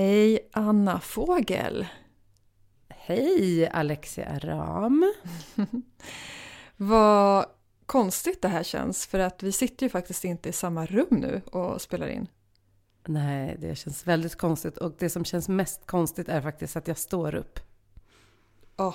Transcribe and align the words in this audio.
Hej 0.00 0.38
Anna 0.52 1.00
Fågel! 1.00 1.86
Hej 2.88 3.68
Alexia 3.68 4.38
Ram! 4.38 5.12
Vad 6.76 7.46
konstigt 7.86 8.42
det 8.42 8.48
här 8.48 8.62
känns 8.62 9.06
för 9.06 9.18
att 9.18 9.42
vi 9.42 9.52
sitter 9.52 9.86
ju 9.86 9.90
faktiskt 9.90 10.24
inte 10.24 10.48
i 10.48 10.52
samma 10.52 10.86
rum 10.86 11.06
nu 11.10 11.42
och 11.52 11.80
spelar 11.80 12.08
in. 12.08 12.26
Nej, 13.06 13.56
det 13.60 13.74
känns 13.74 14.06
väldigt 14.06 14.36
konstigt 14.36 14.78
och 14.78 14.94
det 14.98 15.10
som 15.10 15.24
känns 15.24 15.48
mest 15.48 15.86
konstigt 15.86 16.28
är 16.28 16.42
faktiskt 16.42 16.76
att 16.76 16.88
jag 16.88 16.98
står 16.98 17.34
upp. 17.34 17.60
Ja, 18.76 18.94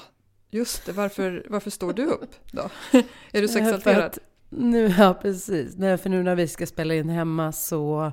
just 0.50 0.86
det. 0.86 0.92
Varför, 0.92 1.46
varför 1.50 1.70
står 1.70 1.94
du 1.94 2.06
upp 2.06 2.36
då? 2.52 2.70
är 3.32 3.42
du 3.42 3.48
så 3.48 3.60
exalterad? 3.60 4.18
Nu, 4.50 4.94
ja, 4.98 5.14
precis. 5.22 5.78
Nej, 5.78 5.98
för 5.98 6.10
nu 6.10 6.24
när 6.24 6.36
vi 6.36 6.48
ska 6.48 6.66
spela 6.66 6.94
in 6.94 7.10
hemma 7.10 7.52
så 7.52 8.12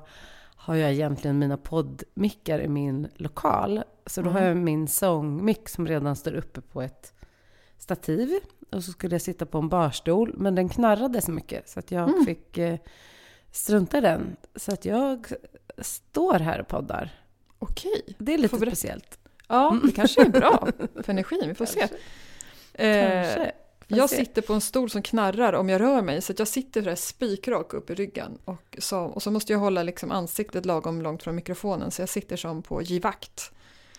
har 0.62 0.74
jag 0.74 0.92
egentligen 0.92 1.38
mina 1.38 1.56
poddmickar 1.56 2.60
i 2.60 2.68
min 2.68 3.08
lokal. 3.14 3.82
Så 4.06 4.22
då 4.22 4.30
mm. 4.30 4.42
har 4.42 4.48
jag 4.48 4.56
min 4.56 4.88
sångmick 4.88 5.68
som 5.68 5.86
redan 5.86 6.16
står 6.16 6.34
uppe 6.34 6.60
på 6.60 6.82
ett 6.82 7.14
stativ. 7.78 8.30
Och 8.70 8.84
så 8.84 8.92
skulle 8.92 9.14
jag 9.14 9.22
sitta 9.22 9.46
på 9.46 9.58
en 9.58 9.68
barstol, 9.68 10.34
men 10.36 10.54
den 10.54 10.68
knarrade 10.68 11.22
så 11.22 11.32
mycket 11.32 11.68
så 11.68 11.78
att 11.78 11.90
jag 11.90 12.08
mm. 12.08 12.24
fick 12.24 12.58
eh, 12.58 12.78
strunta 13.50 13.98
i 13.98 14.00
den. 14.00 14.36
Så 14.56 14.72
att 14.72 14.84
jag 14.84 15.26
står 15.78 16.38
här 16.38 16.60
och 16.60 16.68
poddar. 16.68 17.10
Okej. 17.58 18.16
Det 18.18 18.34
är 18.34 18.38
lite 18.38 18.56
speciellt. 18.56 19.18
Ja, 19.48 19.78
det 19.84 19.92
kanske 19.92 20.22
är 20.22 20.28
bra 20.28 20.68
för 21.02 21.10
energin. 21.10 21.44
Vi 21.46 21.54
får 21.54 21.66
se. 21.66 21.88
Eh, 22.74 23.48
jag 23.96 24.10
sitter 24.10 24.42
på 24.42 24.52
en 24.52 24.60
stol 24.60 24.90
som 24.90 25.02
knarrar 25.02 25.52
om 25.52 25.68
jag 25.68 25.80
rör 25.80 26.02
mig 26.02 26.22
så 26.22 26.32
jag 26.38 26.48
sitter 26.48 26.94
spikrak 26.94 27.74
upp 27.74 27.90
i 27.90 27.94
ryggen. 27.94 28.38
Och 28.44 28.76
så, 28.78 29.00
och 29.00 29.22
så 29.22 29.30
måste 29.30 29.52
jag 29.52 29.60
hålla 29.60 29.82
liksom 29.82 30.10
ansiktet 30.10 30.66
lagom 30.66 31.02
långt 31.02 31.22
från 31.22 31.34
mikrofonen 31.34 31.90
så 31.90 32.02
jag 32.02 32.08
sitter 32.08 32.36
som 32.36 32.62
på 32.62 32.82
givakt. 32.82 33.52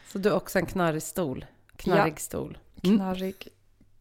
Så 0.08 0.18
du 0.18 0.30
är 0.30 0.36
också 0.36 0.60
en 0.60 0.66
knarrig 0.66 1.04
stol? 1.04 1.46
Knarrig 1.76 2.14
ja, 2.14 2.18
stol? 2.18 2.58
Mm. 2.84 2.98
Knarrig, 2.98 3.48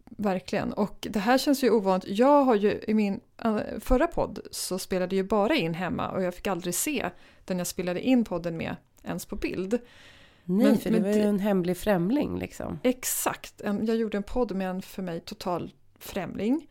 verkligen. 0.04 0.72
Och 0.72 1.06
det 1.10 1.18
här 1.18 1.38
känns 1.38 1.64
ju 1.64 1.70
ovant. 1.70 2.04
Jag 2.06 2.44
har 2.44 2.54
ju 2.54 2.80
i 2.86 2.94
min 2.94 3.20
eh, 3.44 3.56
förra 3.80 4.06
podd 4.06 4.40
så 4.50 4.78
spelade 4.78 5.16
jag 5.16 5.26
bara 5.26 5.54
in 5.54 5.74
hemma 5.74 6.10
och 6.10 6.22
jag 6.22 6.34
fick 6.34 6.46
aldrig 6.46 6.74
se 6.74 7.10
den 7.44 7.58
jag 7.58 7.66
spelade 7.66 8.00
in 8.00 8.24
podden 8.24 8.56
med 8.56 8.76
ens 9.04 9.26
på 9.26 9.36
bild. 9.36 9.78
Nej, 10.44 10.66
men, 10.66 10.78
för 10.78 10.90
det 10.90 11.00
var 11.00 11.08
ju 11.08 11.22
en 11.22 11.38
hemlig 11.38 11.76
främling 11.76 12.38
liksom. 12.38 12.78
Exakt. 12.82 13.62
Jag 13.64 13.96
gjorde 13.96 14.16
en 14.16 14.22
podd 14.22 14.56
med 14.56 14.70
en 14.70 14.82
för 14.82 15.02
mig 15.02 15.20
total 15.20 15.72
främling. 16.04 16.70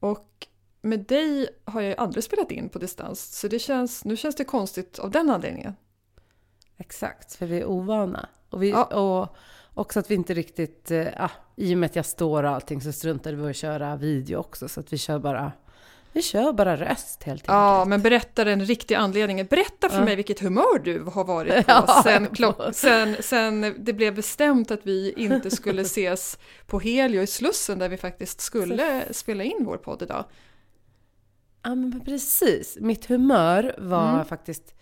Och 0.00 0.46
med 0.80 1.00
dig 1.00 1.48
har 1.64 1.80
jag 1.80 1.90
ju 1.90 1.96
aldrig 1.96 2.24
spelat 2.24 2.50
in 2.50 2.68
på 2.68 2.78
distans, 2.78 3.38
så 3.38 3.48
det 3.48 3.58
känns, 3.58 4.04
nu 4.04 4.16
känns 4.16 4.36
det 4.36 4.44
konstigt 4.44 4.98
av 4.98 5.10
den 5.10 5.30
anledningen. 5.30 5.74
Exakt, 6.76 7.34
för 7.34 7.46
vi 7.46 7.60
är 7.60 7.64
ovana. 7.64 8.28
Och, 8.50 8.62
vi, 8.62 8.70
ja. 8.70 8.84
och 8.84 9.36
också 9.74 10.00
att 10.00 10.10
vi 10.10 10.14
inte 10.14 10.34
riktigt, 10.34 10.90
äh, 10.90 11.30
i 11.56 11.74
och 11.74 11.78
med 11.78 11.86
att 11.86 11.96
jag 11.96 12.06
står 12.06 12.42
och 12.42 12.50
allting 12.50 12.80
så 12.80 12.92
struntade 12.92 13.36
vi 13.36 13.50
att 13.50 13.56
köra 13.56 13.96
video 13.96 14.38
också, 14.38 14.68
så 14.68 14.80
att 14.80 14.92
vi 14.92 14.98
kör 14.98 15.18
bara 15.18 15.52
vi 16.12 16.22
kör 16.22 16.52
bara 16.52 16.76
röst 16.76 17.22
helt 17.22 17.40
enkelt. 17.40 17.48
Ja, 17.48 17.84
men 17.84 18.02
berätta 18.02 18.44
den 18.44 18.64
riktiga 18.64 18.98
anledningen. 18.98 19.46
Berätta 19.46 19.88
för 19.88 19.98
ja. 19.98 20.04
mig 20.04 20.16
vilket 20.16 20.40
humör 20.40 20.78
du 20.78 21.02
har 21.02 21.24
varit 21.24 21.66
på 21.66 21.72
ja, 21.72 22.02
sen, 22.04 22.28
sen, 22.72 23.16
sen 23.20 23.74
det 23.78 23.92
blev 23.92 24.14
bestämt 24.14 24.70
att 24.70 24.80
vi 24.82 25.12
inte 25.16 25.50
skulle 25.50 25.82
ses 25.82 26.38
på 26.66 26.80
Helio 26.80 27.22
i 27.22 27.26
Slussen 27.26 27.78
där 27.78 27.88
vi 27.88 27.96
faktiskt 27.96 28.40
skulle 28.40 29.04
Så. 29.08 29.14
spela 29.14 29.44
in 29.44 29.64
vår 29.64 29.76
podd 29.76 30.02
idag. 30.02 30.24
Ja, 31.62 31.74
men 31.74 32.00
precis. 32.04 32.76
Mitt 32.80 33.06
humör 33.06 33.74
var 33.78 34.12
mm. 34.12 34.24
faktiskt 34.24 34.74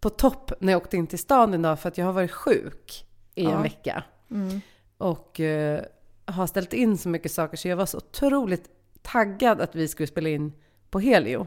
på 0.00 0.10
topp 0.10 0.52
när 0.60 0.72
jag 0.72 0.82
åkte 0.82 0.96
in 0.96 1.06
till 1.06 1.18
stan 1.18 1.54
idag 1.54 1.80
för 1.80 1.88
att 1.88 1.98
jag 1.98 2.06
har 2.06 2.12
varit 2.12 2.32
sjuk 2.32 3.06
i 3.34 3.44
ja. 3.44 3.50
en 3.50 3.62
vecka. 3.62 4.04
Mm. 4.30 4.60
Och 4.98 5.40
uh, 5.40 5.78
har 6.24 6.46
ställt 6.46 6.72
in 6.72 6.98
så 6.98 7.08
mycket 7.08 7.32
saker 7.32 7.56
så 7.56 7.68
jag 7.68 7.76
var 7.76 7.86
så 7.86 7.98
otroligt 7.98 8.70
taggad 9.02 9.60
att 9.60 9.74
vi 9.74 9.88
skulle 9.88 10.06
spela 10.06 10.28
in 10.28 10.52
på 10.90 11.00
Helio. 11.00 11.46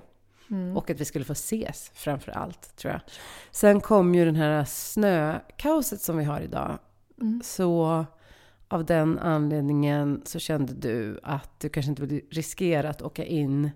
Mm. 0.52 0.78
Och 0.78 0.90
att 0.90 1.00
vi 1.02 1.06
skulle 1.06 1.26
få 1.26 1.34
ses 1.34 1.92
framför 1.94 2.32
allt, 2.32 2.76
tror 2.76 2.94
jag. 2.94 3.02
Sen 3.52 3.82
kom 3.82 4.16
ju 4.16 4.26
den 4.26 4.36
här 4.36 4.64
snökaoset 4.66 6.02
som 6.02 6.18
vi 6.18 6.24
har 6.24 6.42
idag. 6.42 6.80
Mm. 7.22 7.42
Så 7.44 8.06
av 8.68 8.86
den 8.86 9.20
anledningen 9.20 10.22
så 10.26 10.40
kände 10.40 10.74
du 10.74 11.20
att 11.24 11.60
du 11.60 11.70
kanske 11.70 11.90
inte 11.90 12.06
vill 12.06 12.22
riskera 12.32 12.90
att 12.90 13.02
åka 13.02 13.26
in 13.26 13.72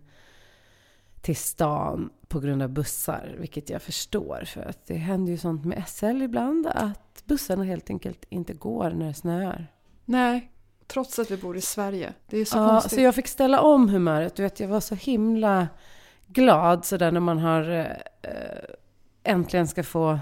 till 1.22 1.35
stan 1.35 2.09
på 2.28 2.40
grund 2.40 2.62
av 2.62 2.69
bussar, 2.69 3.35
vilket 3.40 3.69
jag 3.69 3.81
förstår. 3.81 4.44
För 4.45 4.62
att 4.62 4.85
det 4.88 4.95
händer 4.95 5.31
ju 5.31 5.38
sånt 5.38 5.66
med 5.66 5.84
SL 5.88 6.22
ibland, 6.22 6.68
att 6.68 7.24
bussarna 7.25 7.63
helt 7.63 7.90
enkelt 7.90 8.25
inte 8.30 8.53
går 8.53 8.91
när 8.91 9.07
det 9.07 9.13
snöar. 9.13 9.68
Nej, 10.06 10.51
Trots 10.94 11.20
att 11.20 11.31
vi 11.31 11.38
bor 11.38 11.58
i 11.58 11.62
Sverige. 11.62 12.14
Det 12.30 12.38
är 12.38 12.46
så 12.46 12.58
ja, 12.58 12.70
konstigt. 12.70 12.94
Så 12.94 13.02
jag 13.02 13.16
fick 13.16 13.28
ställa 13.28 13.62
om 13.62 13.90
humöret. 13.90 14.36
Du 14.36 14.44
vet, 14.44 14.59
jag 14.59 14.68
var 14.68 14.80
så 14.80 14.96
himla 14.96 15.68
glad 16.28 16.86
sådär 16.86 17.12
när 17.12 17.20
man 17.20 17.40
har 17.40 17.70
äh, 18.22 18.30
äntligen 19.24 19.68
ska 19.68 19.84
få 19.84 20.20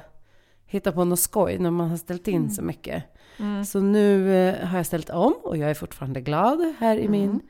hitta 0.65 0.91
på 0.91 1.05
något 1.05 1.19
skoj 1.19 1.57
när 1.57 1.71
man 1.71 1.89
har 1.89 1.97
ställt 1.97 2.27
in 2.27 2.35
mm. 2.35 2.49
så 2.49 2.61
mycket. 2.61 3.03
Mm. 3.39 3.65
Så 3.65 3.79
nu 3.79 4.35
äh, 4.49 4.67
har 4.67 4.77
jag 4.77 4.85
ställt 4.85 5.09
om 5.09 5.33
och 5.43 5.57
jag 5.57 5.69
är 5.69 5.73
fortfarande 5.73 6.21
glad 6.21 6.73
här 6.79 6.95
i 6.97 7.05
mm. 7.05 7.11
min 7.11 7.41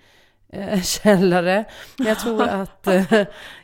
äh, 0.49 0.81
källare. 0.83 1.65
Jag 1.97 2.19
tror, 2.19 2.43
att, 2.47 2.87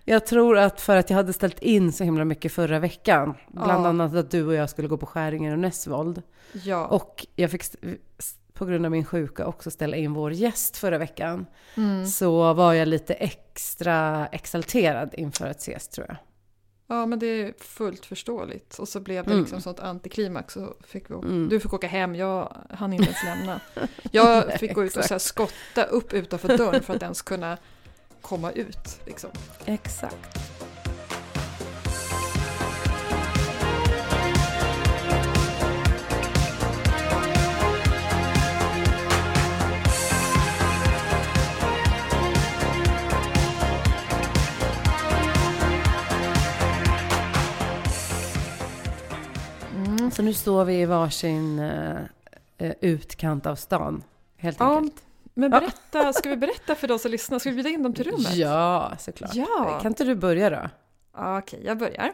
jag 0.03 0.25
tror 0.25 0.57
att 0.57 0.81
för 0.81 0.95
att 0.95 1.09
jag 1.09 1.17
hade 1.17 1.33
ställt 1.33 1.59
in 1.59 1.91
så 1.91 2.03
himla 2.03 2.25
mycket 2.25 2.51
förra 2.51 2.79
veckan, 2.79 3.33
bland 3.47 3.85
ja. 3.85 3.89
annat 3.89 4.15
att 4.15 4.31
du 4.31 4.45
och 4.45 4.53
jag 4.53 4.69
skulle 4.69 4.87
gå 4.87 4.97
på 4.97 5.05
Skäringer 5.05 5.51
och 5.51 5.59
Näsvold. 5.59 6.21
Ja. 6.51 6.85
Och 6.85 7.25
jag 7.35 7.51
fick 7.51 7.63
på 8.57 8.65
grund 8.65 8.85
av 8.85 8.91
min 8.91 9.05
sjuka 9.05 9.45
också 9.45 9.71
ställa 9.71 9.97
in 9.97 10.13
vår 10.13 10.31
gäst 10.31 10.77
förra 10.77 10.97
veckan. 10.97 11.45
Mm. 11.75 12.05
Så 12.07 12.53
var 12.53 12.73
jag 12.73 12.87
lite 12.87 13.13
extra 13.13 14.27
exalterad 14.27 15.13
inför 15.13 15.47
att 15.47 15.59
ses 15.59 15.87
tror 15.87 16.07
jag. 16.07 16.17
Ja 16.89 17.05
men 17.05 17.19
det 17.19 17.27
är 17.27 17.53
fullt 17.57 18.05
förståeligt. 18.05 18.79
Och 18.79 18.87
så 18.87 18.99
blev 18.99 19.25
det 19.25 19.31
mm. 19.31 19.43
liksom 19.43 19.61
sånt 19.61 19.79
antiklimax. 19.79 20.53
Så 20.53 20.75
fick 20.87 21.09
vi, 21.09 21.13
mm. 21.13 21.49
Du 21.49 21.59
fick 21.59 21.73
åka 21.73 21.87
hem, 21.87 22.15
jag 22.15 22.57
hann 22.69 22.93
inte 22.93 23.05
ens 23.05 23.23
lämna. 23.23 23.59
Jag 24.11 24.53
fick 24.59 24.73
gå 24.73 24.83
ut 24.83 24.97
och 24.97 25.03
så 25.03 25.19
skotta 25.19 25.83
upp 25.83 26.13
utanför 26.13 26.57
dörren 26.57 26.83
för 26.83 26.95
att 26.95 27.01
ens 27.01 27.21
kunna 27.21 27.57
komma 28.21 28.51
ut. 28.51 29.01
Liksom. 29.05 29.29
Exakt. 29.65 30.56
Så 50.11 50.23
nu 50.23 50.33
står 50.33 50.65
vi 50.65 50.81
i 50.81 50.85
varsin 50.85 51.59
uh, 51.59 52.05
utkant 52.81 53.45
av 53.45 53.55
stan, 53.55 54.03
helt 54.37 54.59
ja, 54.59 54.77
enkelt. 54.77 55.03
Men 55.33 55.51
berätta, 55.51 56.13
ska 56.13 56.29
vi 56.29 56.37
berätta 56.37 56.75
för 56.75 56.87
de 56.87 56.99
som 56.99 57.11
lyssnar? 57.11 57.39
Ska 57.39 57.49
vi 57.49 57.55
bjuda 57.55 57.69
in 57.69 57.83
dem 57.83 57.93
till 57.93 58.11
rummet? 58.11 58.35
Ja, 58.35 58.93
såklart. 58.99 59.35
Ja. 59.35 59.79
Kan 59.81 59.91
inte 59.91 60.03
du 60.03 60.15
börja 60.15 60.49
då? 60.49 60.69
Okej, 61.11 61.61
jag 61.65 61.77
börjar. 61.77 62.13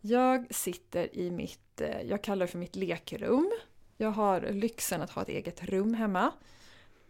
Jag 0.00 0.54
sitter 0.54 1.16
i 1.16 1.30
mitt, 1.30 1.80
eh, 1.80 2.02
jag 2.02 2.22
kallar 2.22 2.46
det 2.46 2.52
för 2.52 2.58
mitt 2.58 2.76
lekrum. 2.76 3.50
Jag 3.96 4.10
har 4.10 4.40
lyxen 4.40 5.02
att 5.02 5.10
ha 5.10 5.22
ett 5.22 5.28
eget 5.28 5.64
rum 5.64 5.94
hemma, 5.94 6.32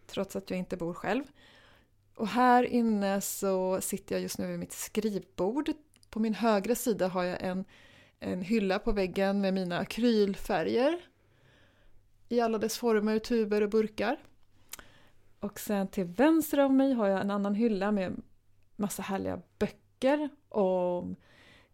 trots 0.06 0.36
att 0.36 0.50
jag 0.50 0.58
inte 0.58 0.76
bor 0.76 0.94
själv. 0.94 1.24
Och 2.14 2.28
här 2.28 2.62
inne 2.62 3.20
så 3.20 3.80
sitter 3.80 4.14
jag 4.14 4.22
just 4.22 4.38
nu 4.38 4.46
vid 4.46 4.58
mitt 4.58 4.72
skrivbord. 4.72 5.70
På 6.10 6.20
min 6.20 6.34
högra 6.34 6.74
sida 6.74 7.08
har 7.08 7.24
jag 7.24 7.42
en 7.42 7.64
en 8.20 8.42
hylla 8.42 8.78
på 8.78 8.92
väggen 8.92 9.40
med 9.40 9.54
mina 9.54 9.78
akrylfärger 9.78 11.00
i 12.28 12.40
alla 12.40 12.58
dess 12.58 12.78
former, 12.78 13.18
tuber 13.18 13.62
och 13.62 13.70
burkar. 13.70 14.16
Och 15.40 15.60
sen 15.60 15.88
till 15.88 16.04
vänster 16.04 16.60
om 16.60 16.76
mig 16.76 16.92
har 16.92 17.08
jag 17.08 17.20
en 17.20 17.30
annan 17.30 17.54
hylla 17.54 17.92
med 17.92 18.22
massa 18.76 19.02
härliga 19.02 19.40
böcker 19.58 20.28
om 20.48 21.16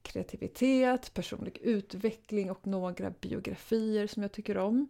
kreativitet, 0.03 1.15
personlig 1.15 1.59
utveckling 1.63 2.51
och 2.51 2.67
några 2.67 3.11
biografier 3.11 4.07
som 4.07 4.23
jag 4.23 4.33
tycker 4.33 4.59
om. 4.59 4.89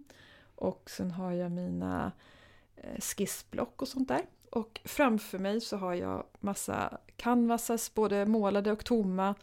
Och 0.55 0.91
sen 0.91 1.11
har 1.11 1.33
jag 1.33 1.53
mina 1.53 2.13
eh, 2.77 3.01
skissblock 3.01 3.83
och 3.83 3.89
sånt 3.89 4.09
där. 4.09 4.23
Och 4.51 4.81
framför 4.85 5.39
mig 5.39 5.61
så 5.61 5.77
har 5.77 5.95
jag 5.95 6.27
massa 6.41 6.99
canvases, 7.17 7.95
både 7.95 8.27
målade 8.27 8.73
och 8.73 8.85
tomma. 8.85 9.35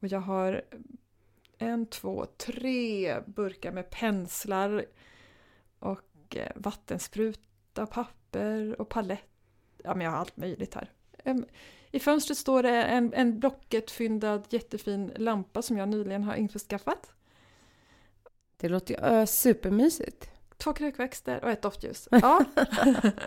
Och 0.00 0.08
jag 0.08 0.20
har 0.20 0.62
en, 1.62 1.86
två, 1.86 2.26
tre 2.36 3.20
burkar 3.26 3.72
med 3.72 3.90
penslar 3.90 4.84
och 5.78 6.36
eh, 6.36 6.52
vattenspruta, 6.54 7.86
papper 7.86 8.80
och 8.80 8.88
palett. 8.88 9.20
Ja, 9.84 9.94
men 9.94 10.04
jag 10.04 10.10
har 10.10 10.18
allt 10.18 10.36
möjligt 10.36 10.74
här. 10.74 10.90
I 11.90 12.00
fönstret 12.00 12.38
står 12.38 12.62
det 12.62 12.82
en, 12.82 13.12
en 13.14 13.40
Blocket-fyndad 13.40 14.44
jättefin 14.50 15.12
lampa 15.16 15.62
som 15.62 15.78
jag 15.78 15.88
nyligen 15.88 16.24
har 16.24 16.34
införskaffat. 16.34 17.12
Det 18.56 18.68
låter 18.68 18.94
ju 18.94 19.18
uh, 19.18 19.24
supermysigt. 19.24 20.30
Två 20.56 20.72
krukväxter 20.72 21.44
och 21.44 21.50
ett 21.50 21.62
doftljus. 21.62 22.08
Ja. 22.10 22.44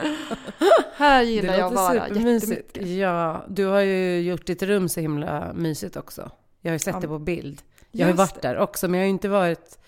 här 0.93 1.23
gillar 1.23 1.53
jag 1.53 1.67
att 1.67 1.73
vara 1.73 2.09
jättemycket. 2.09 2.87
Ja, 2.87 3.45
du 3.49 3.65
har 3.65 3.81
ju 3.81 4.21
gjort 4.21 4.45
ditt 4.45 4.63
rum 4.63 4.89
så 4.89 4.99
himla 4.99 5.53
mysigt 5.53 5.95
också. 5.95 6.31
Jag 6.61 6.71
har 6.71 6.75
ju 6.75 6.79
sett 6.79 6.93
ja, 6.93 6.99
det 6.99 7.07
på 7.07 7.19
bild. 7.19 7.61
Jag 7.99 8.05
har 8.05 8.11
ju 8.11 8.17
varit 8.17 8.41
där 8.41 8.57
också, 8.57 8.87
men 8.87 8.99
jag 8.99 9.03
har 9.03 9.07
ju 9.07 9.13
inte 9.13 9.29
varit 9.29 9.79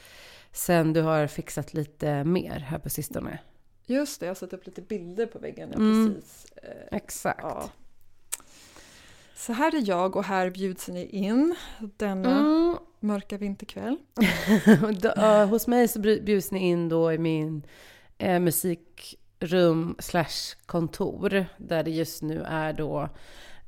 sen 0.51 0.93
du 0.93 1.01
har 1.01 1.27
fixat 1.27 1.73
lite 1.73 2.23
mer 2.23 2.59
här 2.59 2.79
på 2.79 2.89
sistone. 2.89 3.39
Just 3.85 4.19
det, 4.19 4.25
jag 4.25 4.29
har 4.29 4.35
satt 4.35 4.53
upp 4.53 4.65
lite 4.65 4.81
bilder 4.81 5.25
på 5.25 5.39
väggen. 5.39 5.73
Mm. 5.73 6.13
Precis. 6.15 6.45
Eh, 6.55 6.97
Exakt. 6.97 7.39
Ja. 7.43 7.69
Så 9.35 9.53
här 9.53 9.75
är 9.75 9.89
jag 9.89 10.15
och 10.15 10.23
här 10.23 10.49
bjuds 10.49 10.87
ni 10.87 11.05
in 11.05 11.55
denna 11.79 12.39
mm. 12.39 12.77
mörka 12.99 13.37
vinterkväll. 13.37 13.97
hos 15.49 15.67
mig 15.67 15.87
så 15.87 15.99
bjuds 15.99 16.51
ni 16.51 16.59
in 16.59 16.89
då 16.89 17.13
i 17.13 17.17
min 17.17 17.63
eh, 18.17 18.39
musikrum 18.39 19.95
slash 19.99 20.55
kontor 20.65 21.45
där 21.57 21.83
det 21.83 21.91
just 21.91 22.21
nu 22.21 22.43
är 22.43 22.73
då 22.73 23.09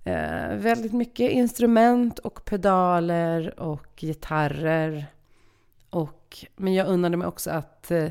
eh, 0.10 0.56
väldigt 0.56 0.94
mycket 0.94 1.32
instrument 1.32 2.20
och 2.20 2.46
pedaler 2.46 3.60
och 3.60 3.88
gitarrer. 3.98 5.06
Och, 5.90 6.46
men 6.56 6.74
jag 6.74 6.88
unnade 6.88 7.18
mig 7.18 7.28
också 7.28 7.52
att 7.52 7.92
eh, 7.92 8.10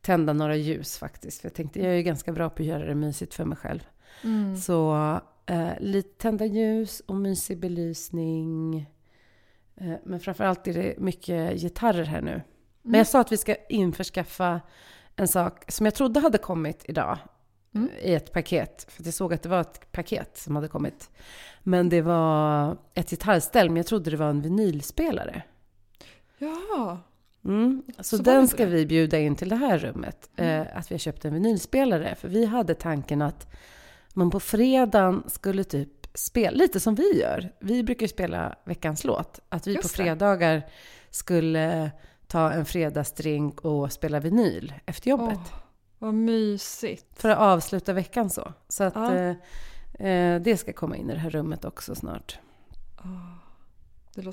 tända 0.00 0.32
några 0.32 0.56
ljus 0.56 0.98
faktiskt. 0.98 1.40
För 1.40 1.48
jag 1.48 1.54
tänkte 1.54 1.80
jag 1.80 1.94
är 1.94 2.00
ganska 2.00 2.32
bra 2.32 2.50
på 2.50 2.62
att 2.62 2.68
göra 2.68 2.86
det 2.86 2.94
mysigt 2.94 3.34
för 3.34 3.44
mig 3.44 3.56
själv. 3.58 3.86
Mm. 4.24 4.56
Så 4.56 4.94
eh, 5.46 5.70
lite 5.80 6.18
tända 6.22 6.44
ljus 6.44 7.00
och 7.06 7.16
mysig 7.16 7.60
belysning. 7.60 8.76
Eh, 9.76 9.94
men 10.04 10.20
framförallt 10.20 10.68
är 10.68 10.74
det 10.74 10.94
mycket 10.98 11.60
gitarrer 11.60 12.04
här 12.04 12.20
nu. 12.20 12.32
Mm. 12.32 12.42
Men 12.82 12.98
jag 12.98 13.06
sa 13.06 13.20
att 13.20 13.32
vi 13.32 13.36
ska 13.36 13.54
införskaffa 13.68 14.60
en 15.16 15.28
sak 15.28 15.64
som 15.72 15.86
jag 15.86 15.94
trodde 15.94 16.20
hade 16.20 16.38
kommit 16.38 16.84
idag. 16.84 17.18
Mm. 17.74 17.90
I 18.02 18.14
ett 18.14 18.32
paket. 18.32 18.86
För 18.88 19.04
jag 19.04 19.14
såg 19.14 19.34
att 19.34 19.42
det 19.42 19.48
var 19.48 19.60
ett 19.60 19.92
paket 19.92 20.36
som 20.36 20.56
hade 20.56 20.68
kommit. 20.68 21.10
Men 21.62 21.88
det 21.88 22.02
var 22.02 22.76
ett 22.94 23.10
gitarrställ, 23.10 23.68
men 23.68 23.76
jag 23.76 23.86
trodde 23.86 24.10
det 24.10 24.16
var 24.16 24.30
en 24.30 24.42
vinylspelare. 24.42 25.42
Ja. 26.38 26.98
Mm. 27.44 27.82
Så, 27.96 28.16
så 28.16 28.22
den 28.22 28.48
ska 28.48 28.66
vi 28.66 28.86
bjuda 28.86 29.18
in 29.18 29.36
till 29.36 29.48
det 29.48 29.56
här 29.56 29.78
rummet. 29.78 30.30
Mm. 30.36 30.60
Eh, 30.60 30.76
att 30.76 30.90
vi 30.90 30.94
har 30.94 30.98
köpt 30.98 31.24
en 31.24 31.34
vinylspelare. 31.34 32.14
För 32.14 32.28
vi 32.28 32.44
hade 32.44 32.74
tanken 32.74 33.22
att 33.22 33.46
man 34.12 34.30
på 34.30 34.40
fredagen 34.40 35.22
skulle 35.26 35.64
typ 35.64 36.06
spela, 36.14 36.56
lite 36.56 36.80
som 36.80 36.94
vi 36.94 37.20
gör. 37.20 37.52
Vi 37.60 37.82
brukar 37.82 38.06
spela 38.06 38.54
veckans 38.64 39.04
låt. 39.04 39.40
Att 39.48 39.66
vi 39.66 39.74
Just 39.74 39.82
på 39.82 39.88
fredagar 39.88 40.62
skulle 41.10 41.90
ta 42.26 42.50
en 42.52 42.64
fredagsdrink 42.64 43.60
och 43.60 43.92
spela 43.92 44.20
vinyl 44.20 44.74
efter 44.86 45.10
jobbet. 45.10 45.38
Oh, 45.38 45.63
vad 45.98 46.14
mysigt. 46.14 47.06
För 47.12 47.28
att 47.28 47.38
avsluta 47.38 47.92
veckan 47.92 48.30
så. 48.30 48.52
Så 48.68 48.84
att 48.84 48.94
ja. 48.94 49.14
eh, 49.14 49.36
eh 50.08 50.42
det 50.42 50.56
ska 50.56 50.72
komma 50.72 50.96
in 50.96 51.10
i 51.10 51.12
det 51.12 51.18
här 51.18 51.30
rummet 51.30 51.64
också 51.64 51.94
snart. 51.94 52.38
Oh. 53.04 53.34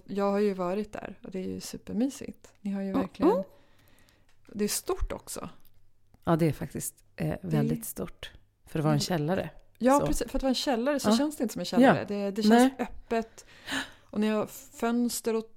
Jag 0.06 0.32
har 0.32 0.40
ju 0.40 0.54
varit 0.54 0.94
där 0.94 1.20
och 1.24 1.32
det 1.32 1.40
är 1.40 1.48
ju 1.48 1.62
supermysigt. 1.62 2.54
Ni 2.62 2.72
har 2.72 2.82
ju 2.82 2.94
verkligen... 2.94 3.32
Mm. 3.32 3.44
Det 4.54 4.64
är 4.64 4.68
stort 4.68 5.12
också. 5.12 5.50
Ja, 6.24 6.36
det 6.36 6.46
är 6.46 6.54
faktiskt 6.54 6.96
eh, 7.16 7.36
väldigt 7.42 7.82
det... 7.82 7.88
stort. 7.88 8.32
För 8.66 8.80
att 8.80 8.86
vara 8.86 8.94
en 8.94 9.00
källare. 9.00 9.50
Ja, 9.78 10.00
så. 10.00 10.06
precis. 10.06 10.32
För 10.32 10.38
att 10.38 10.44
vara 10.44 10.50
en 10.50 10.56
källare 10.56 11.00
så 11.00 11.10
ja. 11.10 11.18
känns 11.18 11.38
det 11.38 11.44
inte 11.44 11.54
som 11.54 11.60
en 11.60 11.66
källare. 11.66 12.00
Ja. 12.00 12.06
Det, 12.06 12.32
det, 12.32 12.44
känns 12.44 12.52
Nej. 12.52 12.76
öppet. 12.80 13.46
Och 14.10 14.20
ni 14.20 14.28
har 14.28 14.46
fönster 14.48 15.36
åt 15.36 15.51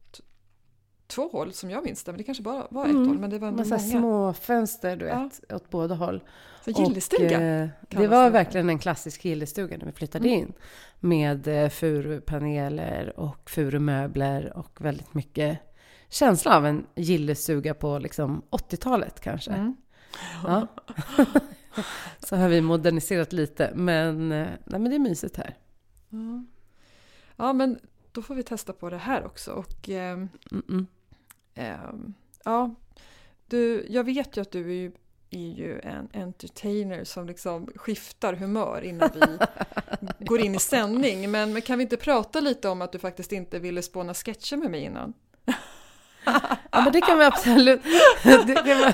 två 1.07 1.29
håll 1.29 1.53
som 1.53 1.71
jag 1.71 1.85
minns 1.85 2.05
det. 2.05 2.13
Men 2.13 2.19
det 2.19 2.25
kanske 2.25 2.43
bara 2.43 2.67
var 2.71 2.85
ett 2.85 2.91
mm. 2.91 3.09
håll. 3.09 3.19
Men 3.19 3.31
det 3.31 3.39
var 3.39 3.51
Massa 3.51 3.77
många. 3.77 3.91
små 3.91 4.33
fönster 4.33 4.97
du 4.97 5.05
vet, 5.05 5.41
ja. 5.49 5.57
åt 5.57 5.71
båda 5.71 5.95
håll. 5.95 6.23
Så 6.65 6.71
gillestuga? 6.71 7.37
Och, 7.37 7.43
eh, 7.45 7.69
det 7.89 8.07
var 8.07 8.31
verkligen 8.31 8.69
en 8.69 8.79
klassisk 8.79 9.25
gillestuga 9.25 9.77
när 9.77 9.87
vi 9.87 9.93
flyttade 9.93 10.29
mm. 10.29 10.41
in. 10.41 10.53
Med 11.01 11.49
eh, 11.49 11.69
furupaneler 11.69 13.21
och 13.21 13.51
furumöbler 13.51 14.57
och 14.57 14.81
väldigt 14.81 15.15
mycket 15.15 15.59
känsla 16.09 16.57
av 16.57 16.67
en 16.67 16.87
gillestuga 16.95 17.75
på 17.75 17.99
liksom 17.99 18.43
80-talet 18.51 19.21
kanske. 19.21 19.51
Mm. 19.51 19.77
Ja. 20.45 20.69
så 22.19 22.37
har 22.37 22.49
vi 22.49 22.61
moderniserat 22.61 23.33
lite, 23.33 23.73
men, 23.75 24.33
eh, 24.33 24.49
nej, 24.65 24.81
men 24.81 24.85
det 24.85 24.95
är 24.97 24.99
mysigt 24.99 25.37
här. 25.37 25.57
Ja. 26.09 26.45
ja, 27.37 27.53
men 27.53 27.79
då 28.15 28.23
får 28.23 28.35
vi 28.35 28.43
testa 28.43 28.73
på 28.73 28.91
det 28.91 28.97
här 28.97 29.27
också. 29.27 29.53
Och, 29.53 29.91
eh, 29.91 30.19
eh, 31.55 31.79
ja, 32.45 32.75
du, 33.47 33.87
jag 33.89 34.05
vet 34.05 34.37
ju 34.37 34.41
att 34.41 34.51
du 34.51 34.71
är 34.71 34.75
ju, 34.75 34.93
är 35.31 35.49
ju 35.49 35.81
en 35.81 36.09
entertainer 36.13 37.05
som 37.05 37.27
liksom 37.27 37.69
skiftar 37.75 38.33
humör 38.33 38.83
innan 38.85 39.11
vi 39.15 39.39
går 40.25 40.41
in 40.41 40.55
i 40.55 40.59
sändning. 40.59 41.31
Men, 41.31 41.53
men 41.53 41.63
kan 41.63 41.79
vi 41.79 41.83
inte 41.83 41.97
prata 41.97 42.41
lite 42.41 42.69
om 42.69 42.83
att 42.83 42.93
du 42.93 42.99
faktiskt 42.99 43.33
inte 43.33 43.59
ville 43.59 43.83
spåna 43.83 44.15
sketcher 44.15 44.57
med 44.57 44.71
mig 44.71 44.81
innan? 44.81 45.13
Ja, 46.71 46.81
men 46.85 46.93
det 46.93 47.01
kan 47.01 47.19
vi 47.19 47.25
absolut, 47.25 47.83
det 48.25 48.55
kan 48.55 48.65
vi, 48.65 48.93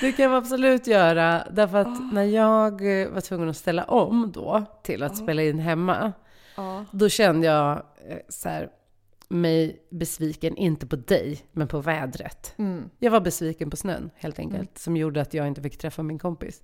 det 0.00 0.12
kan 0.12 0.30
vi 0.30 0.36
absolut 0.36 0.86
göra. 0.86 1.46
Därför 1.50 1.78
att 1.78 1.86
oh. 1.86 2.12
när 2.12 2.22
jag 2.22 2.72
var 3.10 3.20
tvungen 3.20 3.48
att 3.48 3.56
ställa 3.56 3.84
om 3.84 4.32
då 4.32 4.64
till 4.82 5.02
att 5.02 5.12
oh. 5.12 5.16
spela 5.16 5.42
in 5.42 5.58
hemma, 5.58 6.12
oh. 6.56 6.82
då 6.90 7.08
kände 7.08 7.46
jag 7.46 7.82
eh, 8.08 8.18
så 8.28 8.48
här, 8.48 8.70
mig 9.28 9.86
besviken, 9.90 10.56
inte 10.56 10.86
på 10.86 10.96
dig, 10.96 11.42
men 11.52 11.68
på 11.68 11.80
vädret. 11.80 12.54
Mm. 12.56 12.90
Jag 12.98 13.10
var 13.10 13.20
besviken 13.20 13.70
på 13.70 13.76
snön 13.76 14.10
helt 14.14 14.38
enkelt, 14.38 14.60
mm. 14.60 14.72
som 14.76 14.96
gjorde 14.96 15.20
att 15.20 15.34
jag 15.34 15.46
inte 15.46 15.62
fick 15.62 15.78
träffa 15.78 16.02
min 16.02 16.18
kompis. 16.18 16.62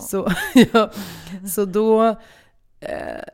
Så, 0.00 0.32
ja, 0.72 0.90
så 1.54 1.64
då 1.64 2.08
eh, 2.80 3.24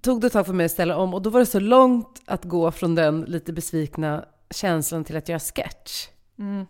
tog 0.00 0.20
det 0.20 0.26
ett 0.26 0.32
tag 0.32 0.46
för 0.46 0.52
mig 0.52 0.66
att 0.66 0.72
ställa 0.72 0.96
om 0.96 1.14
och 1.14 1.22
då 1.22 1.30
var 1.30 1.40
det 1.40 1.46
så 1.46 1.60
långt 1.60 2.22
att 2.24 2.44
gå 2.44 2.70
från 2.70 2.94
den 2.94 3.20
lite 3.20 3.52
besvikna 3.52 4.24
känslan 4.50 5.04
till 5.04 5.16
att 5.16 5.28
göra 5.28 5.38
sketch. 5.38 6.08
Mm. 6.38 6.66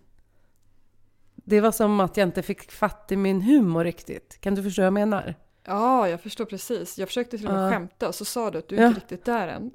Det 1.34 1.60
var 1.60 1.72
som 1.72 2.00
att 2.00 2.16
jag 2.16 2.28
inte 2.28 2.42
fick 2.42 2.70
fatt 2.70 3.12
i 3.12 3.16
min 3.16 3.42
humor 3.42 3.84
riktigt. 3.84 4.40
Kan 4.40 4.54
du 4.54 4.62
förstå 4.62 4.82
vad 4.82 4.86
jag 4.86 4.92
menar? 4.92 5.34
Ja, 5.66 6.08
jag 6.08 6.20
förstår 6.20 6.44
precis. 6.44 6.98
Jag 6.98 7.08
försökte 7.08 7.38
till 7.38 7.46
och 7.46 7.52
med 7.52 7.64
uh. 7.64 7.70
skämta 7.70 8.08
och 8.08 8.14
så 8.14 8.24
sa 8.24 8.50
du 8.50 8.58
att 8.58 8.68
du 8.68 8.76
ja. 8.76 8.86
inte 8.86 9.00
riktigt 9.00 9.24
där 9.24 9.48
än. 9.48 9.70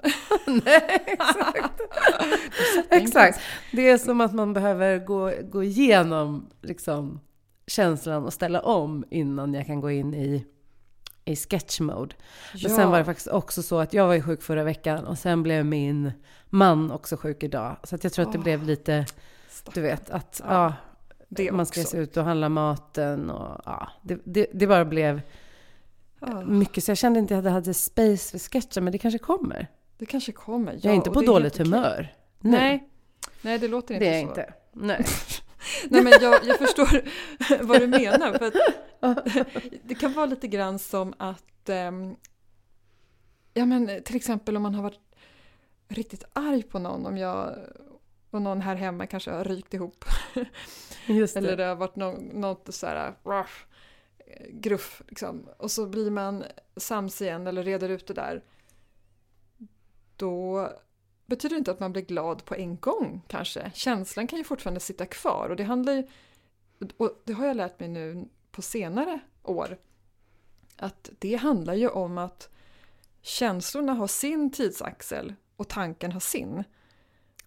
Nej, 0.66 1.04
exakt. 1.06 1.82
exakt. 2.90 3.40
Det 3.72 3.90
är 3.90 3.98
som 3.98 4.22
att 4.22 4.34
man 4.34 4.54
behöver 4.54 5.00
gå, 5.00 5.32
gå 5.52 5.64
igenom 5.64 6.50
liksom, 6.62 7.20
känslan 7.68 8.26
och 8.26 8.34
ställa 8.34 8.62
om 8.62 9.06
innan 9.10 9.54
jag 9.54 9.66
kan 9.66 9.82
gå 9.82 9.92
in 9.92 10.14
i 10.14 10.46
i 11.26 11.36
sketch 11.36 11.80
mode. 11.80 12.16
Ja. 12.54 12.60
Men 12.68 12.76
sen 12.76 12.92
var 12.92 12.98
det 12.98 13.06
faktiskt 13.06 13.28
också 13.28 13.64
så 13.64 13.80
att 13.80 13.94
jag 13.94 14.08
var 14.08 14.14
ju 14.14 14.22
sjuk 14.22 14.42
förra 14.42 14.64
veckan 14.64 15.06
och 15.06 15.18
sen 15.18 15.44
blev 15.44 15.66
min 15.66 16.12
man 16.50 16.92
också 16.92 17.18
sjuk 17.18 17.44
idag. 17.44 17.78
Så 17.84 17.96
att 17.96 18.04
jag 18.04 18.14
tror 18.14 18.26
att 18.26 18.32
det 18.32 18.38
oh. 18.38 18.44
blev 18.44 18.64
lite, 18.64 19.06
du 19.74 19.82
vet, 19.82 20.10
att 20.10 20.42
ja, 20.48 20.74
ja 21.30 21.54
man 21.54 21.66
ska 21.66 21.84
se 21.84 21.98
ut 21.98 22.18
och 22.18 22.24
handla 22.24 22.50
maten 22.50 23.30
och 23.30 23.62
ja, 23.66 23.88
det, 24.02 24.20
det, 24.24 24.48
det 24.54 24.68
bara 24.68 24.86
blev 24.86 25.22
oh. 26.22 26.46
mycket. 26.46 26.84
Så 26.84 26.92
jag 26.92 26.98
kände 26.98 27.20
inte 27.20 27.38
att 27.38 27.44
jag 27.44 27.52
hade 27.52 27.74
space 27.74 28.32
för 28.32 28.40
sketchen, 28.40 28.84
men 28.84 28.92
det 28.92 28.98
kanske 28.98 29.20
kommer. 29.20 29.68
Det 29.98 30.06
kanske 30.06 30.32
kommer, 30.32 30.74
ja. 30.74 30.80
Jag 30.82 30.92
är 30.92 30.96
inte 30.96 31.12
på 31.12 31.22
dåligt 31.22 31.58
humör. 31.58 32.16
Nu. 32.40 32.52
Nej. 32.52 32.90
Nej, 33.42 33.60
det 33.60 33.68
låter 33.68 33.94
inte 33.94 34.06
så. 34.06 34.12
Det 34.12 34.18
är 34.18 34.24
så. 34.24 34.30
inte. 34.30 34.54
Nej. 34.74 35.06
Nej 35.90 36.04
men 36.04 36.14
jag, 36.22 36.46
jag 36.46 36.58
förstår 36.58 37.02
vad 37.64 37.80
du 37.80 37.88
menar. 37.88 38.38
För 38.38 38.52
det 39.88 39.96
kan 39.96 40.14
vara 40.14 40.26
lite 40.26 40.48
grann 40.48 40.80
som 40.80 41.14
att 41.18 41.70
um, 41.70 42.16
Ja 43.54 43.66
men 43.66 44.04
till 44.04 44.16
exempel 44.16 44.56
om 44.56 44.64
man 44.64 44.76
har 44.76 44.84
varit 44.84 45.16
riktigt 45.88 46.24
arg 46.34 46.64
på 46.64 46.80
någon 46.80 47.06
om 47.06 47.18
jag 47.18 47.56
och 48.32 48.42
någon 48.42 48.62
här 48.62 48.76
hemma 48.76 49.08
kanske 49.08 49.32
har 49.32 49.44
rykt 49.44 49.74
ihop. 49.74 50.06
Eller 51.08 51.58
det 51.58 51.64
har 51.64 51.76
varit 51.76 51.96
någon, 51.96 52.24
något 52.24 52.74
så 52.74 52.88
här 52.88 53.14
ruff, 53.24 53.68
gruff 54.50 55.02
liksom. 55.08 55.50
Och 55.58 55.72
så 55.72 55.86
blir 55.86 56.12
man 56.12 56.44
sams 56.78 57.22
igen 57.22 57.48
eller 57.48 57.64
reder 57.64 57.90
ut 57.90 58.08
det 58.08 58.14
där. 58.14 58.44
Då 60.16 60.70
betyder 61.26 61.58
inte 61.58 61.72
att 61.72 61.80
man 61.80 61.94
blir 61.94 62.02
glad 62.02 62.46
på 62.46 62.56
en 62.56 62.78
gång 62.78 63.22
kanske. 63.28 63.72
Känslan 63.74 64.28
kan 64.28 64.38
ju 64.38 64.44
fortfarande 64.44 64.80
sitta 64.80 65.06
kvar 65.06 65.50
och 65.50 65.56
det 65.56 65.64
handlar 65.64 65.94
ju, 65.94 66.08
och 66.98 67.22
det 67.24 67.34
har 67.34 67.46
jag 67.46 67.58
lärt 67.58 67.80
mig 67.80 67.90
nu 67.90 68.26
på 68.52 68.62
senare 68.62 69.20
år, 69.44 69.78
att 70.78 71.10
det 71.20 71.36
handlar 71.36 71.74
ju 71.74 71.88
om 71.88 72.18
att 72.18 72.50
känslorna 73.22 73.94
har 73.94 74.08
sin 74.08 74.52
tidsaxel 74.52 75.34
och 75.56 75.68
tanken 75.68 76.12
har 76.12 76.20
sin. 76.20 76.64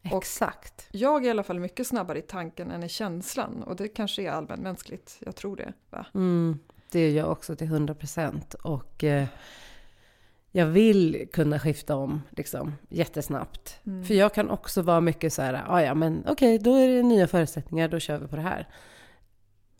Exakt. 0.03 0.89
Och 0.89 0.95
jag 0.95 1.23
är 1.23 1.27
i 1.27 1.31
alla 1.31 1.43
fall 1.43 1.61
mycket 1.61 1.87
snabbare 1.87 2.19
i 2.19 2.23
tanken 2.23 2.71
än 2.71 2.83
i 2.83 2.89
känslan 2.89 3.63
och 3.63 3.77
det 3.77 3.89
kanske 3.89 4.23
är 4.23 4.31
allmänmänskligt, 4.31 5.17
jag 5.21 5.37
tror 5.37 5.57
det. 5.57 5.73
Va? 5.91 6.07
Mm, 6.15 6.59
det 6.95 7.01
är 7.01 7.11
jag 7.11 7.33
också 7.33 7.57
till 7.57 7.67
100 7.67 7.95
procent. 7.95 8.55
Och 8.55 9.05
eh, 9.05 9.27
jag 10.53 10.67
vill 10.67 11.29
kunna 11.33 11.59
skifta 11.59 11.97
om 11.97 12.23
liksom, 12.31 12.73
jättesnabbt. 12.89 13.81
Mm. 13.87 14.05
För 14.05 14.15
jag 14.15 14.35
kan 14.35 14.51
också 14.51 14.83
vara 14.83 15.01
mycket 15.01 15.33
så 15.33 15.43
här, 15.43 15.65
ah, 15.69 15.83
ja 15.83 15.95
men 15.95 16.25
okej, 16.29 16.33
okay, 16.55 16.59
då 16.59 16.75
är 16.75 16.89
det 16.89 17.03
nya 17.03 17.29
förutsättningar, 17.29 17.89
då 17.89 17.99
kör 17.99 18.19
vi 18.19 18.27
på 18.27 18.37
det 18.37 18.43
här. 18.43 18.69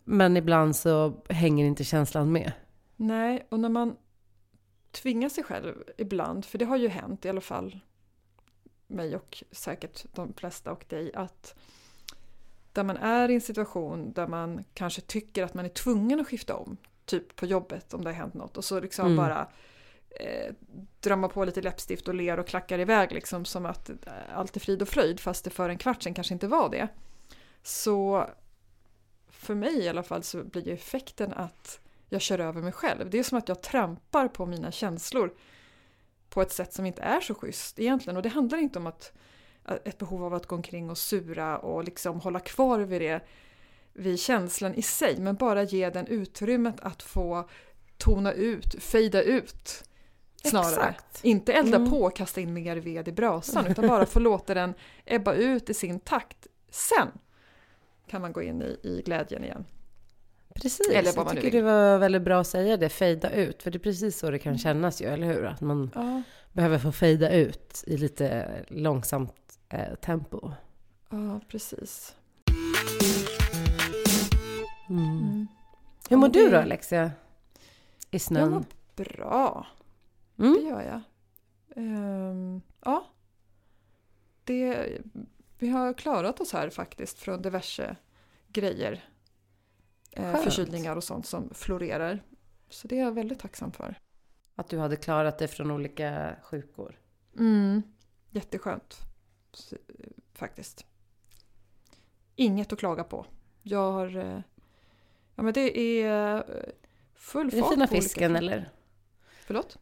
Men 0.03 0.37
ibland 0.37 0.75
så 0.75 1.23
hänger 1.29 1.65
inte 1.65 1.83
känslan 1.83 2.31
med. 2.31 2.51
Nej, 2.95 3.47
och 3.49 3.59
när 3.59 3.69
man 3.69 3.95
tvingar 4.91 5.29
sig 5.29 5.43
själv 5.43 5.75
ibland, 5.97 6.45
för 6.45 6.57
det 6.57 6.65
har 6.65 6.77
ju 6.77 6.87
hänt 6.87 7.25
i 7.25 7.29
alla 7.29 7.41
fall 7.41 7.79
mig 8.87 9.15
och 9.15 9.43
säkert 9.51 10.05
de 10.15 10.33
flesta 10.33 10.71
och 10.71 10.85
dig, 10.87 11.11
att 11.13 11.55
där 12.71 12.83
man 12.83 12.97
är 12.97 13.29
i 13.29 13.35
en 13.35 13.41
situation 13.41 14.13
där 14.13 14.27
man 14.27 14.63
kanske 14.73 15.01
tycker 15.01 15.43
att 15.43 15.53
man 15.53 15.65
är 15.65 15.69
tvungen 15.69 16.19
att 16.19 16.27
skifta 16.27 16.55
om, 16.55 16.77
typ 17.05 17.35
på 17.35 17.45
jobbet 17.45 17.93
om 17.93 18.03
det 18.03 18.09
har 18.09 18.15
hänt 18.15 18.33
något 18.33 18.57
och 18.57 18.65
så 18.65 18.79
liksom 18.79 19.05
mm. 19.05 19.17
bara 19.17 19.47
eh, 20.09 20.53
drar 20.99 21.15
man 21.15 21.29
på 21.29 21.45
lite 21.45 21.61
läppstift 21.61 22.07
och 22.07 22.13
ler 22.13 22.39
och 22.39 22.47
klackar 22.47 22.79
iväg 22.79 23.11
liksom 23.11 23.45
som 23.45 23.65
att 23.65 23.89
eh, 23.89 23.95
allt 24.33 24.55
är 24.55 24.59
frid 24.59 24.81
och 24.81 24.87
fröjd 24.87 25.19
fast 25.19 25.43
det 25.43 25.49
för 25.49 25.69
en 25.69 25.77
kvart 25.77 26.03
sedan 26.03 26.13
kanske 26.13 26.33
inte 26.33 26.47
var 26.47 26.69
det. 26.69 26.87
Så 27.63 28.29
för 29.29 29.55
mig 29.55 29.79
i 29.79 29.89
alla 29.89 30.03
fall 30.03 30.23
så 30.23 30.43
blir 30.43 30.67
ju 30.67 30.73
effekten 30.73 31.33
att 31.33 31.79
jag 32.09 32.21
kör 32.21 32.39
över 32.39 32.61
mig 32.61 32.71
själv. 32.71 33.09
Det 33.09 33.19
är 33.19 33.23
som 33.23 33.37
att 33.37 33.49
jag 33.49 33.61
trampar 33.61 34.27
på 34.27 34.45
mina 34.45 34.71
känslor 34.71 35.33
på 36.29 36.41
ett 36.41 36.51
sätt 36.51 36.73
som 36.73 36.85
inte 36.85 37.01
är 37.01 37.21
så 37.21 37.35
schysst 37.35 37.79
egentligen. 37.79 38.17
Och 38.17 38.23
det 38.23 38.29
handlar 38.29 38.57
inte 38.57 38.79
om 38.79 38.87
att 38.87 39.13
ett 39.83 39.97
behov 39.97 40.23
av 40.23 40.33
att 40.33 40.45
gå 40.45 40.55
omkring 40.55 40.89
och 40.89 40.97
sura 40.97 41.57
och 41.57 41.83
liksom 41.83 42.19
hålla 42.19 42.39
kvar 42.39 42.79
vid 42.79 43.01
det, 43.01 43.21
vid 43.95 44.19
känslan 44.19 44.75
i 44.75 44.81
sig, 44.81 45.17
men 45.17 45.35
bara 45.35 45.63
ge 45.63 45.89
den 45.89 46.07
utrymmet 46.07 46.75
att 46.79 47.03
få 47.03 47.49
tona 47.97 48.33
ut, 48.33 48.83
fejda 48.83 49.21
ut. 49.21 49.83
Snarare. 50.43 50.89
Exakt. 50.89 51.25
Inte 51.25 51.53
elda 51.53 51.77
mm. 51.77 51.89
på 51.89 52.01
och 52.01 52.15
kasta 52.15 52.41
in 52.41 52.53
mer 52.53 52.77
ved 52.77 53.07
i 53.07 53.11
brasan, 53.11 53.67
utan 53.67 53.87
bara 53.87 54.05
få 54.05 54.19
låta 54.19 54.53
den 54.53 54.73
ebba 55.05 55.33
ut 55.33 55.69
i 55.69 55.73
sin 55.73 55.99
takt. 55.99 56.47
Sen 56.69 57.07
kan 58.07 58.21
man 58.21 58.33
gå 58.33 58.41
in 58.41 58.61
i, 58.61 58.77
i 58.83 59.01
glädjen 59.05 59.43
igen. 59.43 59.65
Precis, 60.55 60.89
eller 60.89 61.11
vad 61.11 61.25
jag 61.25 61.35
tycker 61.35 61.51
det 61.51 61.61
var 61.61 61.97
väldigt 61.97 62.21
bra 62.21 62.41
att 62.41 62.47
säga 62.47 62.77
det, 62.77 62.89
fejda 62.89 63.31
ut. 63.31 63.63
För 63.63 63.71
det 63.71 63.77
är 63.77 63.79
precis 63.79 64.19
så 64.19 64.31
det 64.31 64.39
kan 64.39 64.57
kännas 64.57 65.01
ju, 65.01 65.05
eller 65.05 65.27
hur? 65.27 65.45
Att 65.45 65.61
man 65.61 65.91
ja. 65.95 66.21
behöver 66.53 66.79
få 66.79 66.91
fejda 66.91 67.31
ut 67.31 67.83
i 67.87 67.97
lite 67.97 68.47
långsamt 68.67 69.59
eh, 69.69 69.95
tempo. 69.95 70.51
Ja, 71.09 71.39
precis. 71.47 72.15
Mm. 74.89 75.07
Mm. 75.09 75.47
Hur 76.09 76.17
mår 76.17 76.29
du 76.29 76.49
då 76.49 76.57
Alexia? 76.57 77.11
I 78.11 78.19
snön? 78.19 78.41
Jag 78.41 78.51
mår 78.51 78.65
bra. 78.95 79.67
Mm. 80.37 80.53
Det 80.53 80.61
gör 80.61 80.81
jag. 80.81 81.01
Um, 81.83 82.61
ja. 82.81 83.05
Det, 84.43 84.87
vi 85.57 85.69
har 85.69 85.93
klarat 85.93 86.39
oss 86.39 86.53
här 86.53 86.69
faktiskt 86.69 87.19
från 87.19 87.41
diverse 87.41 87.95
grejer. 88.47 89.09
Eh, 90.11 90.35
förkylningar 90.35 90.95
och 90.95 91.03
sånt 91.03 91.25
som 91.25 91.49
florerar. 91.53 92.23
Så 92.69 92.87
det 92.87 92.99
är 92.99 93.03
jag 93.03 93.11
väldigt 93.11 93.39
tacksam 93.39 93.71
för. 93.71 93.99
Att 94.55 94.69
du 94.69 94.79
hade 94.79 94.95
klarat 94.95 95.37
dig 95.37 95.47
från 95.47 95.71
olika 95.71 96.35
sjukor? 96.43 96.99
Mm, 97.37 97.81
jätteskönt. 98.29 98.97
Faktiskt. 100.33 100.85
Inget 102.35 102.73
att 102.73 102.79
klaga 102.79 103.03
på. 103.03 103.25
Jag 103.61 103.91
har... 103.91 104.43
Ja 105.35 105.43
men 105.43 105.53
det 105.53 105.79
är 105.79 106.35
eh, 106.35 106.43
full 107.15 107.51
fart 107.51 107.59
Är 107.59 107.63
det 107.63 107.69
fina 107.69 107.87
fisken 107.87 108.35
eller? 108.35 108.69
Förlåt? 109.45 109.77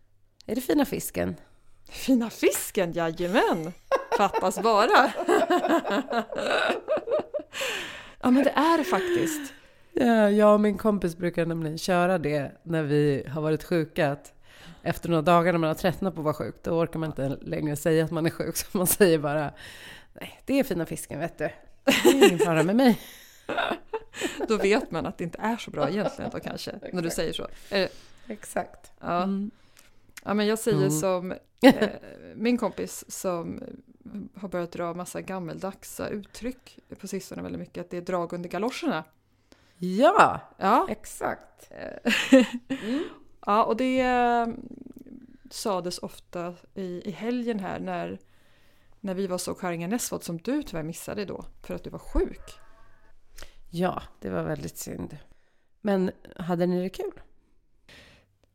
Är 0.45 0.55
det 0.55 0.61
fina 0.61 0.85
fisken? 0.85 1.35
Fina 1.89 2.29
fisken, 2.29 2.93
jajamän! 2.93 3.73
Fattas 4.17 4.59
bara! 4.61 5.13
ja 8.19 8.31
men 8.31 8.43
det 8.43 8.49
är 8.49 8.77
det 8.77 8.83
faktiskt. 8.83 9.53
Ja, 9.93 10.29
jag 10.29 10.53
och 10.53 10.61
min 10.61 10.77
kompis 10.77 11.17
brukar 11.17 11.45
nämligen 11.45 11.77
köra 11.77 12.17
det 12.17 12.51
när 12.63 12.83
vi 12.83 13.25
har 13.29 13.41
varit 13.41 13.63
sjuka. 13.63 14.11
Att 14.11 14.33
efter 14.81 15.09
några 15.09 15.21
dagar 15.21 15.51
när 15.51 15.59
man 15.59 15.67
har 15.67 15.75
tröttnat 15.75 16.15
på 16.15 16.21
att 16.21 16.25
vara 16.25 16.33
sjuk, 16.33 16.55
då 16.63 16.71
orkar 16.71 16.99
man 16.99 17.09
inte 17.09 17.37
längre 17.41 17.75
säga 17.75 18.05
att 18.05 18.11
man 18.11 18.25
är 18.25 18.29
sjuk. 18.29 18.55
Så 18.57 18.77
man 18.77 18.87
säger 18.87 19.19
bara, 19.19 19.51
nej, 20.13 20.41
det 20.45 20.59
är 20.59 20.63
fina 20.63 20.85
fisken 20.85 21.19
vet 21.19 21.37
du. 21.37 21.49
Det 21.83 22.09
är 22.09 22.27
ingen 22.27 22.39
fara 22.39 22.63
med 22.63 22.75
mig. 22.75 22.99
då 24.47 24.57
vet 24.57 24.91
man 24.91 25.05
att 25.05 25.17
det 25.17 25.23
inte 25.23 25.37
är 25.41 25.57
så 25.57 25.71
bra 25.71 25.89
egentligen 25.89 26.31
då 26.31 26.39
kanske, 26.39 26.71
Exakt. 26.71 26.93
när 26.93 27.01
du 27.01 27.09
säger 27.09 27.33
så. 27.33 27.47
Exakt. 28.27 28.91
Ja. 28.99 29.23
Mm. 29.23 29.51
ja, 30.23 30.33
men 30.33 30.47
jag 30.47 30.59
säger 30.59 30.77
mm. 30.77 30.91
som 30.91 31.31
eh, 31.61 31.89
min 32.35 32.57
kompis 32.57 33.05
som 33.07 33.63
har 34.35 34.49
börjat 34.49 34.71
dra 34.71 34.93
massa 34.93 35.21
gammaldagsa 35.21 36.09
uttryck 36.09 36.79
på 36.99 37.07
sistone 37.07 37.41
väldigt 37.41 37.59
mycket, 37.59 37.81
att 37.81 37.89
det 37.89 37.97
är 37.97 38.01
drag 38.01 38.33
under 38.33 38.49
galoscherna. 38.49 39.03
Ja, 39.77 40.39
ja. 40.57 40.87
exakt. 40.89 41.71
mm. 42.67 43.03
Ja, 43.45 43.63
och 43.63 43.77
det 43.77 43.99
eh, 43.99 44.47
sades 45.49 45.97
ofta 45.97 46.53
i, 46.73 47.01
i 47.05 47.11
helgen 47.11 47.59
här 47.59 47.79
när, 47.79 48.19
när 48.99 49.13
vi 49.13 49.27
var 49.27 49.37
så 49.37 49.55
Skäringe 49.55 49.87
Näsvold 49.87 50.23
som 50.23 50.37
du 50.37 50.63
tyvärr 50.63 50.83
missade 50.83 51.25
då 51.25 51.45
för 51.63 51.75
att 51.75 51.83
du 51.83 51.89
var 51.89 51.99
sjuk. 51.99 52.59
Ja, 53.75 54.01
det 54.19 54.29
var 54.29 54.43
väldigt 54.43 54.77
synd. 54.77 55.17
Men 55.81 56.11
hade 56.35 56.65
ni 56.65 56.83
det 56.83 56.89
kul? 56.89 57.21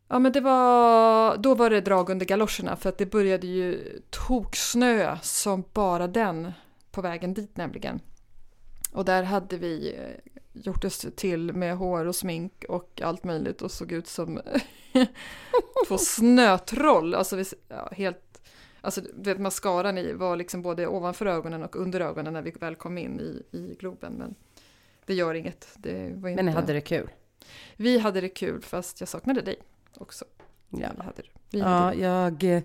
Ja 0.08 0.18
men 0.18 0.32
det 0.32 0.40
var, 0.40 1.36
då 1.36 1.54
var 1.54 1.70
det 1.70 1.80
drag 1.80 2.10
under 2.10 2.26
galoscherna 2.26 2.76
för 2.76 2.88
att 2.88 2.98
det 2.98 3.06
började 3.06 3.46
ju 3.46 4.00
toksnö 4.10 5.18
som 5.22 5.64
bara 5.72 6.06
den 6.06 6.52
på 6.90 7.02
vägen 7.02 7.34
dit 7.34 7.56
nämligen. 7.56 8.00
Och 8.92 9.04
där 9.04 9.22
hade 9.22 9.56
vi 9.56 9.94
eh, 9.94 10.32
gjort 10.52 10.84
oss 10.84 11.06
till 11.16 11.52
med 11.52 11.76
hår 11.76 12.04
och 12.04 12.16
smink 12.16 12.64
och 12.68 13.00
allt 13.04 13.24
möjligt 13.24 13.62
och 13.62 13.70
såg 13.70 13.92
ut 13.92 14.06
som 14.06 14.40
två 15.88 15.98
snötroll. 15.98 17.14
Alltså 17.14 17.36
vi, 17.36 17.44
ja, 17.68 17.88
helt, 17.92 18.48
alltså 18.80 19.00
vet, 19.14 19.40
mascaran 19.40 19.98
i 19.98 20.12
var 20.12 20.36
liksom 20.36 20.62
både 20.62 20.86
ovanför 20.86 21.26
ögonen 21.26 21.62
och 21.62 21.76
under 21.76 22.00
ögonen 22.00 22.32
när 22.32 22.42
vi 22.42 22.50
väl 22.50 22.74
kom 22.74 22.98
in 22.98 23.20
i, 23.20 23.42
i 23.56 23.76
Globen. 23.80 24.12
Men 24.12 24.34
det 25.08 25.14
gör 25.14 25.34
inget. 25.34 25.68
Det 25.76 25.92
var 25.92 26.28
inte... 26.28 26.42
Men 26.42 26.46
ni 26.46 26.52
hade 26.52 26.72
det 26.72 26.80
kul? 26.80 27.10
Vi 27.76 27.98
hade 27.98 28.20
det 28.20 28.28
kul 28.28 28.62
fast 28.62 29.00
jag 29.00 29.08
saknade 29.08 29.42
dig 29.42 29.56
också. 29.94 30.24
Ja, 30.68 30.88
vi 30.96 31.02
hade. 31.02 31.22
Vi 31.50 31.60
hade 31.60 31.94
ja 31.96 32.30
det. 32.30 32.46
jag 32.46 32.56
eh, 32.56 32.62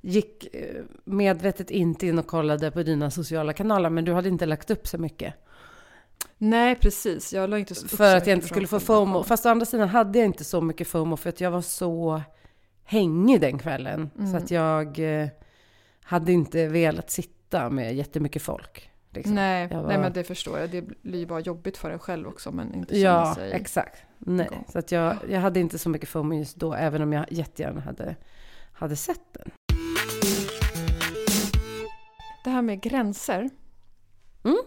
gick 0.00 0.54
eh, 0.54 0.82
medvetet 1.04 1.70
inte 1.70 2.06
in 2.06 2.18
och 2.18 2.26
kollade 2.26 2.70
på 2.70 2.82
dina 2.82 3.10
sociala 3.10 3.52
kanaler 3.52 3.90
men 3.90 4.04
du 4.04 4.12
hade 4.12 4.28
inte 4.28 4.46
lagt 4.46 4.70
upp 4.70 4.86
så 4.86 4.98
mycket. 4.98 5.34
Nej, 6.38 6.76
precis. 6.76 7.32
Jag 7.32 7.50
la 7.50 7.58
inte 7.58 7.74
så 7.74 7.88
För 7.88 8.16
att 8.16 8.26
jag 8.26 8.36
inte 8.36 8.48
skulle 8.48 8.66
få 8.66 8.80
FOMO. 8.80 9.22
Fast 9.22 9.46
å 9.46 9.48
andra 9.48 9.66
sidan 9.66 9.88
hade 9.88 10.18
jag 10.18 10.26
inte 10.26 10.44
så 10.44 10.60
mycket 10.60 10.88
FOMO 10.88 11.16
för 11.16 11.28
att 11.28 11.40
jag 11.40 11.50
var 11.50 11.62
så 11.62 12.22
hängig 12.84 13.40
den 13.40 13.58
kvällen. 13.58 14.10
Mm. 14.18 14.30
Så 14.30 14.36
att 14.36 14.50
jag 14.50 14.98
eh, 15.22 15.28
hade 16.02 16.32
inte 16.32 16.68
velat 16.68 17.10
sitta 17.10 17.70
med 17.70 17.94
jättemycket 17.94 18.42
folk. 18.42 18.90
Liksom. 19.12 19.34
Nej, 19.34 19.68
var... 19.68 19.82
nej, 19.82 19.98
men 19.98 20.12
det 20.12 20.24
förstår 20.24 20.58
jag. 20.58 20.70
Det 20.70 20.82
blir 20.82 21.18
ju 21.18 21.26
bara 21.26 21.40
jobbigt 21.40 21.76
för 21.76 21.90
en 21.90 21.98
själv 21.98 22.28
också, 22.28 22.52
men 22.52 22.74
inte 22.74 22.94
känna 22.94 23.04
ja, 23.04 23.34
sig... 23.34 23.50
Ja, 23.50 23.56
exakt. 23.56 24.02
Nej, 24.18 24.46
igång. 24.46 24.64
så 24.72 24.78
att 24.78 24.92
jag, 24.92 25.16
jag 25.28 25.40
hade 25.40 25.60
inte 25.60 25.78
så 25.78 25.88
mycket 25.88 26.08
FOMO 26.08 26.34
just 26.34 26.56
då, 26.56 26.74
även 26.74 27.02
om 27.02 27.12
jag 27.12 27.32
jättegärna 27.32 27.80
hade, 27.80 28.16
hade 28.72 28.96
sett 28.96 29.32
den. 29.32 29.50
Det 32.44 32.50
här 32.50 32.62
med 32.62 32.80
gränser. 32.80 33.50
Mm. 34.44 34.58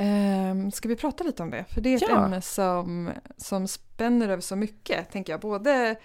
Um, 0.00 0.70
ska 0.70 0.88
vi 0.88 0.96
prata 0.96 1.24
lite 1.24 1.42
om 1.42 1.50
det? 1.50 1.64
För 1.64 1.80
det 1.80 1.88
är 1.88 1.96
ett 1.96 2.02
ja. 2.08 2.24
ämne 2.24 2.42
som, 2.42 3.10
som 3.36 3.68
spänner 3.68 4.28
över 4.28 4.42
så 4.42 4.56
mycket, 4.56 5.10
tänker 5.10 5.32
jag. 5.32 5.40
Både 5.40 5.96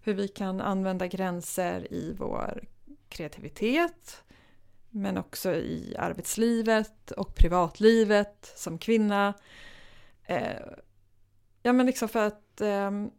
hur 0.00 0.14
vi 0.14 0.28
kan 0.28 0.60
använda 0.60 1.06
gränser 1.06 1.92
i 1.92 2.14
vår 2.18 2.64
kreativitet, 3.08 4.24
men 4.94 5.18
också 5.18 5.54
i 5.54 5.96
arbetslivet 5.98 7.10
och 7.10 7.34
privatlivet 7.34 8.52
som 8.56 8.78
kvinna. 8.78 9.34
Uh, 10.30 10.74
ja, 11.62 11.72
men 11.72 11.86
liksom 11.86 12.08
för 12.08 12.26
att 12.26 12.60
um, 12.60 13.10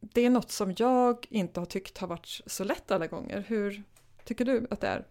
det 0.00 0.20
är 0.20 0.30
något 0.30 0.50
som 0.50 0.74
jag 0.78 1.26
inte 1.30 1.60
har 1.60 1.66
tyckt 1.66 1.98
har 1.98 2.08
varit 2.08 2.40
så 2.46 2.64
lätt 2.64 2.90
alla 2.90 3.06
gånger. 3.06 3.44
Hur 3.48 3.82
tycker 4.24 4.44
du 4.44 4.66
att 4.70 4.80
det 4.80 4.88
är? 4.88 5.06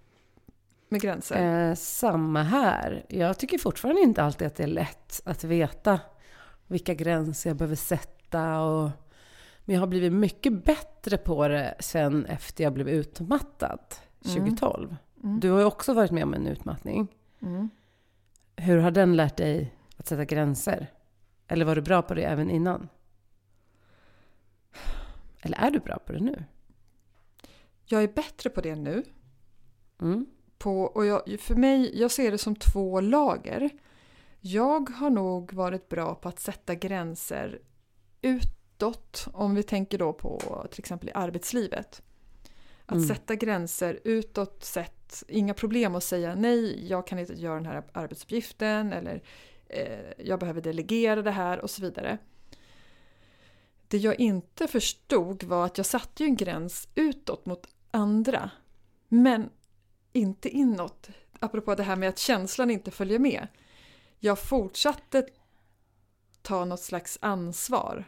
med 0.90 1.02
gränser? 1.02 1.70
Eh, 1.70 1.76
samma 1.76 2.44
här. 2.44 3.06
Jag 3.10 3.38
tycker 3.38 3.58
fortfarande 3.58 4.02
inte 4.02 4.24
alltid 4.24 4.48
att 4.48 4.56
det 4.56 4.64
är 4.64 4.68
lätt 4.68 5.22
att 5.26 5.44
veta 5.44 6.00
vilka 6.68 6.94
gränser 6.94 7.50
jag 7.50 7.58
behöver 7.58 7.76
sätta. 7.76 8.60
Och, 8.60 8.90
men 9.66 9.74
jag 9.74 9.82
har 9.82 9.88
blivit 9.88 10.14
mycket 10.14 10.66
bättre 10.66 11.18
på 11.18 11.48
det 11.48 11.76
sen 11.80 12.26
efter 12.26 12.64
jag 12.64 12.74
blev 12.74 12.90
utmattad 12.90 13.80
2012. 14.24 14.84
Mm. 14.84 14.96
Mm. 15.26 15.40
Du 15.40 15.52
har 15.52 15.60
ju 15.60 15.66
också 15.66 15.94
varit 15.94 16.12
med 16.12 16.24
om 16.24 16.34
en 16.34 16.48
utmattning. 16.48 17.08
Mm. 17.42 17.70
Hur 18.56 18.78
har 18.78 18.92
den 18.92 19.16
lärt 19.16 19.38
dig 19.38 19.74
att 19.98 20.08
sätta 20.08 20.26
gränser? 20.26 20.88
Eller 21.48 21.66
var 21.66 21.76
du 21.76 21.82
bra 21.82 22.02
på 22.02 22.14
det 22.14 22.24
även 22.24 22.50
innan? 22.50 22.90
Eller 25.42 25.58
är 25.58 25.72
du 25.72 25.80
bra 25.80 26.00
på 26.06 26.14
det 26.14 26.20
nu? 26.20 26.44
Jag 27.86 28.04
är 28.04 28.08
bättre 28.08 28.50
på 28.50 28.62
det 28.62 28.76
nu. 28.76 29.04
Mm. 30.02 30.26
På, 30.58 30.82
och 30.82 31.06
jag, 31.06 31.40
för 31.40 31.56
mig, 31.56 32.00
jag 32.00 32.12
ser 32.12 32.32
det 32.32 32.38
som 32.38 32.56
två 32.56 33.02
lager. 33.02 33.70
Jag 34.40 34.90
har 34.90 35.10
nog 35.10 35.54
varit 35.54 35.90
bra 35.90 36.16
på 36.16 36.30
att 36.30 36.40
sätta 36.40 36.76
gränser 36.76 37.60
utåt, 38.22 39.28
om 39.34 39.56
vi 39.56 39.64
tänker 39.64 39.98
då 39.98 40.14
på 40.14 40.66
till 40.72 40.80
exempel 40.82 41.10
i 41.10 41.12
arbetslivet. 41.12 42.02
Att 42.86 42.96
Mm. 42.96 43.08
sätta 43.08 43.36
gränser 43.36 44.00
utåt 44.04 44.64
sett, 44.64 44.95
inga 45.28 45.54
problem 45.54 45.96
att 45.96 46.04
säga 46.04 46.36
nej, 46.36 46.88
jag 46.88 47.08
kan 47.08 47.20
inte 47.20 47.34
göra 47.34 47.56
den 47.56 47.66
här 47.66 47.84
arbetsuppgiften 47.94 48.94
eller 48.94 49.24
eh, 49.68 50.12
jag 50.26 50.40
behöver 50.40 50.62
delegera 50.62 51.22
det 51.22 51.32
här 51.32 51.60
och 51.60 51.70
så 51.70 51.82
vidare. 51.82 52.18
Det 53.88 53.98
jag 53.98 54.20
inte 54.20 54.68
förstod 54.68 55.44
var 55.44 55.66
att 55.66 55.78
jag 55.78 55.86
satte 55.86 56.24
ju 56.24 56.30
en 56.30 56.36
gräns 56.36 56.88
utåt 56.96 57.46
mot 57.46 57.68
andra, 57.92 58.50
men 59.08 59.50
inte 60.14 60.50
inåt. 60.50 61.10
Apropå 61.40 61.76
det 61.76 61.84
här 61.84 61.96
med 61.96 62.10
att 62.10 62.20
känslan 62.20 62.72
inte 62.72 62.92
följer 62.92 63.20
med. 63.20 63.48
Jag 64.20 64.40
fortsatte 64.40 65.28
ta 66.42 66.66
något 66.66 66.80
slags 66.82 67.18
ansvar 67.22 68.06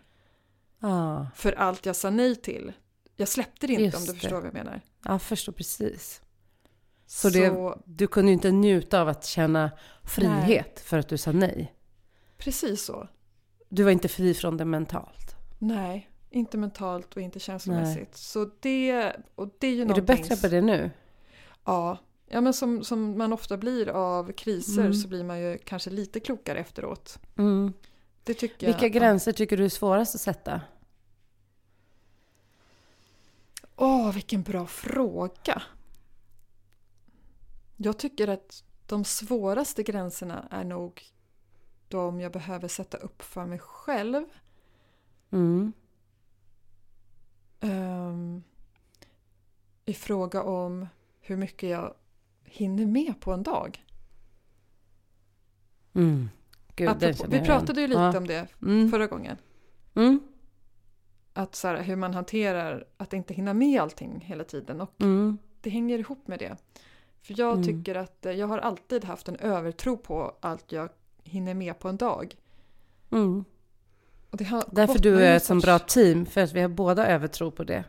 Ah, 0.80 1.25
för 1.36 1.51
allt 1.54 1.86
jag 1.86 1.96
sa 1.96 2.10
nej 2.10 2.36
till. 2.36 2.74
Jag 3.16 3.27
släppte 3.27 3.68
det 3.68 3.74
inte 3.74 3.84
Just 3.84 3.98
om 3.98 4.06
du 4.06 4.12
det. 4.13 4.20
förstår 4.20 4.36
vad 4.38 4.46
jag 4.46 4.54
menar. 4.54 4.82
jag 5.04 5.22
förstår 5.22 5.54
precis. 5.54 6.22
Så 7.08 7.30
det- 7.30 7.76
Du 7.86 8.08
kunde 8.08 8.32
ju 8.32 8.34
inte 8.34 8.52
njuta 8.52 9.02
av 9.02 9.08
att 9.10 9.26
känna 9.26 9.72
frihet 10.04 10.80
för 10.80 10.98
att 11.00 11.08
du 11.10 11.18
sa 11.18 11.32
nej. 11.32 11.74
Precis 12.38 12.84
så. 12.86 13.08
Du 13.70 13.84
var 13.84 13.92
inte 13.92 14.08
fri 14.08 14.34
från 14.34 14.58
det 14.58 14.66
mentalt. 14.66 15.36
Nej, 15.60 16.10
inte 16.30 16.58
mentalt 16.58 17.16
och 17.16 17.22
inte 17.22 17.40
känslomässigt. 17.40 18.18
Så 18.18 18.50
det, 18.60 19.14
och 19.36 19.50
det 19.60 19.68
är 19.68 19.72
ju 19.76 19.82
Är 19.82 19.94
du 19.94 20.02
bättre 20.02 20.36
på 20.36 20.48
det 20.48 20.62
nu? 20.62 20.92
Ja. 21.66 21.98
Ja, 22.30 22.42
men 22.42 22.54
som, 22.54 22.84
som 22.84 23.18
man 23.18 23.34
ofta 23.34 23.58
blir 23.58 23.90
av 23.90 24.32
kriser 24.32 24.82
Mm. 24.82 24.94
så 24.94 25.08
blir 25.08 25.24
man 25.24 25.40
ju 25.40 25.58
kanske 25.58 25.90
lite 25.90 26.20
klokare 26.20 26.60
efteråt. 26.60 27.20
Mm. 27.38 27.74
Det 28.24 28.34
tycker 28.34 28.68
jag. 28.68 28.74
Vilka 28.74 28.90
gränser 29.00 29.32
tycker 29.32 29.58
du 29.58 29.66
är 29.66 29.70
svårast 29.70 30.16
att 30.16 30.22
sätta? 30.22 30.62
Åh, 33.76 34.12
vilken 34.14 34.44
bra 34.44 34.66
fråga. 34.68 35.62
Jag 37.77 38.00
tycker 38.00 38.27
att 38.27 38.63
de 38.86 39.03
svåraste 39.05 39.84
gränserna 39.84 40.48
är 40.51 40.63
nog 40.63 41.03
de 41.88 42.19
jag 42.19 42.31
behöver 42.31 42.67
sätta 42.67 42.98
upp 42.98 43.22
för 43.22 43.46
mig 43.46 43.60
själv. 43.60 44.24
Mm. 45.31 45.74
Ehm, 47.60 48.43
I 49.86 49.93
fråga 49.93 50.43
om 50.43 50.88
hur 51.19 51.38
mycket 51.38 51.69
jag 51.69 51.93
hinner 52.46 52.86
med 52.86 53.13
på 53.22 53.34
en 53.34 53.43
dag. 53.43 53.86
Mm. 55.93 56.29
Gud, 56.75 56.89
Apropå, 56.89 57.25
vi 57.29 57.41
pratade 57.41 57.81
ju 57.81 57.88
lite 57.88 58.00
Ja. 58.01 58.17
om 58.17 58.27
det 58.27 58.48
Mm. 58.62 58.91
förra 58.91 59.07
gången. 59.07 59.38
Mm. 59.96 60.19
Att 61.34 61.55
så 61.55 61.67
här, 61.67 61.81
hur 61.84 61.96
man 61.96 62.13
hanterar 62.13 62.88
att 62.98 63.13
inte 63.13 63.34
hinna 63.34 63.53
med 63.53 63.81
allting 63.81 64.19
hela 64.19 64.43
tiden. 64.43 64.81
Och 64.81 65.01
Mm. 65.01 65.38
det 65.62 65.69
hänger 65.69 66.00
ihop 66.00 66.27
med 66.27 66.39
det. 66.39 66.57
För 67.27 67.36
jag 67.38 67.53
Mm. 67.53 67.63
tycker 67.65 67.96
att 67.96 68.25
eh, 68.25 68.31
jag 68.31 68.48
har 68.48 68.57
alltid 68.57 69.05
haft 69.05 69.27
en 69.27 69.36
övertro 69.36 69.98
på 69.98 70.36
allt 70.41 70.72
jag 70.72 70.89
hinner 71.24 71.53
med 71.53 71.79
på 71.79 71.88
en 71.89 71.98
dag. 71.98 72.36
Mm. 73.12 73.46
Därför 74.72 75.00
du 75.00 75.24
är 75.25 75.36
ett 75.36 75.43
så 75.43 75.55
bra 75.55 75.79
team, 75.79 76.25
för 76.25 76.41
att 76.41 76.51
vi 76.53 76.62
har 76.62 76.69
båda 76.69 77.07
övertro 77.07 77.51
på 77.51 77.63
det. 77.63 77.84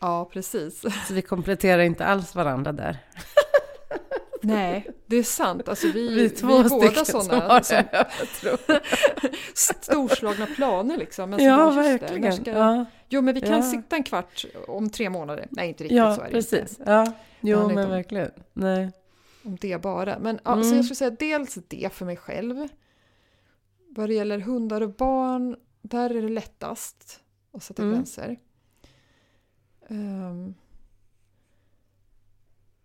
Ja, 0.00 0.28
precis. 0.32 0.84
Så 1.08 1.14
vi 1.14 1.22
kompletterar 1.22 1.82
inte 1.82 2.04
alls 2.04 2.34
varandra 2.34 2.72
där. 2.72 2.98
Nej, 4.42 4.90
det 5.06 5.16
är 5.16 5.22
sant. 5.22 5.68
Alltså 5.68 5.86
vi, 5.86 6.08
Vi 6.08 6.14
vi 6.14 6.24
är 6.24 6.28
två 6.28 6.58
är 6.58 6.68
båda 6.68 6.86
stycken 6.88 7.04
som 7.06 7.20
sådana 7.20 7.48
har 7.48 7.60
som, 7.62 8.56
storslagna 9.80 10.46
planer 10.46 10.96
liksom. 10.96 11.30
Men 11.30 11.44
Ja, 11.44 11.66
just 11.66 11.76
det, 11.76 11.82
när 11.82 11.98
verkligen. 11.98 12.32
ska- 12.32 12.50
Ja, 12.50 12.84
Jo, 13.12 13.22
men 13.22 13.34
vi 13.34 13.40
kan 13.40 13.50
Ja. 13.56 13.62
sitta 13.62 13.96
en 13.96 14.02
kvart 14.02 14.44
om 14.68 14.90
tre 14.90 15.10
månader. 15.10 15.46
Nej, 15.50 15.68
inte 15.68 15.84
riktigt 15.84 15.96
ja 15.98 16.14
så 16.14 16.20
är 16.20 16.24
det 16.26 16.32
precis. 16.32 16.78
inte. 16.78 16.90
Ja. 16.92 17.12
Jo, 17.40 17.68
men 17.74 17.90
verkligen. 17.90 18.30
Nej. 18.52 18.90
Om 19.44 19.56
det 19.60 19.82
bara. 19.82 20.18
Men 20.18 20.40
ja, 20.44 20.54
så 20.54 20.60
Mm. 20.66 20.76
jag 20.76 20.84
skulle 20.84 20.96
säga 20.96 21.10
dels 21.10 21.58
det 21.68 21.92
för 21.92 22.04
mig 22.06 22.16
själv. 22.16 22.68
Vad 23.88 24.08
det 24.08 24.14
gäller 24.14 24.38
hundar 24.38 24.80
och 24.80 24.94
barn, 24.94 25.56
där 25.82 26.10
är 26.10 26.22
det 26.22 26.28
lättast 26.28 27.20
att 27.52 27.62
sätta 27.62 27.82
Mm. 27.82 27.94
gränser. 27.94 28.38
Ehm, 29.88 30.54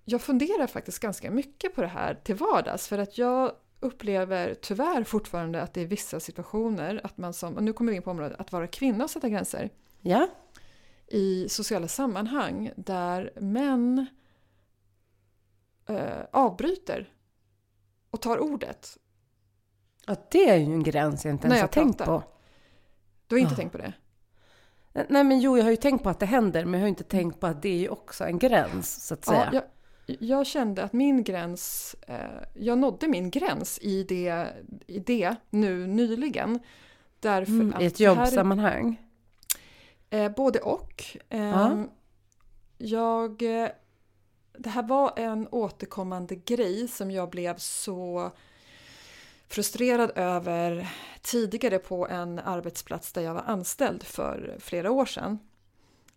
jag 0.05 0.21
funderar 0.21 0.67
faktiskt 0.67 0.99
ganska 0.99 1.31
mycket 1.31 1.75
på 1.75 1.81
det 1.81 1.87
här 1.87 2.15
till 2.23 2.35
vardags 2.35 2.87
för 2.87 2.97
att 2.97 3.17
jag 3.17 3.51
upplever 3.79 4.53
tyvärr 4.61 5.03
fortfarande 5.03 5.61
att 5.61 5.73
det 5.73 5.81
är 5.81 5.85
vissa 5.85 6.19
situationer 6.19 7.01
att 7.03 7.17
man 7.17 7.33
som, 7.33 7.55
och 7.55 7.63
nu 7.63 7.73
kommer 7.73 7.91
vi 7.91 7.95
in 7.97 8.03
på 8.03 8.11
området, 8.11 8.39
att 8.39 8.51
vara 8.51 8.67
kvinna 8.67 9.03
och 9.03 9.09
sätta 9.09 9.29
gränser 9.29 9.69
Ja. 10.01 10.27
i 11.07 11.49
sociala 11.49 11.88
sammanhang 11.88 12.71
där 12.75 13.31
män 13.36 14.05
eh, 15.89 16.23
avbryter 16.31 17.10
och 18.12 18.21
tar 18.21 18.38
ordet. 18.39 18.97
ja, 20.07 20.15
det 20.31 20.49
är 20.49 20.57
ju 20.57 20.63
en 20.63 20.83
gräns 20.83 21.25
jag 21.25 21.33
inte 21.33 21.47
ens 21.47 21.62
har 21.62 21.67
tänkt 21.67 22.05
på. 22.05 22.23
Du 23.27 23.36
har 23.36 23.39
inte 23.41 23.53
Ah. 23.53 23.57
tänkt 23.57 23.71
på 23.71 23.77
det? 23.77 23.93
Nej 25.10 25.23
men 25.23 25.39
jo, 25.39 25.57
jag 25.57 25.63
har 25.63 25.71
ju 25.71 25.77
tänkt 25.77 26.03
på 26.03 26.10
att 26.10 26.19
det 26.19 26.25
händer, 26.25 26.65
men 26.65 26.73
jag 26.73 26.86
har 26.86 26.89
inte 26.89 27.03
tänkt 27.03 27.39
på 27.39 27.47
att 27.47 27.62
det 27.62 27.69
är 27.69 27.77
ju 27.79 27.89
också 27.89 28.23
en 28.25 28.39
gräns, 28.39 29.07
så 29.07 29.13
att 29.13 29.25
säga. 29.25 29.49
Ja, 29.53 29.62
jag, 30.05 30.17
jag 30.19 30.47
kände 30.47 30.83
att 30.83 30.93
min 30.93 31.23
gräns, 31.23 31.95
eh, 32.07 32.15
jag 32.53 32.77
nådde 32.77 33.07
min 33.07 33.29
gräns 33.29 33.79
i 33.81 34.03
det, 34.03 34.47
i 34.88 34.99
det 34.99 35.36
nu 35.49 35.88
nyligen. 35.88 36.60
Därför 37.19 37.51
mm, 37.51 37.73
att 37.73 37.81
I 37.81 37.86
ett 37.86 37.99
jobbsammanhang. 37.99 39.01
Eh, 40.09 40.31
både 40.31 40.59
och. 40.59 41.03
Eh, 41.29 41.39
Ja. 41.39 41.85
Jag... 42.77 43.37
Det 44.59 44.69
här 44.69 44.83
var 44.83 45.13
en 45.15 45.47
återkommande 45.51 46.35
grej 46.35 46.87
som 46.87 47.11
jag 47.11 47.29
blev 47.29 47.57
så 47.57 48.31
frustrerad 49.47 50.11
över 50.15 50.89
tidigare 51.21 51.79
på 51.79 52.07
en 52.07 52.39
arbetsplats 52.39 53.13
där 53.13 53.21
jag 53.21 53.33
var 53.33 53.41
anställd 53.41 54.03
för 54.03 54.57
flera 54.59 54.91
år 54.91 55.05
sedan. 55.05 55.39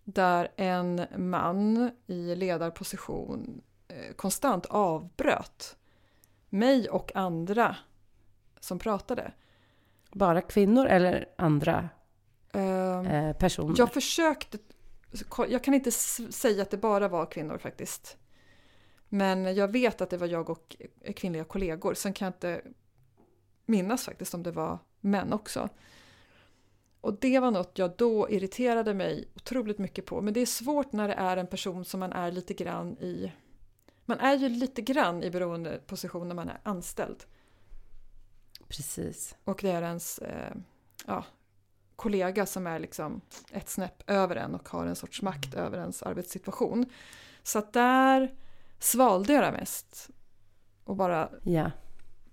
Där 0.05 0.49
en 0.57 1.07
man 1.17 1.91
i 2.07 2.35
ledarposition 2.35 3.63
eh, 3.89 4.15
konstant 4.17 4.67
avbröt 4.67 5.77
mig 6.49 6.91
och 6.91 7.17
andra 7.17 7.77
som 8.61 8.79
pratade. 8.79 9.33
Bara 10.13 10.41
kvinnor 10.43 10.87
eller 10.87 11.29
andra 11.39 11.89
Ehm, 12.00 12.00
eh, 12.53 13.33
personer? 13.33 13.75
Jag 13.79 13.93
försökte, 13.93 14.59
jag 15.49 15.65
kan 15.65 15.75
inte 15.75 15.91
säga 15.91 16.63
att 16.63 16.71
det 16.71 16.77
bara 16.77 17.09
var 17.09 17.27
kvinnor 17.27 17.59
faktiskt. 17.59 18.17
Men 19.09 19.55
jag 19.55 19.69
vet 19.69 20.01
att 20.01 20.11
det 20.11 20.17
var 20.17 20.27
jag 20.27 20.51
och 20.51 20.77
kvinnliga 21.17 21.45
kollegor. 21.45 21.95
Sen 21.95 22.13
kan 22.13 22.27
jag 22.27 22.31
inte 22.31 22.63
minnas 23.67 24.05
faktiskt 24.05 24.35
om 24.35 24.43
det 24.43 24.51
var 24.51 24.79
män 25.01 25.33
också. 25.33 25.69
Och 27.01 27.15
det 27.21 27.39
var 27.39 27.51
något 27.51 27.79
jag 27.79 27.97
då 27.97 28.31
irriterade 28.31 28.95
mig 28.95 29.29
otroligt 29.37 29.79
mycket 29.79 30.07
på. 30.07 30.21
Men 30.21 30.35
det 30.35 30.41
är 30.41 30.47
svårt 30.47 30.93
när 30.93 31.09
det 31.09 31.15
är 31.15 31.37
en 31.37 31.47
person 31.47 31.85
som 31.85 32.01
man 32.01 32.13
är 32.13 32.33
lite 32.33 32.55
grann 32.55 32.99
i... 32.99 33.33
Man 34.05 34.19
är 34.19 34.37
ju 34.37 34.49
lite 34.49 34.83
grann 34.83 35.23
i 35.23 35.31
beroendeposition 35.31 36.29
när 36.29 36.35
man 36.35 36.49
är 36.49 36.61
anställd. 36.63 37.25
Precis. 38.69 39.37
Och 39.45 39.59
det 39.63 39.71
är 39.71 39.83
ens 39.83 40.19
eh, 40.19 40.55
ja, 41.07 41.25
kollega 42.01 42.47
som 42.47 42.67
är 42.67 42.79
liksom 42.79 43.21
ett 43.53 43.69
snäpp 43.69 44.11
över 44.11 44.37
en 44.37 44.55
och 44.55 44.69
har 44.69 44.87
en 44.87 44.97
sorts 44.97 45.23
makt 45.23 45.55
över 45.55 45.79
ens 45.79 46.03
arbetssituation. 46.03 46.87
Så 47.43 47.59
att 47.59 47.73
där 47.73 48.35
svalde 48.79 49.33
jag 49.33 49.43
det 49.45 49.53
mest. 49.53 50.09
Och 50.85 50.97
bara 50.97 51.29
Ja. 51.43 51.71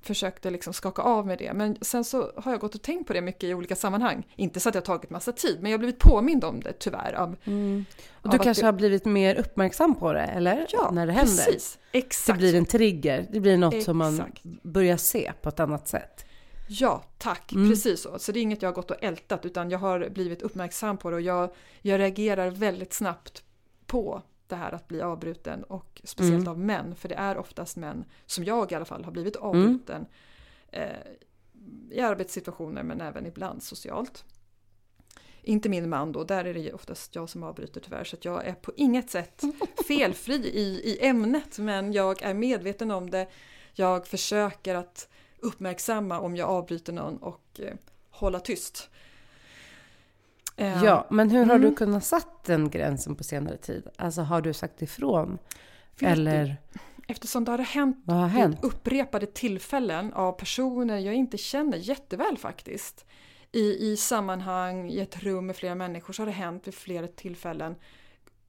försökte 0.02 0.50
liksom 0.50 0.74
skaka 0.74 1.02
av 1.02 1.28
med 1.28 1.38
det. 1.38 1.54
Men 1.54 1.78
sen 1.82 2.04
så 2.04 2.32
har 2.38 2.52
jag 2.52 2.60
gått 2.62 2.76
och 2.76 2.82
tänkt 2.82 3.08
på 3.08 3.14
det 3.14 3.22
mycket 3.22 3.44
i 3.44 3.54
olika 3.54 3.76
sammanhang. 3.76 4.28
Inte 4.36 4.60
så 4.60 4.70
att 4.70 4.74
det 4.74 4.80
har 4.80 4.86
tagit 4.86 5.10
massa 5.10 5.32
tid, 5.32 5.58
men 5.62 5.72
jag 5.72 5.78
har 5.78 5.80
blivit 5.80 6.00
påmind 6.00 6.44
om 6.44 6.60
det 6.60 6.74
tyvärr. 6.80 7.14
Av, 7.14 7.36
Mm. 7.46 7.86
Och 8.22 8.30
du 8.30 8.38
kanske 8.40 8.64
det, 8.64 8.68
har 8.68 8.74
blivit 8.74 9.06
mer 9.06 9.36
uppmärksam 9.36 9.96
på 9.96 10.14
det, 10.14 10.22
eller? 10.26 10.66
Ja, 10.70 10.92
När 10.92 11.08
det 11.08 11.14
händer. 11.14 11.44
precis. 11.46 11.80
Det 11.92 11.98
Exakt. 11.98 12.38
blir 12.40 12.56
en 12.56 12.66
trigger. 12.66 13.28
Det 13.32 13.40
blir 13.40 13.58
något 13.58 13.84
som 13.84 13.98
man 13.98 14.14
Exakt. 14.14 14.44
börjar 14.64 14.98
se 14.98 15.34
på 15.42 15.50
ett 15.50 15.60
annat 15.60 15.88
sätt. 15.88 16.24
Ja, 16.68 17.04
tack. 17.18 17.52
Mm. 17.54 17.70
Precis 17.70 18.02
så. 18.02 18.20
Så 18.20 18.32
det 18.32 18.40
är 18.40 18.42
inget 18.42 18.62
jag 18.62 18.70
har 18.70 18.74
gått 18.76 18.92
och 18.92 19.04
ältat 19.04 19.46
utan 19.46 19.70
jag 19.70 19.80
har 19.80 20.10
blivit 20.10 20.42
uppmärksam 20.42 20.98
på 20.98 21.10
det 21.10 21.16
och 21.16 21.22
jag, 21.22 21.50
jag 21.82 22.00
reagerar 22.00 22.50
väldigt 22.50 22.94
snabbt 22.94 23.44
på 23.86 24.22
det 24.48 24.56
här 24.56 24.72
att 24.72 24.88
bli 24.88 25.02
avbruten 25.02 25.64
och 25.64 26.02
speciellt 26.04 26.36
Mm. 26.42 26.48
av 26.48 26.60
män. 26.60 26.96
För 26.96 27.10
det 27.10 27.16
är 27.16 27.38
oftast 27.38 27.78
män, 27.78 28.06
som 28.26 28.44
jag 28.44 28.72
i 28.72 28.76
alla 28.76 28.86
fall, 28.86 29.04
har 29.04 29.12
blivit 29.12 29.36
Mm. 29.36 29.48
avbruten 29.48 30.06
eh, 30.72 30.84
i 31.92 32.00
arbetssituationer 32.02 32.84
men 32.84 33.02
även 33.02 33.26
ibland 33.26 33.64
socialt. 33.64 34.24
inte 35.44 35.70
min 35.70 35.90
man 35.90 36.12
då, 36.12 36.24
där 36.24 36.46
är 36.46 36.54
det 36.54 36.74
oftast 36.74 37.16
jag 37.16 37.30
som 37.30 37.44
avbryter 37.44 37.82
tyvärr. 37.82 38.04
Så 38.04 38.18
jag 38.22 38.46
är 38.46 38.54
på 38.54 38.72
inget 38.76 39.10
sätt 39.10 39.42
felfri 39.88 40.34
i, 40.36 40.82
i 40.84 41.06
ämnet 41.08 41.60
men 41.60 41.94
jag 41.94 42.22
är 42.22 42.34
medveten 42.34 42.92
om 42.92 43.10
det. 43.10 43.28
Jag 43.74 44.08
försöker 44.08 44.76
att 44.76 45.10
uppmärksamma 45.40 46.20
om 46.20 46.36
jag 46.36 46.50
avbryter 46.50 46.94
någon 46.94 47.18
och 47.18 47.60
eh, 47.60 47.74
hålla 48.10 48.40
tyst. 48.40 48.90
Eh, 50.56 50.84
ja, 50.84 51.08
men 51.10 51.30
hur 51.30 51.46
har 51.46 51.56
mm. 51.56 51.70
du 51.70 51.76
kunnat 51.76 52.06
satt 52.06 52.44
den 52.44 52.70
gränsen 52.70 53.16
på 53.16 53.24
senare 53.24 53.58
tid? 53.58 53.88
Alltså 53.96 54.22
har 54.22 54.42
du 54.42 54.54
sagt 54.54 54.82
ifrån? 54.82 55.38
Vet 56.00 56.12
Eller? 56.12 56.46
Du, 56.46 56.80
eftersom 57.08 57.46
det 57.46 57.52
har 57.52 57.58
hänt, 57.58 57.98
Vad 58.06 58.18
har 58.18 58.28
hänt 58.28 58.60
upprepade 58.64 59.26
tillfällen 59.26 60.14
av 60.14 60.32
personer 60.32 60.98
jag 60.98 61.14
inte 61.14 61.38
känner 61.38 61.78
jätteväl 61.78 62.38
faktiskt. 62.38 63.06
I, 63.52 63.92
I 63.92 63.98
sammanhang, 63.98 64.90
i 64.90 65.00
ett 65.00 65.24
rum 65.24 65.46
med 65.46 65.56
flera 65.56 65.76
människor 65.76 66.14
så 66.14 66.22
har 66.22 66.28
det 66.28 66.32
hänt 66.32 66.68
vid 66.68 66.74
flera 66.74 67.08
tillfällen. 67.08 67.76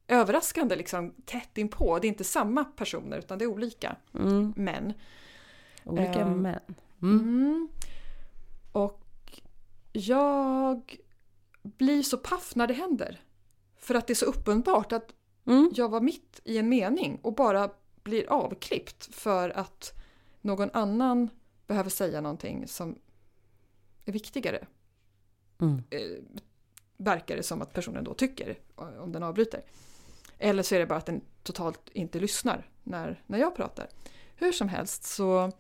Överraskande 0.08 0.76
liksom 0.76 1.14
tätt 1.24 1.58
inpå. 1.58 1.98
Det 1.98 2.06
är 2.06 2.08
inte 2.08 2.24
samma 2.24 2.64
personer 2.64 3.18
utan 3.18 3.38
det 3.38 3.44
är 3.44 3.46
olika 3.46 3.96
mm. 4.14 4.52
män. 4.56 4.92
Olika 5.88 6.24
um, 6.24 6.42
män. 6.42 6.74
Mm. 7.02 7.18
Mm. 7.18 7.68
Och 8.72 9.40
jag 9.92 10.96
blir 11.62 12.02
så 12.02 12.18
paff 12.18 12.52
när 12.56 12.66
det 12.66 12.74
händer. 12.74 13.20
För 13.76 13.94
att 13.94 14.06
det 14.06 14.12
är 14.12 14.14
så 14.14 14.26
uppenbart 14.26 14.92
att 14.92 15.14
mm. 15.46 15.70
jag 15.74 15.88
var 15.88 16.00
mitt 16.00 16.40
i 16.44 16.58
en 16.58 16.68
mening 16.68 17.18
och 17.22 17.34
bara 17.34 17.70
blir 18.02 18.30
avklippt 18.30 19.14
för 19.14 19.50
att 19.50 19.92
någon 20.40 20.70
annan 20.72 21.30
behöver 21.66 21.90
säga 21.90 22.20
någonting 22.20 22.68
som 22.68 22.98
är 24.04 24.12
viktigare. 24.12 24.66
Mm. 25.60 25.82
Eh, 25.90 26.40
verkar 26.96 27.36
det 27.36 27.42
som 27.42 27.62
att 27.62 27.72
personen 27.72 28.04
då 28.04 28.14
tycker 28.14 28.58
om 28.74 29.12
den 29.12 29.22
avbryter. 29.22 29.62
Eller 30.38 30.62
så 30.62 30.74
är 30.74 30.78
det 30.78 30.86
bara 30.86 30.98
att 30.98 31.06
den 31.06 31.20
totalt 31.42 31.88
inte 31.92 32.20
lyssnar 32.20 32.70
när, 32.82 33.22
när 33.26 33.38
jag 33.38 33.56
pratar. 33.56 33.88
Hur 34.38 34.52
som 34.52 34.68
helst 34.68 35.04
så 35.04 35.52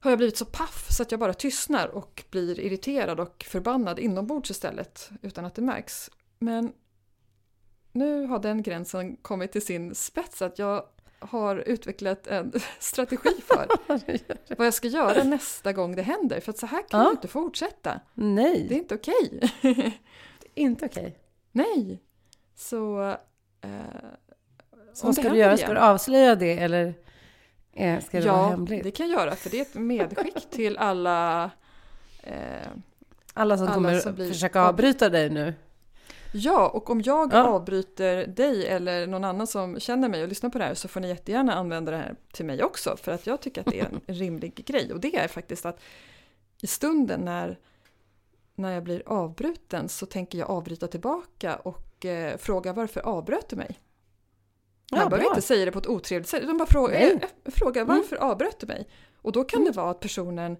har 0.00 0.10
jag 0.10 0.18
blivit 0.18 0.36
så 0.36 0.44
paff 0.44 0.86
så 0.90 1.02
att 1.02 1.10
jag 1.10 1.20
bara 1.20 1.34
tystnar 1.34 1.88
och 1.88 2.24
blir 2.30 2.60
irriterad 2.60 3.20
och 3.20 3.46
förbannad 3.48 3.98
inombords 3.98 4.50
istället 4.50 5.10
utan 5.22 5.44
att 5.44 5.54
det 5.54 5.62
märks. 5.62 6.10
Men 6.38 6.72
nu 7.92 8.26
har 8.26 8.38
den 8.38 8.62
gränsen 8.62 9.16
kommit 9.16 9.52
till 9.52 9.66
sin 9.66 9.94
spets 9.94 10.42
att 10.42 10.58
jag 10.58 10.84
har 11.18 11.56
utvecklat 11.56 12.26
en 12.26 12.52
strategi 12.78 13.40
för 13.46 13.68
vad 14.56 14.66
jag 14.66 14.74
ska 14.74 14.88
göra 14.88 15.24
nästa 15.24 15.72
gång 15.72 15.96
det 15.96 16.02
händer. 16.02 16.40
För 16.40 16.50
att 16.50 16.58
så 16.58 16.66
här 16.66 16.88
kan 16.88 17.00
ja. 17.00 17.10
inte 17.10 17.28
fortsätta. 17.28 18.00
Nej. 18.14 18.66
Det 18.68 18.74
är 18.74 18.78
inte 18.78 18.94
okej. 18.94 19.52
Inte 20.54 20.86
okej. 20.86 21.18
Nej. 21.52 22.02
Så... 22.54 23.10
Eh, 23.60 23.70
så 24.92 25.06
vad 25.06 25.14
ska 25.14 25.30
du 25.30 25.36
göra? 25.36 25.52
Igen. 25.54 25.58
Ska 25.58 25.74
du 25.74 25.80
avslöja 25.80 26.34
det 26.34 26.58
eller 26.58 26.94
eh, 27.76 28.00
ska 28.00 28.20
det 28.20 28.26
ja, 28.26 28.36
vara 28.36 28.50
hemligt? 28.50 28.78
Ja, 28.78 28.82
det 28.84 28.90
kan 28.90 29.10
jag 29.10 29.20
göra. 29.20 29.36
För 29.36 29.50
det 29.50 29.58
är 29.58 29.62
ett 29.62 29.74
medskick 29.74 30.46
till 30.50 30.76
alla... 30.76 31.50
Eh, 32.22 32.32
alla 33.34 33.56
som 33.56 33.66
alla 33.66 33.74
kommer 33.74 33.98
som 33.98 34.14
blir, 34.14 34.28
försöka 34.28 34.62
avbryta 34.62 35.08
dig 35.08 35.30
nu. 35.30 35.54
Ja, 36.32 36.68
och 36.68 36.90
om 36.90 37.00
jag 37.00 37.32
ja. 37.32 37.42
avbryter 37.42 38.26
dig 38.26 38.66
eller 38.66 39.06
någon 39.06 39.24
annan 39.24 39.46
som 39.46 39.80
känner 39.80 40.08
mig 40.08 40.22
och 40.22 40.28
lyssnar 40.28 40.50
på 40.50 40.58
det 40.58 40.64
här 40.64 40.74
så 40.74 40.88
får 40.88 41.00
ni 41.00 41.08
jättegärna 41.08 41.54
använda 41.54 41.90
det 41.90 41.96
här 41.96 42.16
till 42.32 42.44
mig 42.44 42.62
också 42.62 42.96
för 42.96 43.12
att 43.12 43.26
jag 43.26 43.40
tycker 43.40 43.60
att 43.60 43.66
det 43.66 43.80
är 43.80 43.84
en 43.84 44.00
rimlig 44.14 44.54
grej. 44.54 44.92
Och 44.92 45.00
det 45.00 45.16
är 45.16 45.28
faktiskt 45.28 45.66
att 45.66 45.80
i 46.60 46.66
stunden 46.66 47.20
när, 47.20 47.58
när 48.54 48.72
jag 48.72 48.82
blir 48.82 49.02
avbruten 49.06 49.88
så 49.88 50.06
tänker 50.06 50.38
jag 50.38 50.50
avbryta 50.50 50.86
tillbaka 50.86 51.56
och 51.56 52.04
eh, 52.04 52.36
fråga 52.36 52.72
varför 52.72 53.00
avbröt 53.00 53.48
du 53.48 53.56
mig? 53.56 53.78
Ja, 54.90 54.98
jag 54.98 55.10
behöver 55.10 55.28
inte 55.28 55.42
säga 55.42 55.64
det 55.64 55.72
på 55.72 55.78
ett 55.78 55.86
otrevligt 55.86 56.28
sätt 56.28 56.42
utan 56.42 56.58
bara 56.58 56.68
fråga, 56.68 57.12
eh, 57.12 57.18
fråga 57.44 57.80
mm. 57.80 57.96
varför 57.96 58.16
mm. 58.16 58.28
avbröt 58.28 58.60
du 58.60 58.66
mig? 58.66 58.88
Och 59.22 59.32
då 59.32 59.44
kan 59.44 59.60
mm. 59.60 59.72
det 59.72 59.76
vara 59.76 59.90
att 59.90 60.00
personen 60.00 60.56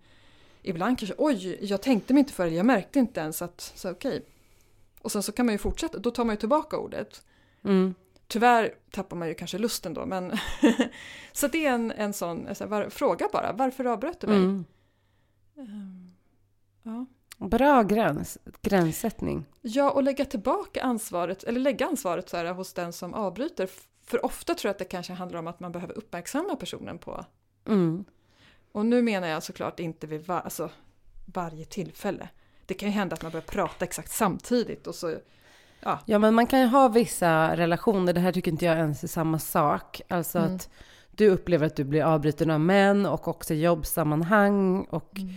ibland 0.63 0.99
kanske 0.99 1.15
oj, 1.19 1.59
jag 1.61 1.83
tänkte 1.83 2.15
mig 2.15 2.19
inte 2.19 2.33
för 2.33 2.47
jag 2.47 2.67
märkte 2.67 2.99
inte 2.99 3.21
ens 3.21 3.43
att, 3.43 3.73
så 3.75 3.91
okej, 3.91 4.09
okay, 4.09 4.23
och 5.01 5.13
sen 5.13 5.23
så 5.23 5.33
kan 5.33 5.47
man 5.47 5.55
ju 5.55 5.59
fortsätta, 5.59 5.99
då 5.99 6.11
tar 6.11 6.25
man 6.25 6.33
ju 6.33 6.41
tillbaka 6.41 6.79
ordet. 6.79 7.23
Mm. 7.65 7.95
Tyvärr 8.27 8.75
tappar 8.91 9.17
man 9.17 9.29
ju 9.29 9.35
kanske 9.35 9.59
lusten 9.59 9.95
då, 9.95 10.07
men 10.07 10.33
så 11.33 11.49
det 11.49 11.67
är 11.67 11.73
en, 11.73 11.93
en 11.93 12.13
sån 12.13 12.55
så 12.55 12.67
var, 12.67 12.89
fråga 12.89 13.29
bara, 13.33 13.53
varför 13.53 13.85
avbröt 13.85 14.21
du 14.21 14.27
mig? 14.27 14.37
Mm. 14.37 14.65
Um, 15.57 16.15
ja. 16.83 17.07
Bra 17.47 17.83
gräns, 17.83 18.39
gränssättning. 18.63 19.45
Ja, 19.61 19.91
och 19.91 20.03
lägga 20.03 20.25
tillbaka 20.25 20.83
ansvaret, 20.83 21.45
eller 21.45 21.61
lägga 21.61 21.87
ansvaret 21.87 22.29
så 22.29 22.37
här, 22.37 22.53
hos 22.53 22.73
den 22.73 22.93
som 22.93 23.15
avbryter. 23.15 23.69
För 24.07 24.25
ofta 24.25 24.55
tror 24.55 24.69
jag 24.69 24.73
att 24.73 24.79
det 24.79 24.85
kanske 24.85 25.13
handlar 25.13 25.39
om 25.39 25.47
att 25.47 25.61
man 25.61 25.73
behöver 25.73 25.99
uppmärksamma 25.99 26.57
personen 26.57 26.99
på. 26.99 27.25
Mm. 27.67 28.05
Och 28.73 28.87
nu 28.87 29.03
menar 29.03 29.29
jag 29.29 29.43
såklart 29.43 29.81
inte 29.81 30.07
vid 30.07 30.27
var, 30.27 30.41
alltså, 30.41 30.71
varje 31.27 31.65
tillfälle 31.65 32.29
det 32.67 32.75
kan 32.75 32.89
ju 32.89 32.95
hända 32.95 33.15
att 33.15 33.23
man 33.23 33.33
börjar 33.33 33.43
prata 33.43 33.85
exakt 33.85 34.11
samtidigt 34.11 34.87
och 34.87 34.95
så 34.95 35.15
Ja. 35.81 35.99
ja, 36.07 36.19
men 36.19 36.35
man 36.35 36.47
kan 36.47 36.61
ju 36.61 36.67
ha 36.67 36.89
vissa 36.89 37.57
relationer, 37.57 38.13
det 38.13 38.21
här 38.21 38.33
tycker 38.33 38.51
inte 38.51 38.65
jag 38.65 38.79
ens 38.79 39.05
är 39.05 39.09
samma 39.09 39.39
sak. 39.39 40.01
Alltså 40.09 40.39
mm. 40.39 40.55
att 40.55 40.69
du 41.11 41.29
upplever 41.29 41.67
att 41.67 41.77
du 41.77 41.85
blir 41.85 42.03
avbruten 42.03 42.51
av 42.51 42.61
män 42.61 43.07
och 43.07 43.29
också 43.29 43.55
jobbsammanhang 43.55 44.85
och 44.91 45.19
mm. 45.19 45.35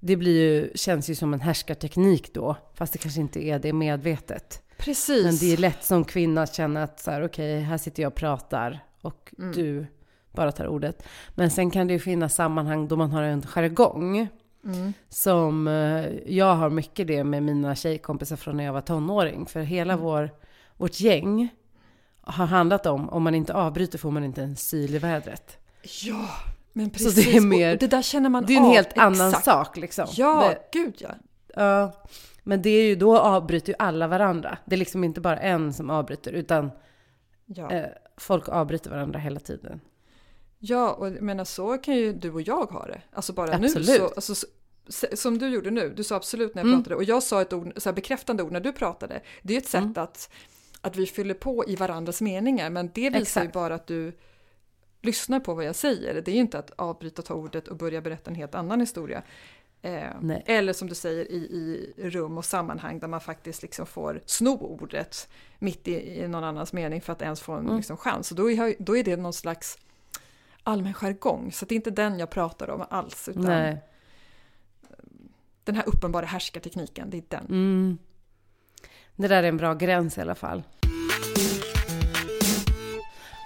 det 0.00 0.16
blir 0.16 0.40
ju, 0.40 0.70
känns 0.74 1.10
ju 1.10 1.14
som 1.14 1.34
en 1.34 1.40
härskarteknik 1.40 2.34
då, 2.34 2.56
fast 2.74 2.92
det 2.92 2.98
kanske 2.98 3.20
inte 3.20 3.44
är 3.44 3.58
det 3.58 3.72
medvetet. 3.72 4.62
Precis. 4.78 5.24
Men 5.24 5.36
det 5.36 5.52
är 5.52 5.56
lätt 5.56 5.84
som 5.84 6.04
kvinna 6.04 6.42
att 6.42 6.54
känna 6.54 6.82
att 6.82 7.00
så 7.00 7.10
här, 7.10 7.24
okej, 7.24 7.56
okay, 7.56 7.64
här 7.64 7.78
sitter 7.78 8.02
jag 8.02 8.10
och 8.10 8.16
pratar 8.16 8.80
och 9.00 9.34
mm. 9.38 9.52
du 9.52 9.86
bara 10.32 10.52
tar 10.52 10.66
ordet. 10.66 11.02
Men 11.34 11.50
sen 11.50 11.70
kan 11.70 11.86
det 11.86 11.92
ju 11.92 11.98
finnas 11.98 12.34
sammanhang 12.34 12.88
då 12.88 12.96
man 12.96 13.10
har 13.10 13.22
en 13.22 13.42
jargong. 13.42 14.28
Mm. 14.64 14.92
Som, 15.08 15.68
eh, 15.68 16.34
jag 16.36 16.54
har 16.54 16.70
mycket 16.70 17.06
det 17.06 17.24
med 17.24 17.42
mina 17.42 17.74
tjejkompisar 17.74 18.36
från 18.36 18.56
när 18.56 18.64
jag 18.64 18.72
var 18.72 18.80
tonåring. 18.80 19.46
För 19.46 19.60
hela 19.60 19.92
mm. 19.92 20.04
vår, 20.04 20.30
vårt 20.76 21.00
gäng 21.00 21.48
har 22.20 22.46
handlat 22.46 22.86
om, 22.86 23.08
om 23.08 23.22
man 23.22 23.34
inte 23.34 23.54
avbryter 23.54 23.98
får 23.98 24.10
man 24.10 24.24
inte 24.24 24.42
en 24.42 24.56
syl 24.56 24.94
i 24.94 24.98
vädret. 24.98 25.58
Ja, 26.02 26.28
men 26.72 26.90
precis. 26.90 27.14
Så 27.14 27.30
det 27.30 27.36
är 27.36 27.40
mer, 27.40 27.72
och 27.72 27.78
det 27.78 27.86
där 27.86 28.02
känner 28.02 28.28
man 28.28 28.46
Det 28.46 28.52
är 28.52 28.58
en 28.58 28.64
av, 28.64 28.72
helt 28.72 28.88
exakt. 28.88 29.06
annan 29.06 29.32
sak 29.32 29.76
liksom. 29.76 30.06
Ja, 30.10 30.48
det, 30.48 30.78
gud 30.78 30.94
ja. 30.98 31.10
Ja, 31.54 31.92
men 32.48 32.62
det 32.62 32.70
är 32.70 32.84
ju, 32.84 32.96
då 32.96 33.18
avbryter 33.18 33.72
ju 33.72 33.76
alla 33.78 34.08
varandra. 34.08 34.58
Det 34.64 34.74
är 34.74 34.78
liksom 34.78 35.04
inte 35.04 35.20
bara 35.20 35.38
en 35.38 35.72
som 35.72 35.90
avbryter, 35.90 36.32
utan 36.32 36.70
ja. 37.46 37.70
eh, 37.70 37.86
folk 38.16 38.48
avbryter 38.48 38.90
varandra 38.90 39.18
hela 39.18 39.40
tiden. 39.40 39.80
Ja, 40.58 40.92
och 40.92 41.06
jag 41.06 41.22
menar 41.22 41.44
så 41.44 41.78
kan 41.78 41.96
ju 41.96 42.12
du 42.12 42.32
och 42.32 42.42
jag 42.42 42.66
ha 42.66 42.86
det. 42.86 43.02
Alltså 43.12 43.32
bara 43.32 43.54
absolut. 43.54 43.88
nu 43.88 43.96
så, 43.96 44.06
alltså, 44.06 44.46
som 45.12 45.38
du 45.38 45.48
gjorde 45.48 45.70
nu, 45.70 45.92
du 45.96 46.04
sa 46.04 46.16
absolut 46.16 46.54
när 46.54 46.62
jag 46.62 46.68
mm. 46.68 46.78
pratade 46.78 46.96
och 46.96 47.04
jag 47.04 47.22
sa 47.22 47.42
ett 47.42 47.52
ord, 47.52 47.72
så 47.76 47.92
bekräftande 47.92 48.42
ord 48.42 48.52
när 48.52 48.60
du 48.60 48.72
pratade. 48.72 49.20
Det 49.42 49.54
är 49.54 49.58
ett 49.58 49.68
sätt 49.68 49.82
mm. 49.82 49.94
att, 49.96 50.30
att 50.80 50.96
vi 50.96 51.06
fyller 51.06 51.34
på 51.34 51.64
i 51.68 51.76
varandras 51.76 52.20
meningar 52.20 52.70
men 52.70 52.90
det 52.94 53.10
visar 53.10 53.20
Exakt. 53.20 53.46
ju 53.46 53.50
bara 53.52 53.74
att 53.74 53.86
du 53.86 54.12
lyssnar 55.02 55.40
på 55.40 55.54
vad 55.54 55.64
jag 55.64 55.76
säger. 55.76 56.14
Det 56.14 56.30
är 56.30 56.34
ju 56.34 56.40
inte 56.40 56.58
att 56.58 56.70
avbryta 56.76 57.22
ta 57.22 57.34
ordet 57.34 57.68
och 57.68 57.76
börja 57.76 58.00
berätta 58.00 58.30
en 58.30 58.36
helt 58.36 58.54
annan 58.54 58.80
historia. 58.80 59.22
Eh, 59.82 60.10
eller 60.46 60.72
som 60.72 60.88
du 60.88 60.94
säger 60.94 61.32
i, 61.32 61.36
i 61.36 62.10
rum 62.10 62.38
och 62.38 62.44
sammanhang 62.44 62.98
där 62.98 63.08
man 63.08 63.20
faktiskt 63.20 63.62
liksom 63.62 63.86
får 63.86 64.20
sno 64.26 64.56
ordet 64.56 65.28
mitt 65.58 65.88
i, 65.88 66.20
i 66.20 66.28
någon 66.28 66.44
annans 66.44 66.72
mening 66.72 67.00
för 67.00 67.12
att 67.12 67.22
ens 67.22 67.40
få 67.40 67.52
en 67.52 67.64
mm. 67.64 67.76
liksom, 67.76 67.96
chans. 67.96 68.28
Så 68.28 68.34
då 68.34 68.50
är, 68.50 68.74
då 68.78 68.96
är 68.96 69.04
det 69.04 69.16
någon 69.16 69.32
slags 69.32 69.78
allmän 70.62 70.94
jargong, 70.94 71.52
så 71.52 71.66
det 71.66 71.74
är 71.74 71.76
inte 71.76 71.90
den 71.90 72.18
jag 72.18 72.30
pratar 72.30 72.70
om 72.70 72.84
alls. 72.90 73.28
Utan 73.28 73.42
Nej. 73.42 73.82
Den 75.64 75.74
här 75.74 75.88
uppenbara 75.88 76.26
härskartekniken, 76.26 77.10
det 77.10 77.16
är 77.16 77.22
den. 77.28 77.46
Mm. 77.46 77.98
Det 79.16 79.28
där 79.28 79.42
är 79.42 79.48
en 79.48 79.56
bra 79.56 79.74
gräns 79.74 80.18
i 80.18 80.20
alla 80.20 80.34
fall. 80.34 80.62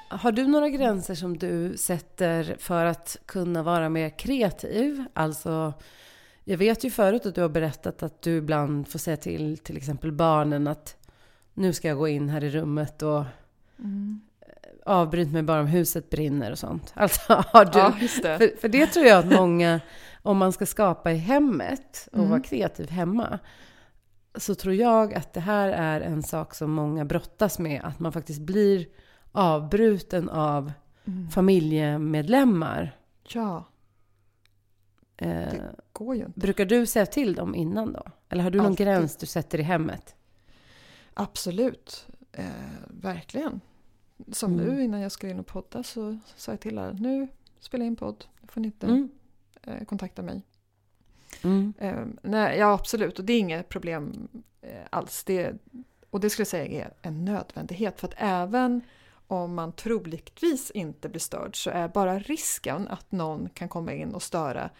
Har 0.08 0.32
du 0.32 0.46
några 0.46 0.68
gränser 0.68 1.14
som 1.14 1.38
du 1.38 1.76
sätter 1.76 2.56
för 2.58 2.84
att 2.84 3.16
kunna 3.26 3.62
vara 3.62 3.88
mer 3.88 4.18
kreativ? 4.18 5.04
Alltså, 5.14 5.72
jag 6.50 6.58
vet 6.58 6.84
ju 6.84 6.90
förut 6.90 7.26
att 7.26 7.34
du 7.34 7.40
har 7.40 7.48
berättat 7.48 8.02
att 8.02 8.22
du 8.22 8.36
ibland 8.36 8.88
får 8.88 8.98
säga 8.98 9.16
till 9.16 9.58
till 9.58 9.76
exempel 9.76 10.12
barnen 10.12 10.66
att 10.66 10.96
nu 11.54 11.72
ska 11.72 11.88
jag 11.88 11.98
gå 11.98 12.08
in 12.08 12.28
här 12.28 12.44
i 12.44 12.50
rummet 12.50 13.02
och 13.02 13.24
mm 13.78 14.20
avbryt 14.86 15.32
mig 15.32 15.42
bara 15.42 15.60
om 15.60 15.66
huset 15.66 16.10
brinner 16.10 16.50
och 16.50 16.58
sånt. 16.58 16.92
Alltså 16.96 17.44
har 17.48 17.64
du... 17.64 17.78
Ja, 17.78 17.94
det. 18.00 18.38
För, 18.38 18.60
för, 18.60 18.68
det 18.68 18.86
tror 18.86 19.06
jag 19.06 19.18
att 19.18 19.32
många, 19.32 19.80
om 20.22 20.38
man 20.38 20.52
ska 20.52 20.66
skapa 20.66 21.12
i 21.12 21.16
hemmet 21.16 22.08
och 22.12 22.18
mm. 22.18 22.30
vara 22.30 22.40
kreativ 22.40 22.90
hemma, 22.90 23.38
så 24.34 24.54
tror 24.54 24.74
jag 24.74 25.14
att 25.14 25.32
det 25.32 25.40
här 25.40 25.68
är 25.68 26.00
en 26.00 26.22
sak 26.22 26.54
som 26.54 26.70
många 26.70 27.04
brottas 27.04 27.58
med. 27.58 27.80
Att 27.84 28.00
man 28.00 28.12
faktiskt 28.12 28.40
blir 28.40 28.86
avbruten 29.32 30.28
av 30.28 30.72
mm. 31.06 31.30
familjemedlemmar. 31.30 32.96
Ja. 33.28 33.64
Eh. 35.22 35.54
Brukar 36.34 36.64
du 36.64 36.86
säga 36.86 37.06
till 37.06 37.34
dem 37.34 37.54
innan 37.54 37.92
då? 37.92 38.02
Eller 38.28 38.42
har 38.42 38.50
du 38.50 38.58
någon 38.58 38.66
Alltid. 38.66 38.86
gräns 38.86 39.16
du 39.16 39.26
sätter 39.26 39.60
i 39.60 39.62
hemmet? 39.62 40.14
Absolut, 41.14 42.06
eh, 42.32 42.44
verkligen. 42.88 43.60
Som 44.32 44.54
Mm. 44.54 44.66
nu 44.66 44.84
innan 44.84 45.00
jag 45.00 45.12
skulle 45.12 45.32
in 45.32 45.40
och 45.40 45.46
podda 45.46 45.82
så 45.82 46.18
sa 46.36 46.52
jag 46.52 46.60
till 46.60 46.78
alla, 46.78 46.92
nu 46.92 47.28
spelar 47.60 47.84
jag 47.84 47.86
in 47.90 47.96
podd, 47.96 48.24
nu 48.40 48.48
får 48.48 48.60
ni 48.60 48.66
inte 48.66 48.86
Mm. 48.86 49.08
eh, 49.62 49.84
kontakta 49.84 50.22
mig. 50.22 50.42
Mm. 51.44 51.72
Eh, 51.78 52.04
nej, 52.22 52.58
ja 52.58 52.72
absolut, 52.72 53.18
och 53.18 53.24
det 53.24 53.32
är 53.32 53.38
inget 53.38 53.68
problem 53.68 54.28
eh, 54.62 54.70
alls. 54.90 55.24
Det, 55.24 55.52
och 56.10 56.20
det 56.20 56.30
skulle 56.30 56.42
jag 56.42 56.48
säga 56.48 56.84
är 56.86 56.92
en 57.02 57.24
nödvändighet 57.24 58.00
för 58.00 58.08
att 58.08 58.14
även 58.16 58.80
om 59.26 59.54
man 59.54 59.72
troligtvis 59.72 60.70
inte 60.70 61.08
blir 61.08 61.20
störd 61.20 61.62
så 61.64 61.70
är 61.70 61.88
bara 61.88 62.18
risken 62.18 62.88
att 62.88 63.12
någon 63.12 63.48
kan 63.48 63.68
komma 63.68 63.92
in 63.92 64.14
och 64.14 64.22
störa 64.22 64.70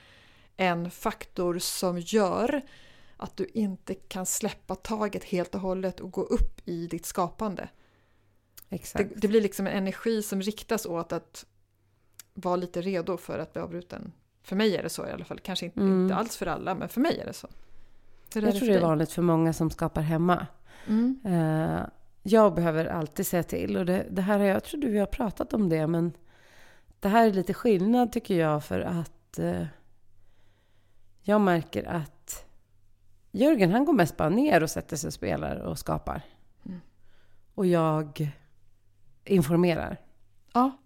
en 0.60 0.90
faktor 0.90 1.58
som 1.58 1.98
gör 1.98 2.62
att 3.16 3.36
du 3.36 3.46
inte 3.54 3.94
kan 3.94 4.26
släppa 4.26 4.74
taget 4.74 5.24
helt 5.24 5.54
och 5.54 5.60
hållet 5.60 6.00
och 6.00 6.10
gå 6.10 6.22
upp 6.22 6.68
i 6.68 6.86
ditt 6.86 7.06
skapande. 7.06 7.68
Det, 8.68 9.20
det 9.20 9.28
blir 9.28 9.40
liksom 9.40 9.66
en 9.66 9.72
energi 9.72 10.22
som 10.22 10.42
riktas 10.42 10.86
åt 10.86 11.12
att 11.12 11.46
vara 12.34 12.56
lite 12.56 12.80
redo 12.80 13.16
för 13.16 13.38
att 13.38 13.52
bli 13.52 13.62
avbruten. 13.62 14.12
För 14.42 14.56
mig 14.56 14.76
är 14.76 14.82
det 14.82 14.88
så 14.88 15.06
i 15.06 15.10
alla 15.10 15.24
fall. 15.24 15.38
Kanske 15.38 15.66
inte, 15.66 15.80
Mm. 15.80 16.02
inte 16.02 16.14
alls 16.14 16.36
för 16.36 16.46
alla, 16.46 16.74
men 16.74 16.88
för 16.88 17.00
mig 17.00 17.18
är 17.20 17.26
det 17.26 17.32
så. 17.32 17.48
Hur 18.34 18.42
jag 18.42 18.54
det 18.54 18.58
tror 18.58 18.68
det 18.68 18.74
är 18.74 18.80
vanligt 18.80 19.12
för 19.12 19.22
många 19.22 19.52
som 19.52 19.70
skapar 19.70 20.02
hemma. 20.02 20.46
Mm. 20.86 21.20
Eh, 21.24 21.80
jag 22.22 22.54
behöver 22.54 22.84
alltid 22.84 23.26
säga 23.26 23.42
till. 23.42 23.76
Och 23.76 23.86
det, 23.86 24.06
det 24.10 24.22
här 24.22 24.38
har 24.38 24.46
jag, 24.46 24.64
tror 24.64 24.80
du 24.80 24.90
vi 24.90 24.98
har 24.98 25.06
pratat 25.06 25.52
om 25.52 25.68
det, 25.68 25.86
men 25.86 26.12
det 27.00 27.08
här 27.08 27.26
är 27.26 27.32
lite 27.32 27.54
skillnad 27.54 28.12
tycker 28.12 28.34
jag 28.34 28.64
för 28.64 28.80
att 28.80 29.38
eh, 29.38 29.62
jag 31.22 31.40
märker 31.40 31.84
att 31.84 32.46
Jörgen 33.32 33.70
han 33.70 33.84
går 33.84 33.92
mest 33.92 34.16
bara 34.16 34.28
ner 34.28 34.62
och 34.62 34.70
sätter 34.70 34.96
sig 34.96 35.08
och 35.08 35.14
spelar 35.14 35.56
och 35.56 35.78
skapar. 35.78 36.22
Mm. 36.66 36.80
Och 37.54 37.66
jag 37.66 38.30
informerar. 39.24 39.96
Ja, 40.52 40.80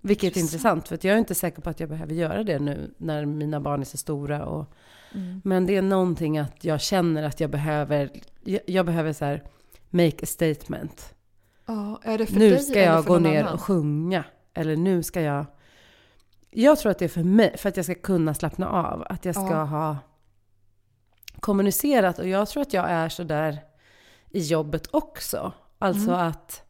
Vilket 0.00 0.36
är 0.36 0.40
Intressant. 0.40 0.52
intressant 0.52 0.88
för 0.88 0.94
att 0.94 1.04
jag 1.04 1.14
är 1.14 1.18
inte 1.18 1.34
säker 1.34 1.62
på 1.62 1.70
att 1.70 1.80
jag 1.80 1.88
behöver 1.88 2.14
göra 2.14 2.44
det 2.44 2.58
nu 2.58 2.94
när 2.98 3.24
mina 3.24 3.60
barn 3.60 3.80
är 3.80 3.84
så 3.84 3.96
stora. 3.96 4.46
Och, 4.46 4.72
mm. 5.14 5.40
men 5.44 5.66
det 5.66 5.76
är 5.76 5.82
någonting 5.82 6.38
att 6.38 6.64
jag 6.64 6.80
känner 6.80 7.22
att 7.22 7.40
jag 7.40 7.50
behöver, 7.50 8.10
jag, 8.44 8.60
jag 8.66 8.86
behöver 8.86 9.12
så 9.12 9.24
här 9.24 9.42
make 9.90 10.22
a 10.22 10.26
statement. 10.26 11.14
ja 11.66 12.00
är 12.02 12.18
det 12.18 12.26
för 12.26 12.38
nu 12.38 12.50
dig 12.50 12.58
ska 12.58 12.80
jag 12.80 13.04
gå 13.04 13.18
ner 13.18 13.40
annan? 13.40 13.54
och 13.54 13.60
sjunga. 13.60 14.24
Eller 14.54 14.76
nu 14.76 15.02
ska 15.02 15.20
jag... 15.20 15.44
Jag 16.58 16.78
tror 16.78 16.90
att 16.92 16.98
det 16.98 17.04
är 17.04 17.08
för 17.08 17.22
mig, 17.24 17.56
för 17.56 17.68
att 17.68 17.76
jag 17.76 17.84
ska 17.84 17.94
kunna 17.94 18.34
slappna 18.34 18.68
av. 18.68 19.06
Att 19.08 19.24
jag 19.24 19.34
ska 19.34 19.50
Ja. 19.50 19.64
ha 19.64 19.96
kommunicerat. 21.40 22.18
Och 22.18 22.28
jag 22.28 22.48
tror 22.48 22.62
att 22.62 22.72
jag 22.72 22.90
är 22.90 23.08
så 23.08 23.22
där 23.22 23.58
i 24.30 24.40
jobbet 24.40 24.86
också. 24.90 25.52
Alltså 25.78 26.10
Mm. 26.10 26.26
att 26.28 26.62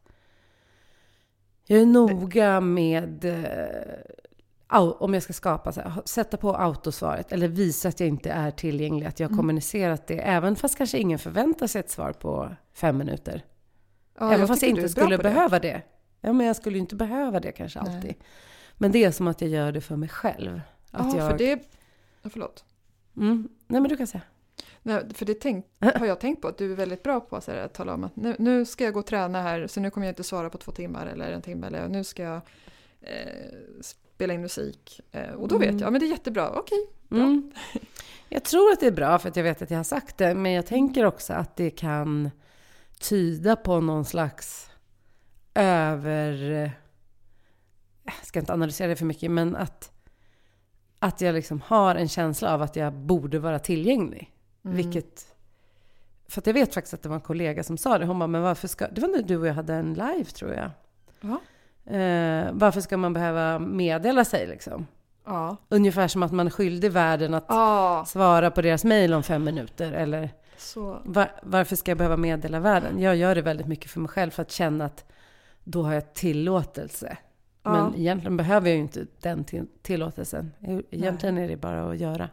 jag 1.67 1.81
är 1.81 1.87
noga 1.87 2.61
med 2.61 3.25
eh, 3.25 4.83
om 4.99 5.15
jag 5.15 5.23
ska 5.23 5.33
skapa, 5.33 5.73
så 5.73 5.81
här, 5.81 5.93
sätta 6.05 6.37
på 6.37 6.57
autosvaret 6.57 7.33
eller 7.33 7.49
visa 7.49 7.89
att 7.89 8.01
jag 8.01 8.09
inte 8.09 8.31
är 8.31 8.51
tillgänglig, 8.51 9.07
att 9.07 9.21
jag 9.21 9.27
har 9.27 9.31
Mm. 9.33 9.39
kommunicerat 9.39 10.07
det. 10.07 10.19
Även 10.21 10.57
fast 10.57 10.79
kanske 10.79 10.99
ingen 10.99 11.19
förväntar 11.19 11.67
sig 11.67 11.81
ett 11.81 11.91
svar 11.91 12.13
på 12.13 12.57
fem 12.73 12.99
minuter. 12.99 13.45
Ja, 14.19 14.33
Även 14.33 14.49
fast 14.49 14.63
jag 14.63 14.69
tycker 14.69 14.75
du 14.77 14.83
inte 14.83 14.93
skulle 15.01 15.17
på 15.17 15.23
det. 15.23 15.29
behöva 15.29 15.59
det. 15.59 15.83
Ja, 16.21 16.33
men 16.33 16.47
jag 16.47 16.57
skulle 16.57 16.77
ju 16.77 16.81
inte 16.81 16.97
behöva 16.97 17.41
det 17.41 17.53
kanske 17.53 17.83
Nej. 17.83 18.19
Men 18.77 18.93
det 18.93 19.05
är 19.05 19.11
som 19.11 19.27
att 19.29 19.41
jag 19.41 19.51
gör 19.51 19.73
det 19.73 19.81
för 19.81 19.97
mig 19.97 20.09
själv. 20.09 20.61
Att 20.91 21.15
Ja, 21.15 21.19
jag... 21.19 21.31
för 21.31 21.39
det... 21.39 21.63
Förlåt. 22.25 22.65
mm. 23.17 23.49
Nej, 23.67 23.81
men 23.81 23.89
du 23.91 23.97
kan 23.97 24.07
säga. 24.07 24.23
Nej, 24.83 25.03
för 25.15 25.25
det 25.27 25.35
tänk, 25.35 25.67
har 25.79 26.07
jag 26.07 26.21
tänkt 26.21 26.43
på 26.43 26.49
att 26.49 26.59
du 26.59 26.73
är 26.73 26.77
väldigt 26.77 27.03
bra 27.03 27.21
på 27.21 27.41
så 27.41 27.51
här, 27.51 27.59
att 27.59 27.75
tala 27.75 27.95
om 27.95 28.05
att 28.05 28.17
nu, 28.17 28.37
nu 28.39 28.65
ska 28.65 28.85
jag 28.85 28.93
gå 28.95 29.01
och 29.01 29.07
träna 29.07 29.43
här 29.43 29.67
så 29.67 29.81
nu 29.81 29.91
kommer 29.91 30.07
jag 30.07 30.11
inte 30.13 30.25
svara 30.25 30.51
på 30.51 30.59
två 30.59 30.73
timmar 30.73 31.07
eller 31.07 31.33
en 31.33 31.43
timme 31.43 31.67
eller 31.67 31.89
nu 31.89 32.05
ska 32.05 32.23
jag 32.23 32.41
eh, 33.01 33.11
spela 33.81 34.35
in 34.35 34.41
musik. 34.41 35.01
Eh, 35.13 35.31
och 35.31 35.49
då 35.49 35.59
vet 35.59 35.69
Mm. 35.69 35.79
jag, 35.79 35.87
ja 35.87 35.91
men 35.91 36.01
det 36.01 36.07
är 36.07 36.11
jättebra, 36.11 36.51
okej. 36.51 36.79
Bra. 37.09 37.19
Mm. 37.21 37.53
Jag 38.29 38.45
tror 38.45 38.73
att 38.73 38.81
det 38.81 38.87
är 38.87 38.91
bra 38.93 39.19
för 39.19 39.29
att 39.29 39.37
jag 39.37 39.45
vet 39.45 39.63
att 39.63 39.71
jag 39.71 39.79
har 39.79 39.85
sagt 39.85 40.19
det. 40.19 40.35
Men 40.35 40.53
jag 40.53 40.67
tänker 40.67 41.05
också 41.05 41.33
att 41.33 41.57
det 41.57 41.71
kan 41.71 42.31
tyda 43.01 43.57
på 43.57 43.81
någon 43.81 44.05
slags 44.05 44.71
över... 45.55 46.71
Jag 48.07 48.27
ska 48.27 48.39
inte 48.39 48.53
analysera 48.53 48.89
det 48.89 48.97
för 48.97 49.05
mycket, 49.05 49.31
men 49.31 49.57
att, 49.57 49.93
att 50.99 51.21
jag 51.21 51.35
liksom 51.35 51.61
har 51.67 51.95
en 51.95 52.09
känsla 52.09 52.55
av 52.55 52.63
att 52.63 52.77
jag 52.77 52.93
borde 52.93 53.39
vara 53.39 53.59
tillgänglig. 53.59 54.33
Mm. 54.65 54.77
Vilket... 54.77 55.33
För 56.29 56.41
att 56.41 56.47
jag 56.47 56.55
vet 56.55 56.75
faktiskt 56.75 56.95
att 56.95 57.03
det 57.03 57.09
var 57.09 57.17
en 57.17 57.23
kollega 57.23 57.63
som 57.63 57.79
sa 57.79 57.99
det. 57.99 58.07
Hon 58.07 58.19
bara, 58.19 58.27
men 58.27 58.43
varför 58.43 58.69
ska... 58.69 58.89
Det 58.89 59.01
var 59.01 59.09
när 59.09 59.23
du 59.23 59.37
och 59.37 59.47
jag 59.47 59.55
hade 59.55 59.75
en 59.75 59.95
live 59.95 60.25
tror 60.25 60.53
jag. 60.53 60.71
Ja. 61.21 61.41
Eh, 61.93 62.49
varför 62.53 62.81
ska 62.81 62.97
man 62.97 63.13
behöva 63.13 63.59
meddela 63.59 64.25
sig 64.25 64.47
liksom? 64.47 64.87
Ja. 65.25 65.57
Ungefär 65.69 66.09
som 66.09 66.23
att 66.23 66.33
man 66.33 66.47
är 66.47 66.51
skyldig 66.51 66.93
världen 66.93 67.35
att 67.35 67.45
ja, 67.49 68.05
svara 68.09 68.51
på 68.51 68.63
deras 68.63 68.85
mejl 68.85 69.15
om 69.15 69.23
fem 69.23 69.45
minuter. 69.45 69.93
Eller 69.93 70.31
var, 71.05 71.31
varför 71.43 71.77
ska 71.77 71.91
jag 71.91 71.99
behöva 71.99 72.17
meddela 72.17 72.61
världen? 72.61 73.01
Jag 73.01 73.17
gör 73.17 73.35
det 73.35 73.43
väldigt 73.43 73.67
mycket 73.67 73.91
för 73.91 74.01
mig 74.01 74.09
själv 74.09 74.31
för 74.31 74.43
att 74.43 74.51
känna 74.51 74.85
att 74.85 75.05
då 75.65 75.83
har 75.83 75.95
jag 75.95 76.15
tillåtelse. 76.15 77.17
Ja. 77.67 77.73
Men 77.73 78.01
egentligen 78.01 78.37
behöver 78.37 78.69
jag 78.69 78.77
ju 78.77 78.83
inte 78.83 79.07
den 79.21 79.45
till, 79.45 79.67
tillåtelsen. 79.83 80.53
Egentligen 80.91 81.39
är 81.39 81.49
det 81.49 81.57
bara 81.57 81.91
att 81.91 81.99
göra. 81.99 82.29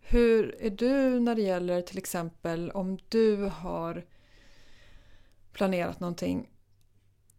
Hur 0.00 0.56
är 0.60 0.70
du 0.70 1.20
när 1.20 1.34
det 1.34 1.42
gäller 1.42 1.82
till 1.82 1.98
exempel 1.98 2.70
om 2.70 2.98
du 3.08 3.50
har 3.54 4.04
planerat 5.52 6.00
någonting 6.00 6.50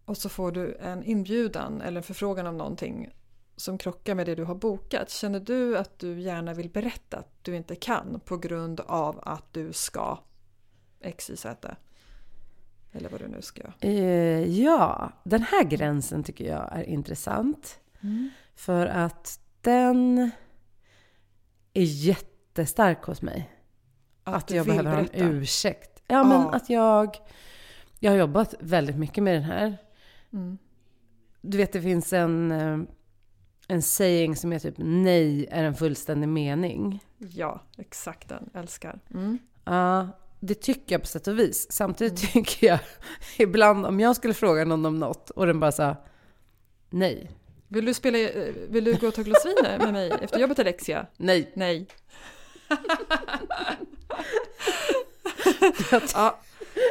och 0.06 0.18
så 0.18 0.30
får 0.30 0.52
du 0.52 0.76
en 0.76 1.04
inbjudan 1.04 1.82
eller 1.82 1.98
en 1.98 2.04
förfrågan 2.04 2.48
om 2.48 2.58
någonting 2.58 3.10
som 3.56 3.78
krockar 3.78 4.16
med 4.16 4.26
det 4.26 4.36
du 4.36 4.44
har 4.44 4.56
bokat. 4.56 5.10
Känner 5.10 5.40
du 5.40 5.78
att 5.78 6.00
du 6.00 6.20
gärna 6.22 6.54
vill 6.54 6.70
berätta 6.70 7.18
att 7.18 7.44
du 7.44 7.56
inte 7.56 7.76
kan 7.76 8.20
på 8.26 8.38
grund 8.38 8.80
av 8.80 9.20
att 9.24 9.54
du 9.54 9.74
ska 9.74 10.20
X, 11.00 11.30
Y, 11.30 11.38
Z? 11.38 11.76
Eller 12.96 13.10
vad 13.10 13.22
du 13.22 13.28
nu 13.28 13.42
ska. 13.42 13.62
Eh, 13.82 14.60
ja, 14.62 15.12
den 15.24 15.42
här 15.42 15.64
gränsen 15.64 16.24
tycker 16.24 16.46
jag 16.46 16.70
är 16.80 16.84
intressant. 16.84 17.80
För 18.56 18.88
att 18.88 19.40
den 19.62 20.32
är 21.74 21.84
jättestark 21.84 23.04
hos 23.04 23.22
mig. 23.22 23.52
Att, 24.24 24.48
du 24.48 24.56
jag 24.56 24.66
behöver 24.66 24.90
ha 24.92 24.98
en 25.00 25.06
berätta. 25.06 25.26
ursäkt. 25.26 26.04
Ja, 26.08 26.24
men 26.24 26.42
Ja. 26.42 26.52
att 26.54 26.70
jag... 26.70 27.18
Jag 28.00 28.12
har 28.12 28.18
jobbat 28.18 28.54
väldigt 28.60 28.96
mycket 28.98 29.24
med 29.24 29.34
den 29.36 29.44
här. 29.44 29.78
Mm. 30.34 30.58
Du 31.42 31.58
vet, 31.58 31.74
det 31.74 31.82
finns 31.82 32.14
en, 32.14 32.52
eh, 32.52 32.80
en 33.68 33.82
saying 33.82 34.36
som 34.36 34.54
är 34.54 34.60
typ 34.60 34.76
nej 34.78 35.48
är 35.52 35.64
en 35.64 35.76
fullständig 35.76 36.28
mening. 36.30 37.04
Ja, 37.18 37.62
exakt 37.78 38.30
den. 38.30 38.50
Älskar. 38.54 39.00
Mm. 39.14 39.38
Ja, 39.66 40.10
det 40.46 40.56
tycker 40.56 40.96
jag 40.96 41.02
på 41.02 41.08
sätt 41.08 41.28
och 41.28 41.40
vis. 41.40 41.72
Samtidigt 41.72 42.34
tycker 42.34 42.68
jag 42.68 42.80
ibland 43.38 43.86
om 43.86 44.00
jag 44.00 44.16
skulle 44.16 44.34
fråga 44.34 44.66
någon 44.66 44.86
om 44.86 45.00
något 45.00 45.30
och 45.30 45.48
den 45.48 45.60
bara 45.60 45.72
sa 45.72 45.96
nej, 46.90 47.32
Vill 47.68 47.86
du, 47.86 47.94
spela, 47.94 48.18
eh, 48.18 48.54
vill 48.70 48.84
du 48.84 48.94
gå 48.94 49.08
och 49.08 49.14
ta 49.14 49.22
glas 49.22 49.46
vin 49.46 49.56
med 49.80 49.94
mig 49.94 50.12
efter 50.22 50.40
jobbet 50.40 50.60
Alexia? 50.60 51.06
nej. 51.18 51.52
Nej. 51.56 51.88
ja, 56.14 56.40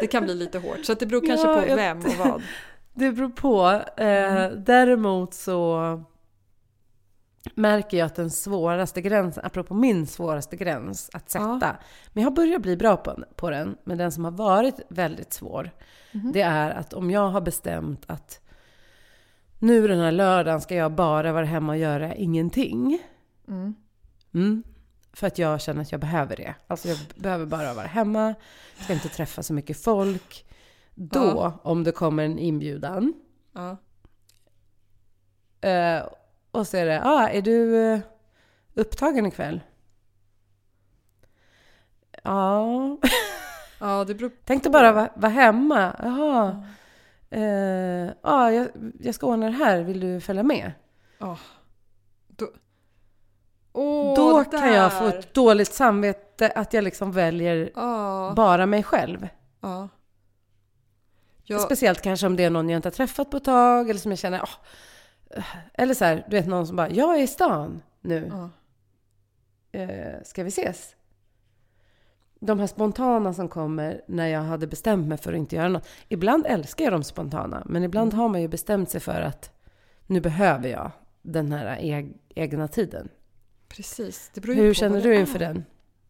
det 0.00 0.06
kan 0.06 0.24
bli 0.24 0.34
lite 0.34 0.58
hårt. 0.58 0.84
Så 0.84 0.94
det 0.94 1.06
beror 1.06 1.26
kanske 1.26 1.46
Ja, 1.46 1.62
på 1.62 1.76
vem 1.76 1.98
och 1.98 2.14
vad. 2.14 2.42
Det 2.96 3.12
beror 3.12 3.28
på. 3.28 3.66
Eh, 4.02 4.50
däremot 4.50 5.34
så 5.34 5.80
märker 7.54 7.96
jag 7.96 8.06
att 8.06 8.14
den 8.14 8.30
svåraste 8.30 9.00
gränsen, 9.00 9.44
apropå 9.46 9.74
min 9.74 10.06
svåraste 10.06 10.56
gräns 10.56 11.10
att 11.12 11.30
sätta, 11.30 11.76
men 12.12 12.22
jag 12.22 12.30
har 12.30 12.36
börjat 12.36 12.62
bli 12.62 12.76
bra 12.76 12.96
på, 12.96 13.24
på 13.36 13.50
den, 13.50 13.76
men 13.84 13.98
den 13.98 14.12
som 14.12 14.24
har 14.24 14.32
varit 14.32 14.80
väldigt 14.88 15.32
svår, 15.32 15.70
det 16.32 16.40
är 16.40 16.70
att 16.70 16.92
om 16.92 17.10
jag 17.10 17.28
har 17.28 17.40
bestämt 17.40 18.04
att 18.06 18.40
nu 19.58 19.88
den 19.88 20.00
här 20.00 20.12
lördagen 20.12 20.60
ska 20.60 20.74
jag 20.74 20.92
bara 20.92 21.32
vara 21.32 21.44
hemma 21.44 21.72
och 21.72 21.78
göra 21.78 22.14
ingenting. 22.14 22.98
Mm. 23.48 23.74
Mm. 24.34 24.62
För 25.12 25.26
att 25.26 25.38
jag 25.38 25.60
känner 25.60 25.82
att 25.82 25.92
jag 25.92 26.00
behöver 26.00 26.36
det. 26.36 26.54
Alltså 26.66 26.88
jag 26.88 26.98
behöver 27.16 27.46
bara 27.46 27.74
vara 27.74 27.86
hemma, 27.86 28.34
ska 28.80 28.92
inte 28.92 29.08
träffa 29.08 29.42
så 29.42 29.52
mycket 29.54 29.82
folk. 29.82 30.46
Då, 30.94 31.18
Ja. 31.20 31.60
om 31.62 31.84
det 31.84 31.92
kommer 31.92 32.24
en 32.24 32.38
inbjudan, 32.38 33.14
Ja. 33.52 33.76
Eh, 35.68 36.02
och 36.54 36.66
så 36.66 36.76
är 36.76 36.86
det, 36.86 37.02
ah, 37.04 37.28
är 37.28 37.42
du 37.42 37.76
eh, 37.92 38.00
upptagen 38.74 39.26
ikväll? 39.26 39.60
Ja, 42.22 42.98
ja, 43.80 44.04
det 44.04 44.14
beror 44.14 44.28
på. 44.28 44.36
tänkte 44.44 44.70
bara 44.70 44.92
vara 44.92 45.08
vara 45.14 45.32
hemma. 45.32 45.96
Jaha. 46.02 46.64
Eh, 47.30 48.12
ah, 48.22 48.50
jag, 48.50 48.68
jag 49.00 49.14
ska 49.14 49.26
ordna 49.26 49.46
det 49.46 49.52
här, 49.52 49.82
vill 49.82 50.00
du 50.00 50.20
följa 50.20 50.42
med? 50.42 50.72
Ja. 51.18 51.38
Då, 52.28 52.48
Åh, 53.72 54.16
Då 54.16 54.42
där. 54.42 54.58
kan 54.60 54.72
jag 54.72 54.98
få 54.98 55.06
ett 55.06 55.34
dåligt 55.34 55.72
samvete 55.72 56.48
att 56.54 56.72
jag 56.72 56.84
liksom 56.84 57.12
väljer 57.12 57.70
Ja, 57.74 58.32
bara 58.36 58.66
mig 58.66 58.82
själv. 58.82 59.28
ja. 59.60 59.88
Jag, 61.46 61.60
Speciellt 61.60 62.02
kanske 62.02 62.26
om 62.26 62.36
det 62.36 62.44
är 62.44 62.50
någon 62.50 62.68
jag 62.68 62.78
inte 62.78 62.88
har 62.88 62.92
träffat 62.92 63.30
på 63.30 63.36
ett 63.36 63.44
tag 63.44 63.90
eller 63.90 64.00
som 64.00 64.12
jag 64.12 64.18
känner, 64.18 64.40
åh. 64.42 64.48
Eller 65.74 65.94
så 65.94 66.04
här, 66.04 66.26
du 66.30 66.36
vet 66.36 66.46
någon 66.46 66.66
som 66.66 66.76
bara, 66.76 66.90
jag 66.90 67.18
är 67.18 67.22
i 67.22 67.26
stan 67.26 67.82
nu. 68.00 68.30
ja. 68.32 68.50
Eh, 69.80 70.22
ska 70.24 70.42
vi 70.42 70.48
ses? 70.48 70.96
De 72.40 72.58
här 72.60 72.66
spontana 72.66 73.34
som 73.34 73.48
kommer 73.48 74.00
när 74.08 74.26
jag 74.26 74.40
hade 74.42 74.66
bestämt 74.66 75.06
mig 75.08 75.18
för 75.18 75.32
att 75.32 75.38
inte 75.38 75.56
göra 75.56 75.68
något. 75.68 75.88
Ibland 76.08 76.46
älskar 76.46 76.84
jag 76.84 76.92
de 76.92 77.04
spontana, 77.04 77.62
men 77.66 77.82
ibland 77.84 78.12
Mm. 78.12 78.20
har 78.20 78.28
man 78.28 78.40
ju 78.42 78.48
bestämt 78.48 78.90
sig 78.90 79.00
för 79.00 79.20
att 79.20 79.50
nu 80.06 80.20
behöver 80.20 80.68
jag 80.68 80.90
den 81.22 81.52
här 81.52 81.76
eg- 81.80 82.16
egna 82.34 82.68
tiden. 82.68 83.08
Precis. 83.68 84.30
Hur 84.44 84.74
känner 84.74 85.00
du 85.02 85.14
inför 85.16 85.38
den? 85.38 85.64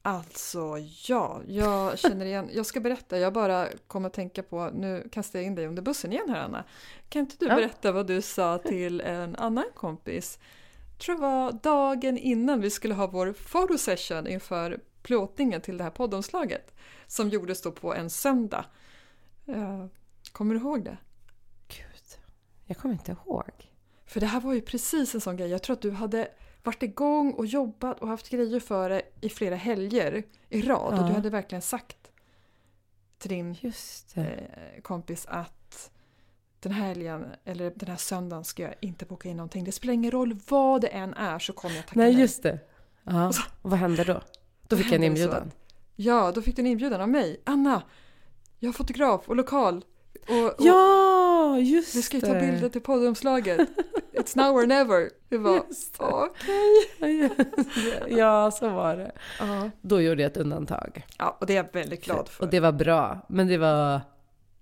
Alltså, 0.06 0.78
ja. 1.08 1.40
Jag 1.46 1.98
känner 1.98 2.26
igen. 2.26 2.50
Jag 2.52 2.66
ska 2.66 2.80
berätta. 2.80 3.18
Jag 3.18 3.32
bara 3.32 3.68
kom 3.86 4.04
att 4.04 4.12
tänka 4.12 4.42
på, 4.42 4.70
nu 4.74 5.08
kastar 5.12 5.38
jag 5.38 5.46
in 5.46 5.54
dig 5.54 5.66
under 5.66 5.82
bussen 5.82 6.12
igen 6.12 6.28
här 6.28 6.40
Anna. 6.44 6.64
Kan 7.08 7.20
inte 7.20 7.36
du 7.38 7.46
Ja. 7.46 7.54
berätta 7.56 7.92
vad 7.92 8.06
du 8.06 8.22
sa 8.22 8.58
till 8.58 9.00
en 9.00 9.36
annan 9.36 9.64
kompis? 9.74 10.38
tror 10.98 11.14
det 11.14 11.20
var 11.20 11.52
dagen 11.52 12.18
innan 12.18 12.60
vi 12.60 12.70
skulle 12.70 12.94
ha 12.94 13.06
vår 13.06 13.32
photosession 13.32 14.26
inför 14.26 14.80
plåtningen 15.02 15.60
till 15.60 15.76
det 15.78 15.84
här 15.84 15.90
poddomslaget. 15.90 16.74
Som 17.06 17.28
gjordes 17.28 17.62
då 17.62 17.72
på 17.72 17.94
en 17.94 18.10
söndag. 18.10 18.64
Eh, 19.46 19.86
Kommer 20.32 20.54
du 20.54 20.60
ihåg 20.60 20.84
det? 20.84 20.96
Gud, 21.68 22.20
jag 22.64 22.76
kommer 22.76 22.94
inte 22.94 23.12
ihåg. 23.12 23.50
För 24.06 24.20
det 24.20 24.26
här 24.26 24.40
var 24.40 24.52
ju 24.54 24.60
precis 24.60 25.14
en 25.14 25.20
sån 25.20 25.36
grej. 25.36 25.48
Jag 25.50 25.62
tror 25.62 25.74
att 25.76 25.82
du 25.82 25.90
hade 25.90 26.28
varit 26.64 26.82
igång 26.82 27.32
och 27.32 27.46
jobbat 27.46 28.00
och 28.00 28.08
haft 28.08 28.28
grejer 28.28 28.60
för 28.60 28.90
det 28.90 29.02
i 29.20 29.28
flera 29.28 29.54
helger 29.56 30.22
i 30.48 30.62
rad. 30.62 30.92
Och 30.94 30.98
Ja. 30.98 31.06
du 31.08 31.12
hade 31.12 31.30
verkligen 31.30 31.62
sagt 31.62 31.96
till 33.18 33.30
din 33.30 33.56
eh, 34.14 34.82
kompis 34.82 35.26
att 35.28 35.90
den 36.60 36.72
här 36.72 36.86
helgen, 36.88 37.26
eller 37.44 37.72
den 37.76 37.88
här 37.88 37.96
söndagen 37.96 38.44
ska 38.44 38.62
jag 38.62 38.74
inte 38.80 39.04
boka 39.04 39.28
in 39.28 39.36
någonting. 39.36 39.64
Det 39.64 39.72
spelar 39.72 39.94
ingen 39.94 40.10
roll 40.10 40.36
vad 40.48 40.80
det 40.80 40.88
än 40.88 41.14
är 41.14 41.38
så 41.38 41.52
kommer 41.52 41.74
jag 41.76 41.86
tacka 41.86 42.00
Nej, 42.00 42.20
just 42.20 42.42
det. 42.42 42.58
Ja. 43.02 43.32
Och 43.62 43.70
vad 43.70 43.78
hände 43.78 44.04
då? 44.04 44.20
Då 44.68 44.76
fick 44.76 44.86
jag 44.86 44.94
en 44.94 45.00
så 45.00 45.06
inbjudan. 45.06 45.50
Ja, 45.96 46.32
då 46.34 46.42
fick 46.42 46.56
du 46.56 46.62
en 46.62 46.66
inbjudan 46.66 47.00
av 47.00 47.08
mig. 47.08 47.40
Anna, 47.44 47.82
jag 48.58 48.68
är 48.68 48.72
fotograf 48.72 49.28
och 49.28 49.36
lokal. 49.36 49.84
Och, 50.28 50.44
och 50.46 50.54
Ja, 50.58 50.74
just 51.58 51.94
vi 51.94 52.02
ska 52.02 52.16
ju 52.16 52.20
ta 52.20 52.34
bilder 52.40 52.68
till 52.68 52.80
poddomslaget. 52.80 53.68
It's 54.12 54.36
now 54.36 54.56
or 54.56 54.66
never. 54.66 55.10
Just 55.30 55.98
det. 55.98 56.04
okej. 56.04 57.30
Ja, 58.08 58.50
så 58.50 58.68
var 58.68 58.96
det. 58.96 59.12
Ja. 59.40 59.70
Då 59.82 60.00
gjorde 60.00 60.22
jag 60.22 60.30
ett 60.30 60.36
undantag. 60.36 61.06
ja, 61.18 61.36
och 61.40 61.46
det 61.46 61.52
är 61.52 61.56
jag 61.56 61.72
väldigt 61.72 62.04
glad 62.04 62.28
för. 62.28 62.44
Och 62.44 62.50
det 62.50 62.60
var 62.60 62.72
bra. 62.72 63.26
Men 63.28 63.46
det 63.48 63.58
var, 63.58 64.00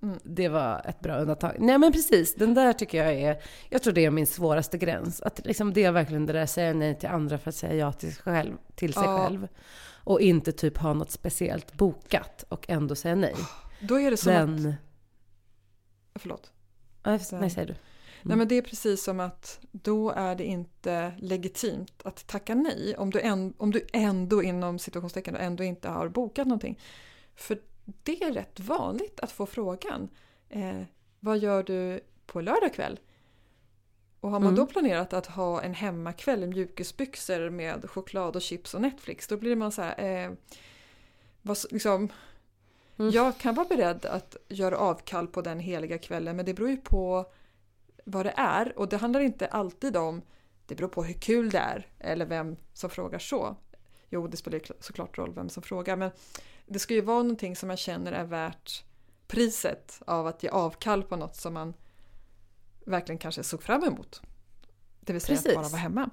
Mm. 0.02 0.18
det 0.24 0.48
var 0.48 0.82
ett 0.84 1.00
bra 1.00 1.16
undantag. 1.16 1.56
Nej 1.58 1.78
men 1.78 1.92
precis, 1.92 2.34
den 2.34 2.54
där 2.54 2.72
tycker 2.72 3.04
jag 3.04 3.14
är, 3.14 3.42
jag 3.68 3.82
tror 3.82 3.92
det 3.92 4.04
är 4.04 4.10
min 4.10 4.26
svåraste 4.26 4.78
gräns. 4.78 5.20
Att 5.22 5.40
liksom 5.46 5.72
det 5.72 5.84
är 5.84 5.92
verkligen 5.92 6.26
det 6.26 6.32
där 6.32 6.46
säga 6.46 6.74
nej 6.74 6.98
till 6.98 7.08
andra 7.08 7.38
för 7.38 7.48
att 7.48 7.54
säga 7.54 7.74
ja 7.74 7.92
till 7.92 8.14
sig 8.14 8.22
själv. 8.22 8.52
Till 8.74 8.92
sig 8.94 9.02
Ja. 9.02 9.18
själv. 9.24 9.48
Och 10.04 10.20
inte 10.20 10.52
typ 10.52 10.78
ha 10.78 10.92
något 10.94 11.10
speciellt 11.10 11.72
bokat 11.74 12.44
och 12.48 12.70
ändå 12.70 12.94
säga 12.94 13.14
nej. 13.14 13.34
Då 13.80 14.00
är 14.00 14.10
det 14.10 14.16
som 14.16 14.32
att... 14.32 14.38
Den... 14.38 14.74
Förlåt. 16.14 16.52
Nej, 17.02 17.20
nej, 17.32 17.50
säger 17.50 17.66
du. 17.66 17.74
Nej 18.22 18.36
men 18.36 18.48
det 18.48 18.54
är 18.54 18.62
precis 18.62 19.04
som 19.04 19.20
att 19.20 19.60
då 19.72 20.10
är 20.10 20.34
det 20.34 20.44
inte 20.44 21.12
legitimt 21.18 22.02
att 22.04 22.26
tacka 22.26 22.54
nej 22.54 22.94
om 22.98 23.10
du, 23.10 23.20
en, 23.20 23.54
om 23.56 23.70
du 23.70 23.86
ändå 23.92 24.42
inom 24.42 24.78
situationstecken 24.78 25.36
ändå 25.36 25.64
inte 25.64 25.88
har 25.88 26.08
bokat 26.08 26.46
någonting. 26.46 26.78
För 27.34 27.58
det 28.02 28.22
är 28.22 28.32
rätt 28.32 28.60
vanligt 28.60 29.20
att 29.20 29.32
få 29.32 29.46
frågan 29.46 30.08
eh, 30.48 30.82
vad 31.20 31.38
gör 31.38 31.62
du 31.62 32.00
på 32.26 32.40
lördag 32.40 32.74
kväll? 32.74 33.00
Och 34.20 34.30
har 34.30 34.40
man 34.40 34.48
Mm. 34.48 34.56
då 34.56 34.66
planerat 34.66 35.12
att 35.12 35.26
ha 35.26 35.62
en 35.62 35.74
hemmakväll 35.74 36.42
i 36.42 36.46
mjukisbyxor 36.46 37.50
med 37.50 37.90
choklad 37.90 38.36
och 38.36 38.42
chips 38.42 38.74
och 38.74 38.80
Netflix 38.80 39.28
då 39.28 39.36
blir 39.36 39.56
man 39.56 39.72
så 39.72 39.82
här 39.82 40.24
eh, 40.24 40.32
vad, 41.42 41.58
liksom, 41.70 42.08
Mm. 43.02 43.14
Jag 43.14 43.38
kan 43.38 43.54
vara 43.54 43.66
beredd 43.68 44.06
att 44.06 44.36
göra 44.48 44.78
avkall 44.78 45.26
på 45.28 45.42
den 45.42 45.60
heliga 45.60 45.98
kvällen 45.98 46.36
men 46.36 46.46
det 46.46 46.54
beror 46.54 46.70
ju 46.70 46.76
på 46.76 47.32
vad 48.04 48.26
det 48.26 48.34
är 48.36 48.78
och 48.78 48.88
det 48.88 48.96
handlar 48.96 49.20
inte 49.20 49.46
alltid 49.46 49.96
om 49.96 50.22
det 50.66 50.74
beror 50.74 50.88
på 50.88 51.04
hur 51.04 51.14
kul 51.14 51.50
det 51.50 51.58
är 51.58 51.86
eller 51.98 52.26
vem 52.26 52.56
som 52.72 52.90
frågar 52.90 53.18
så. 53.18 53.56
Jo, 54.10 54.26
det 54.26 54.36
spelar 54.36 54.58
ju 54.58 54.64
kl- 54.64 54.76
såklart 54.80 55.18
roll 55.18 55.34
vem 55.34 55.48
som 55.48 55.62
frågar 55.62 55.96
men 55.96 56.10
det 56.66 56.78
ska 56.78 56.94
ju 56.94 57.00
vara 57.00 57.22
någonting 57.22 57.56
som 57.56 57.66
man 57.66 57.76
känner 57.76 58.12
är 58.12 58.24
värt 58.24 58.84
priset 59.26 60.02
av 60.06 60.26
att 60.26 60.42
ge 60.42 60.48
avkall 60.48 61.02
på 61.02 61.16
något 61.16 61.36
som 61.36 61.54
man 61.54 61.74
verkligen 62.86 63.18
kanske 63.18 63.42
såg 63.42 63.62
fram 63.62 63.84
emot. 63.84 64.22
Det 65.00 65.12
vill 65.12 65.22
säga 65.22 65.36
Precis. 65.36 65.50
att 65.50 65.62
bara 65.62 65.68
vara 65.68 65.80
hemma. 65.80 66.10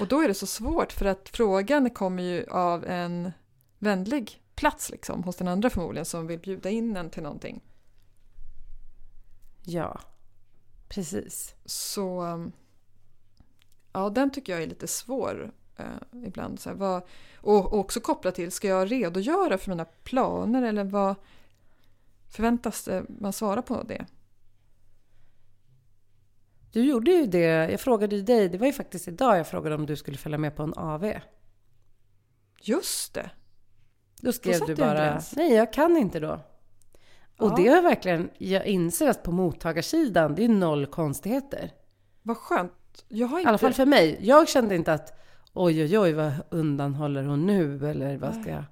Och 0.00 0.08
då 0.08 0.20
är 0.20 0.28
det 0.28 0.34
så 0.34 0.46
svårt 0.46 0.92
för 0.92 1.04
att 1.04 1.28
frågan 1.28 1.90
kommer 1.90 2.22
ju 2.22 2.46
av 2.50 2.84
en 2.84 3.32
vänlig 3.78 4.41
plats 4.54 4.90
liksom 4.90 5.22
hos 5.22 5.36
den 5.36 5.48
andra 5.48 5.70
förmodligen 5.70 6.04
som 6.04 6.26
vill 6.26 6.38
bjuda 6.38 6.70
in 6.70 6.96
en 6.96 7.10
till 7.10 7.22
någonting. 7.22 7.60
Ja, 9.64 10.00
precis. 10.88 11.54
Så 11.64 12.22
um, 12.22 12.52
ja, 13.92 14.10
den 14.10 14.30
tycker 14.30 14.52
jag 14.52 14.62
är 14.62 14.66
lite 14.66 14.86
svår 14.86 15.52
eh, 15.76 16.24
ibland. 16.26 16.60
Så 16.60 16.68
här, 16.68 16.76
vad, 16.76 17.02
och, 17.36 17.72
och 17.72 17.78
också 17.78 18.00
kopplat 18.00 18.34
till, 18.34 18.52
ska 18.52 18.68
jag 18.68 18.92
redogöra 18.92 19.58
för 19.58 19.70
mina 19.70 19.84
planer 19.84 20.62
eller 20.62 20.84
vad 20.84 21.14
förväntas 22.30 22.84
det 22.84 23.04
man 23.08 23.32
svara 23.32 23.62
på 23.62 23.82
det? 23.82 24.06
Du 26.72 26.84
gjorde 26.84 27.10
ju 27.10 27.26
det, 27.26 27.70
jag 27.70 27.80
frågade 27.80 28.16
ju 28.16 28.22
dig, 28.22 28.48
det 28.48 28.58
var 28.58 28.66
ju 28.66 28.72
faktiskt 28.72 29.08
idag 29.08 29.38
jag 29.38 29.48
frågade 29.48 29.74
om 29.74 29.86
du 29.86 29.96
skulle 29.96 30.16
följa 30.16 30.38
med 30.38 30.56
på 30.56 30.62
en 30.62 30.74
AV. 30.74 31.12
Just 32.60 33.14
det! 33.14 33.30
Då 34.22 34.32
skrev 34.32 34.52
satte 34.52 34.74
du 34.74 34.76
bara, 34.82 34.94
gräns. 34.94 35.36
nej 35.36 35.52
jag 35.52 35.72
kan 35.72 35.96
inte 35.96 36.20
då. 36.20 36.32
Och 37.38 37.50
Ja. 37.50 37.54
det 37.56 37.68
är 37.68 37.82
verkligen, 37.82 38.30
jag 38.38 38.66
inser 38.66 39.08
att 39.08 39.22
på 39.22 39.32
mottagarsidan, 39.32 40.34
det 40.34 40.44
är 40.44 40.48
noll 40.48 40.86
konstigheter. 40.86 41.70
Vad 42.22 42.36
skönt. 42.36 43.04
Jag 43.08 43.26
har 43.26 43.38
I 43.38 43.40
inte... 43.40 43.48
alla 43.48 43.58
fall 43.58 43.72
för 43.72 43.86
mig. 43.86 44.18
Jag 44.20 44.48
kände 44.48 44.74
inte 44.74 44.92
att 44.92 45.20
oj, 45.52 45.82
oj, 45.82 45.98
oj, 45.98 46.12
vad 46.12 46.32
undanhåller 46.50 47.24
hon 47.24 47.46
nu? 47.46 47.90
Eller 47.90 48.16
vad 48.16 48.34
ska 48.34 48.50
jag... 48.50 48.64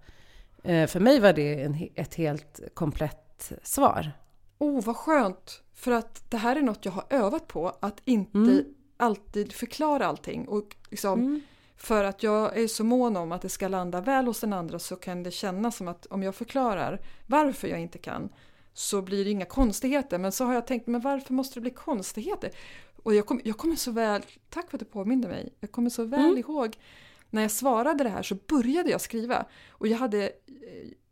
Eh, 0.63 0.87
För 0.87 1.01
mig 1.01 1.21
var 1.21 1.33
det 1.33 1.63
en, 1.63 1.89
ett 1.95 2.15
helt 2.15 2.61
komplett 2.75 3.53
svar. 3.63 4.13
Oh, 4.59 4.85
vad 4.85 4.97
skönt! 4.97 5.63
För 5.75 5.91
att 5.93 6.31
det 6.31 6.37
här 6.37 6.57
är 6.57 6.63
något 6.63 6.85
jag 6.85 6.93
har 6.93 7.05
övat 7.11 7.47
på, 7.47 7.77
att 7.81 8.01
inte 8.05 8.39
Mm. 8.39 8.65
alltid 8.97 9.53
förklara 9.53 10.07
allting. 10.07 10.49
Och 10.49 10.77
liksom, 10.91 11.21
Mm. 11.21 11.41
För 11.81 12.05
att 12.05 12.23
jag 12.23 12.59
är 12.59 12.67
så 12.69 12.85
mån 12.85 13.17
om 13.17 13.33
att 13.33 13.43
det 13.43 13.49
ska 13.49 13.69
landa 13.69 14.01
väl 14.01 14.27
hos 14.27 14.41
den 14.41 14.53
andra 14.53 14.79
så 14.79 14.97
kan 14.97 15.23
det 15.23 15.31
kännas 15.31 15.77
som 15.77 15.89
att 15.89 16.07
om 16.07 16.23
jag 16.23 16.35
förklarar 16.35 17.01
varför 17.27 17.69
jag 17.69 17.81
inte 17.81 17.99
kan 17.99 18.29
så 18.73 19.03
blir 19.03 19.25
det 19.25 19.31
inga 19.31 19.45
konstigheter. 19.45 20.19
Men 20.19 20.33
så 20.33 20.45
har 20.45 20.55
jag 20.55 20.67
tänkt, 20.67 20.87
men 20.87 21.01
varför 21.01 21.33
måste 21.35 21.55
det 21.55 21.61
bli 21.61 21.71
konstigheter? 21.71 22.51
Och 23.03 23.15
jag, 23.15 23.27
kom, 23.27 23.41
jag 23.45 23.57
kommer 23.59 23.77
så 23.77 23.91
väl, 23.91 24.23
tack 24.49 24.71
för 24.71 24.77
att 24.77 24.81
du 24.81 24.85
påminde 24.87 25.29
mig, 25.29 25.55
jag 25.61 25.73
kommer 25.73 25.91
så 25.91 26.05
väl 26.05 26.21
Mm. 26.21 26.39
ihåg 26.39 26.77
när 27.31 27.43
jag 27.43 27.51
svarade 27.51 28.05
det 28.05 28.11
här 28.11 28.23
så 28.23 28.35
började 28.35 28.91
jag 28.91 29.01
skriva. 29.01 29.45
Och 29.71 29.87
jag 29.87 29.99
hade, 29.99 30.33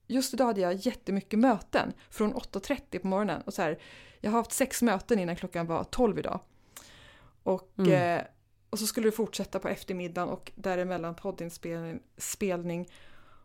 just 0.06 0.34
idag 0.34 0.46
hade 0.46 0.60
jag 0.60 0.74
jättemycket 0.74 1.38
möten 1.38 1.92
från 2.10 2.34
8.30 2.34 2.98
på 2.98 3.06
morgonen. 3.06 3.42
Och 3.46 3.54
så 3.54 3.62
här, 3.62 3.78
jag 4.20 4.30
har 4.30 4.38
haft 4.38 4.52
sex 4.52 4.82
möten 4.82 5.18
innan 5.18 5.36
klockan 5.36 5.66
var 5.66 5.84
12 5.84 6.18
idag. 6.18 6.40
Och, 7.42 7.70
Mm. 7.78 8.18
eh, 8.18 8.24
och 8.70 8.78
så 8.78 8.86
skulle 8.86 9.08
det 9.08 9.12
fortsätta 9.12 9.58
på 9.58 9.68
eftermiddagen 9.68 10.28
och 10.28 10.52
däremellan 10.54 11.14
poddinspelning. 11.14 12.00
Spelning. 12.16 12.88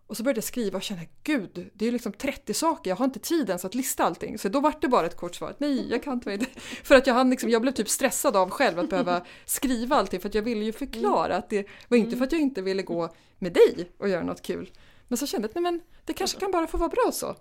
Och 0.07 0.17
så 0.17 0.23
började 0.23 0.37
jag 0.37 0.43
skriva 0.43 0.77
och 0.77 0.83
kände 0.83 1.07
gud, 1.23 1.69
det 1.73 1.87
är 1.87 1.91
liksom 1.91 2.13
30 2.13 2.53
saker, 2.53 2.91
jag 2.91 2.95
har 2.95 3.05
inte 3.05 3.19
tid 3.19 3.49
ens 3.49 3.65
att 3.65 3.75
lista 3.75 4.03
allting. 4.03 4.37
Så 4.37 4.49
då 4.49 4.59
var 4.59 4.73
det 4.81 4.87
bara 4.87 5.05
ett 5.05 5.17
kort 5.17 5.35
svar, 5.35 5.55
nej 5.57 5.91
jag 5.91 6.03
kan 6.03 6.13
inte. 6.13 6.39
För 6.83 6.95
att 6.95 7.07
jag, 7.07 7.13
hann 7.13 7.29
liksom, 7.29 7.49
jag 7.49 7.61
blev 7.61 7.71
typ 7.71 7.89
stressad 7.89 8.35
av 8.35 8.49
själv 8.49 8.79
att 8.79 8.89
behöva 8.89 9.25
skriva 9.45 9.95
allting 9.95 10.19
för 10.19 10.29
att 10.29 10.35
jag 10.35 10.41
ville 10.41 10.65
ju 10.65 10.71
förklara 10.71 11.35
att 11.35 11.49
det 11.49 11.67
var 11.87 11.97
inte 11.97 12.17
för 12.17 12.25
att 12.25 12.31
jag 12.31 12.41
inte 12.41 12.61
ville 12.61 12.83
gå 12.83 13.09
med 13.39 13.53
dig 13.53 13.91
och 13.97 14.09
göra 14.09 14.23
något 14.23 14.41
kul. 14.41 14.71
Men 15.07 15.17
så 15.17 15.27
kände 15.27 15.45
jag 15.45 15.49
att 15.49 15.55
nej 15.55 15.61
men 15.61 15.81
det 16.05 16.13
kanske 16.13 16.39
kan 16.39 16.51
bara 16.51 16.67
få 16.67 16.77
vara 16.77 16.89
bra 16.89 17.11
så. 17.13 17.35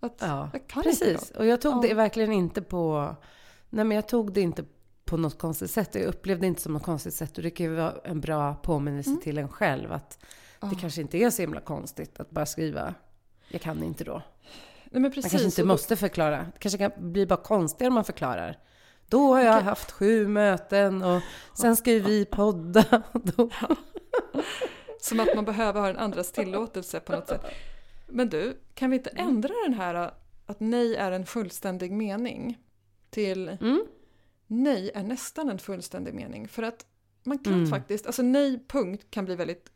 Att 0.00 0.16
Ja, 0.20 0.50
precis. 0.68 1.30
Och 1.30 1.46
jag 1.46 1.60
tog 1.60 1.72
Ja. 1.72 1.88
det 1.88 1.94
verkligen 1.94 2.32
inte 2.32 2.62
på... 2.62 3.14
Nej, 3.70 3.84
men 3.84 3.94
jag 3.94 4.08
tog 4.08 4.32
det 4.32 4.40
inte 4.40 4.64
på 5.08 5.16
något 5.16 5.38
konstigt 5.38 5.70
sätt. 5.70 5.94
Jag 5.94 6.04
upplevde 6.04 6.40
det 6.40 6.46
inte 6.46 6.60
som 6.62 6.72
något 6.72 6.82
konstigt 6.82 7.14
sätt. 7.14 7.36
Och 7.36 7.42
det 7.42 7.50
kan 7.50 7.66
ju 7.66 7.74
vara 7.74 7.94
en 8.04 8.20
bra 8.20 8.54
påminnelse 8.54 9.10
Mm. 9.10 9.22
till 9.22 9.38
en 9.38 9.48
själv 9.48 9.92
att 9.92 10.18
det 10.60 10.66
Ja. 10.72 10.78
kanske 10.80 11.00
inte 11.00 11.18
är 11.18 11.30
så 11.30 11.42
himla 11.42 11.60
konstigt 11.60 12.20
att 12.20 12.30
bara 12.30 12.46
skriva 12.46 12.94
jag 13.48 13.60
kan 13.60 13.82
inte 13.82 14.04
då. 14.04 14.22
Nej. 14.90 15.02
Man 15.02 15.12
kanske 15.12 15.44
inte 15.44 15.62
då- 15.62 15.68
måste 15.68 15.96
förklara. 15.96 16.36
Det 16.36 16.58
kanske 16.58 16.78
kan 16.78 17.12
bli 17.12 17.26
bara 17.26 17.42
konstigare 17.42 17.88
om 17.88 17.94
man 17.94 18.04
förklarar. 18.04 18.58
Då 19.08 19.34
har 19.34 19.40
jag 19.40 19.54
Okej. 19.56 19.64
haft 19.64 19.90
sju 19.90 20.28
möten 20.28 21.02
och 21.02 21.22
sen 21.54 21.76
ska 21.76 21.92
ju 21.92 22.00
vi 22.00 22.24
podda. 22.24 23.02
Då, 23.12 23.50
Som 25.00 25.20
att 25.20 25.34
man 25.34 25.44
behöver 25.44 25.80
ha 25.80 25.86
den 25.86 25.96
andras 25.96 26.32
tillåtelse 26.32 27.00
på 27.00 27.12
något 27.12 27.28
sätt. 27.28 27.44
Men 28.06 28.28
du, 28.28 28.56
kan 28.74 28.90
vi 28.90 28.96
inte 28.96 29.10
Mm. 29.10 29.28
ändra 29.28 29.54
den 29.64 29.74
här 29.74 29.94
att 30.46 30.60
nej 30.60 30.96
är 30.96 31.12
en 31.12 31.26
fullständig 31.26 31.92
mening 31.92 32.58
till 33.10 33.48
Mm. 33.48 33.86
Nej 34.50 34.90
är 34.94 35.02
nästan 35.02 35.48
en 35.48 35.58
fullständig 35.58 36.14
mening? 36.14 36.48
För 36.48 36.62
att 36.62 36.86
man 37.24 37.38
kan 37.38 37.52
Mm. 37.52 37.70
faktiskt, 37.70 38.06
alltså 38.06 38.22
nej 38.22 38.64
punkt 38.68 39.06
kan 39.10 39.24
bli 39.24 39.34
väldigt 39.34 39.70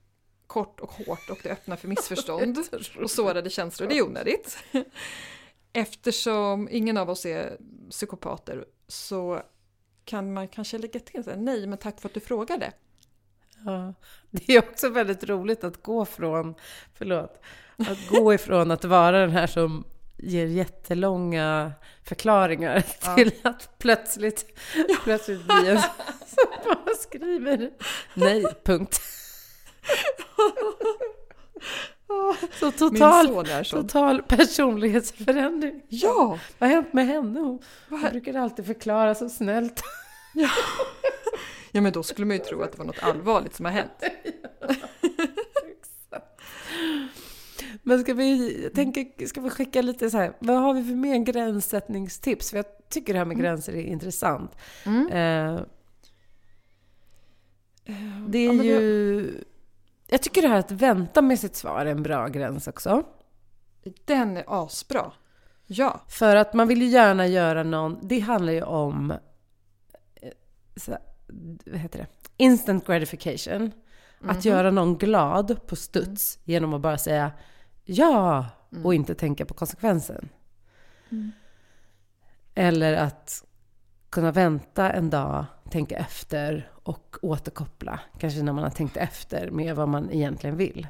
kort 0.47 0.81
och 0.81 0.93
hårt 0.93 1.31
och 1.31 1.39
det 1.43 1.51
öppnar 1.51 1.77
för 1.77 1.89
missförstånd 1.89 2.59
och 3.03 3.11
sårade 3.11 3.51
känslor. 3.51 3.89
Det 3.89 3.99
är 3.99 4.03
onödigt. 4.07 4.59
Eftersom 5.73 6.69
ingen 6.71 6.97
av 6.97 7.11
oss 7.11 7.27
är 7.27 7.57
psykopater 7.91 8.65
så 8.89 9.43
kan 10.05 10.33
man 10.33 10.49
kanske 10.49 10.79
lägga 10.79 11.01
till 11.01 11.23
här, 11.27 11.37
nej 11.37 11.67
men 11.67 11.79
tack 11.79 12.01
för 12.01 12.09
att 12.09 12.15
du 12.15 12.21
frågade. 12.21 12.73
Ja. 13.65 13.95
Det 14.31 14.53
är 14.57 14.59
också 14.59 14.89
väldigt 14.89 15.25
roligt 15.25 15.65
att 15.65 15.83
gå 15.83 16.05
från, 16.05 16.55
förlåt, 16.95 17.41
att 17.77 18.09
gå 18.09 18.35
ifrån 18.35 18.71
att 18.71 18.85
vara 18.85 19.19
den 19.21 19.31
här 19.31 19.47
som 19.47 19.85
ger 20.23 20.47
jättelånga 20.47 21.73
förklaringar 22.05 22.83
Ja. 23.05 23.15
till 23.17 23.33
att 23.43 23.79
plötsligt, 23.79 24.61
plötsligt 25.05 25.45
bli 25.45 25.69
en 25.69 25.79
som 26.27 26.47
bara 26.65 26.95
skriver 27.01 27.71
nej, 28.15 28.45
punkt. 28.65 29.01
Så 32.61 32.71
total, 32.71 33.47
så. 33.65 33.83
total 33.83 34.23
personlighetsförändring. 34.23 35.83
Ja! 35.89 36.39
Vad 36.59 36.69
har 36.71 36.77
hänt 36.77 36.93
med 36.93 37.07
henne? 37.07 37.41
Hon, 37.41 37.63
hon 37.89 38.01
brukar 38.01 38.35
alltid 38.35 38.67
förklara 38.67 39.15
så 39.15 39.29
snällt. 39.29 39.83
Ja 41.73 41.81
men 41.81 41.93
då 41.93 42.03
skulle 42.03 42.27
man 42.27 42.37
ju 42.37 42.43
tro 42.43 42.63
att 42.63 42.73
det 42.73 42.79
var 42.79 42.85
något 42.85 43.03
allvarligt 43.03 43.55
som 43.55 43.65
har 43.65 43.73
hänt. 43.73 44.03
Men 47.83 48.01
ska 48.01 48.15
vi, 48.15 48.63
jag 48.63 48.73
tänker, 48.75 49.27
ska 49.27 49.41
vi 49.41 49.51
skicka 49.51 49.83
lite 49.83 50.11
så 50.11 50.19
här, 50.19 50.33
vad 50.41 50.57
har 50.57 50.75
vi 50.75 50.85
för 50.85 50.95
mer 50.95 51.19
gränssättningstips? 51.19 52.51
För 52.51 52.57
jag 52.57 52.67
tycker 52.89 53.13
det 53.13 53.19
här 53.19 53.27
med 53.27 53.39
gränser 53.39 53.73
är 53.73 53.83
intressant. 53.83 54.57
Mm. 54.87 55.07
Eh, 55.07 55.61
det 58.29 58.39
är 58.39 58.53
Ja, 58.53 58.63
ju... 58.65 59.45
Jag 60.07 60.23
tycker 60.23 60.43
det 60.43 60.49
här 60.49 60.59
att 60.59 60.71
vänta 60.71 61.23
med 61.23 61.39
sitt 61.39 61.57
svar 61.57 61.81
är 61.81 61.91
en 61.91 62.03
bra 62.03 62.29
gräns 62.29 62.69
också. 62.69 63.03
Den 64.05 64.37
är 64.37 64.45
asbra. 64.47 65.13
Ja. 65.67 66.01
För 66.09 66.37
att 66.37 66.55
man 66.55 66.69
vill 66.69 66.83
ju 66.83 66.89
gärna 66.89 67.27
göra 67.27 67.63
någon... 67.63 67.99
Det 68.03 68.21
handlar 68.21 68.53
ju 68.53 68.63
om... 68.63 69.11
eh, 69.11 70.29
Så, 70.77 70.97
vad 71.67 71.81
heter 71.81 71.99
det? 71.99 72.07
Instant 72.37 72.87
gratification. 72.87 73.73
Att 74.25 74.45
göra 74.45 74.71
någon 74.71 74.99
glad 74.99 75.67
på 75.67 75.77
studs 75.77 76.39
genom 76.45 76.75
att 76.75 76.81
bara 76.81 76.99
säga 76.99 77.31
ja 77.85 78.47
och 78.85 78.95
inte 78.95 79.15
tänka 79.15 79.47
på 79.47 79.55
konsekvensen. 79.55 80.29
Eller 82.55 82.97
att 82.97 83.45
kunna 84.11 84.33
vänta 84.33 84.93
en 84.93 85.11
dag, 85.11 85.45
tänka 85.71 85.97
efter 85.97 86.73
och 86.83 87.17
återkoppla. 87.23 88.01
Kanske 88.19 88.43
när 88.43 88.53
man 88.53 88.65
har 88.65 88.71
tänkt 88.71 88.97
efter 88.97 89.51
med 89.51 89.77
vad 89.77 89.89
man 89.89 90.11
egentligen 90.11 90.57
vill. 90.57 90.87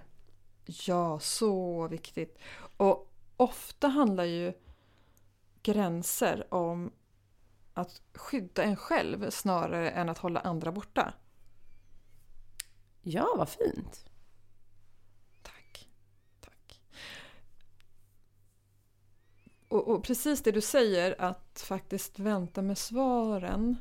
Ja, 0.64 1.18
så 1.18 1.88
viktigt. 1.88 2.38
Och 2.76 3.12
ofta 3.36 3.88
handlar 3.88 4.24
ju 4.24 4.52
gränser 5.62 6.54
om 6.54 6.92
att 7.74 8.02
skydda 8.14 8.62
en 8.62 8.76
själv 8.76 9.30
snarare 9.30 9.90
än 9.90 10.08
att 10.08 10.18
hålla 10.18 10.40
andra 10.40 10.72
borta. 10.72 11.14
Ja, 13.02 13.34
vad 13.36 13.48
fint. 13.48 14.04
Tack. 15.42 15.88
Tack. 16.40 16.80
Och, 19.72 19.88
och 19.88 20.04
precis 20.04 20.42
det 20.42 20.52
du 20.52 20.60
säger, 20.60 21.14
att 21.18 21.64
faktiskt 21.66 22.18
vänta 22.18 22.62
med 22.62 22.78
svaren. 22.78 23.76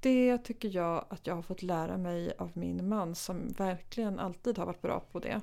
Det 0.00 0.38
tycker 0.38 0.68
jag 0.68 1.04
att 1.10 1.26
jag 1.26 1.34
har 1.34 1.42
fått 1.42 1.62
lära 1.62 1.96
mig 1.98 2.32
av 2.38 2.50
min 2.54 2.88
man 2.88 3.14
som 3.14 3.48
verkligen 3.58 4.18
alltid 4.18 4.58
har 4.58 4.66
varit 4.66 4.82
bra 4.82 5.00
på 5.12 5.18
det. 5.18 5.40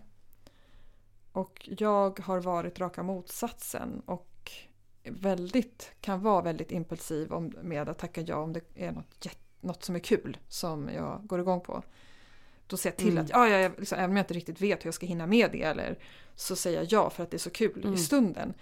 Och 1.32 1.70
jag 1.78 2.20
har 2.20 2.40
varit 2.40 2.80
raka 2.80 3.04
motsatsen 3.04 4.02
och 4.06 4.52
väldigt, 5.04 5.92
kan 6.02 6.22
vara 6.22 6.42
väldigt 6.42 6.72
impulsiv 6.72 7.34
om, 7.34 7.54
med 7.62 7.90
att 7.90 7.98
tacka 8.00 8.22
ja 8.22 8.36
om 8.36 8.54
det 8.54 8.62
är 8.76 8.92
något, 8.92 9.28
något 9.62 9.84
som 9.84 9.96
är 9.96 10.00
kul 10.00 10.38
som 10.48 10.90
jag 10.90 11.22
går 11.28 11.40
igång 11.40 11.62
på. 11.62 11.84
Då 12.68 12.78
ser 12.78 12.90
jag 12.90 12.98
till 12.98 13.12
Mm. 13.12 13.24
att, 13.24 13.30
ja, 13.30 13.48
ja, 13.50 13.70
liksom, 13.78 13.98
även 13.98 14.10
om 14.10 14.18
jag 14.18 14.24
inte 14.24 14.34
riktigt 14.34 14.62
vet 14.62 14.84
hur 14.84 14.88
jag 14.88 14.94
ska 14.94 15.06
hinna 15.06 15.28
med 15.28 15.50
det 15.52 15.64
eller 15.64 15.98
så 16.36 16.56
säger 16.56 16.78
jag 16.78 16.88
ja 16.92 17.10
för 17.10 17.24
att 17.24 17.32
det 17.32 17.38
är 17.38 17.40
så 17.40 17.50
kul 17.50 17.82
Mm. 17.84 17.94
i 17.94 17.98
stunden. 17.98 18.54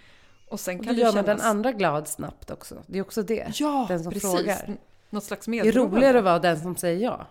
Och 0.50 0.60
sen 0.60 0.78
Och 0.78 0.84
kan 0.84 0.94
då 0.94 0.96
det 0.96 1.00
gör 1.06 1.12
man 1.14 1.24
kännas... 1.24 1.40
den 1.42 1.50
andra 1.50 1.72
glad 1.72 2.08
snabbt 2.08 2.50
också. 2.50 2.82
Det 2.86 2.98
är 2.98 3.02
också 3.02 3.22
det. 3.22 3.52
Ja, 3.60 3.84
den 3.88 4.02
som 4.02 4.12
precis. 4.12 4.30
frågar. 4.30 4.76
Något 5.10 5.24
slags 5.24 5.46
Det 5.46 5.50
är 5.50 5.64
medberoende. 5.64 5.96
roligare 5.96 6.18
att 6.18 6.24
vara 6.24 6.38
den 6.38 6.60
som 6.60 6.76
säger 6.76 7.04
ja. 7.04 7.26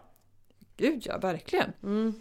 Gud 0.77 1.01
ja, 1.05 1.17
verkligen. 1.17 1.73
Mm. 1.83 2.13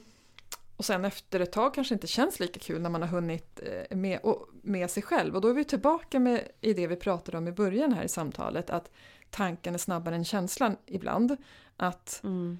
Och 0.76 0.84
sen 0.84 1.04
efter 1.04 1.40
ett 1.40 1.52
tag 1.52 1.74
kanske 1.74 1.94
inte 1.94 2.06
känns 2.06 2.40
lika 2.40 2.60
kul 2.60 2.82
när 2.82 2.90
man 2.90 3.02
har 3.02 3.08
hunnit 3.08 3.60
eh, 3.90 3.96
med, 3.96 4.18
och, 4.22 4.48
med 4.62 4.90
sig 4.90 5.02
själv. 5.02 5.34
Och 5.34 5.40
då 5.40 5.48
är 5.48 5.54
vi 5.54 5.64
tillbaka 5.64 6.20
med, 6.20 6.40
i 6.60 6.72
det 6.72 6.86
vi 6.86 6.96
pratade 6.96 7.38
om 7.38 7.48
i 7.48 7.52
början 7.52 7.92
här 7.92 8.04
i 8.04 8.08
samtalet, 8.08 8.70
att 8.70 8.90
tanken 9.30 9.74
är 9.74 9.78
snabbare 9.78 10.14
än 10.14 10.24
känslan 10.24 10.76
ibland. 10.86 11.36
Att 11.76 12.20
Mm. 12.24 12.58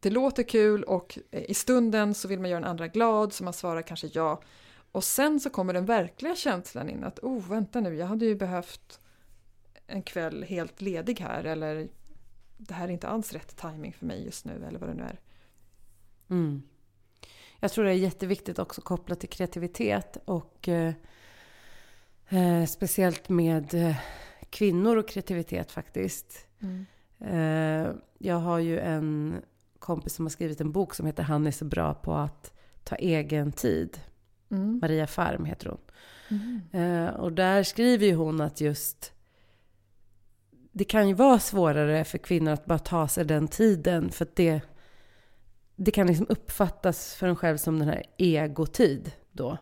det 0.00 0.10
låter 0.10 0.42
kul 0.42 0.82
och 0.84 1.18
i 1.30 1.54
stunden 1.54 2.14
så 2.14 2.28
vill 2.28 2.40
man 2.40 2.50
göra 2.50 2.60
den 2.60 2.70
andra 2.70 2.88
glad 2.88 3.32
så 3.32 3.44
man 3.44 3.52
svarar 3.52 3.82
kanske 3.82 4.06
ja. 4.12 4.40
Och 4.92 5.04
sen 5.04 5.40
så 5.40 5.50
kommer 5.50 5.72
den 5.72 5.84
verkliga 5.84 6.36
känslan 6.36 6.90
in 6.90 7.04
att 7.04 7.18
oh 7.18 7.48
vänta 7.48 7.80
nu, 7.80 7.94
jag 7.94 8.06
hade 8.06 8.24
ju 8.24 8.34
behövt 8.34 9.00
en 9.86 10.02
kväll 10.02 10.44
helt 10.44 10.80
ledig 10.80 11.20
här 11.20 11.44
eller 11.44 11.88
det 12.56 12.74
här 12.74 12.88
är 12.88 12.92
inte 12.92 13.08
alls 13.08 13.32
rätt 13.32 13.56
timing 13.56 13.92
för 13.92 14.06
mig 14.06 14.24
just 14.24 14.44
nu 14.44 14.64
eller 14.68 14.78
vad 14.78 14.88
det 14.88 14.94
nu 14.94 15.02
är. 15.02 15.20
Mm. 16.30 16.62
Jag 17.60 17.72
tror 17.72 17.84
det 17.84 17.90
är 17.90 17.94
jätteviktigt 17.94 18.58
också 18.58 18.80
kopplat 18.80 19.20
till 19.20 19.28
kreativitet 19.28 20.16
och 20.24 20.68
eh, 20.68 20.94
eh, 22.28 22.64
speciellt 22.66 23.28
med 23.28 23.74
eh, 23.74 23.96
kvinnor 24.50 24.96
och 24.96 25.08
kreativitet 25.08 25.70
faktiskt. 25.70 26.46
Eh, 27.18 27.92
jag 28.18 28.36
har 28.36 28.58
ju 28.58 28.78
en 28.78 29.36
kompis 29.78 30.14
som 30.14 30.24
har 30.24 30.30
skrivit 30.30 30.60
en 30.60 30.72
bok 30.72 30.94
som 30.94 31.06
heter 31.06 31.22
Han 31.22 31.46
är 31.46 31.50
så 31.50 31.64
bra 31.64 31.94
på 31.94 32.14
att 32.14 32.52
ta 32.84 32.96
egen 32.96 33.52
tid. 33.52 34.00
Mm. 34.50 34.78
Maria 34.82 35.06
Farm 35.06 35.44
heter 35.44 35.68
hon. 35.68 35.80
Mm. 36.30 36.60
Eh, 37.06 37.14
och 37.14 37.32
där 37.32 37.62
skriver 37.62 38.06
ju 38.06 38.14
hon 38.14 38.40
att 38.40 38.60
just 38.60 39.12
det 40.72 40.84
kan 40.84 41.08
ju 41.08 41.14
vara 41.14 41.38
svårare 41.38 42.04
för 42.04 42.18
kvinnor 42.18 42.52
att 42.52 42.64
bara 42.66 42.78
ta 42.78 43.08
sig 43.08 43.24
den 43.24 43.48
tiden 43.48 44.10
för 44.10 44.24
att 44.24 44.36
det, 44.36 44.60
det 45.76 45.90
kan 45.90 46.06
liksom 46.06 46.26
uppfattas 46.28 47.14
för 47.14 47.26
en 47.26 47.36
själv 47.36 47.56
som 47.56 47.78
den 47.78 47.88
här 47.88 48.02
egotid 48.16 49.12
då. 49.32 49.58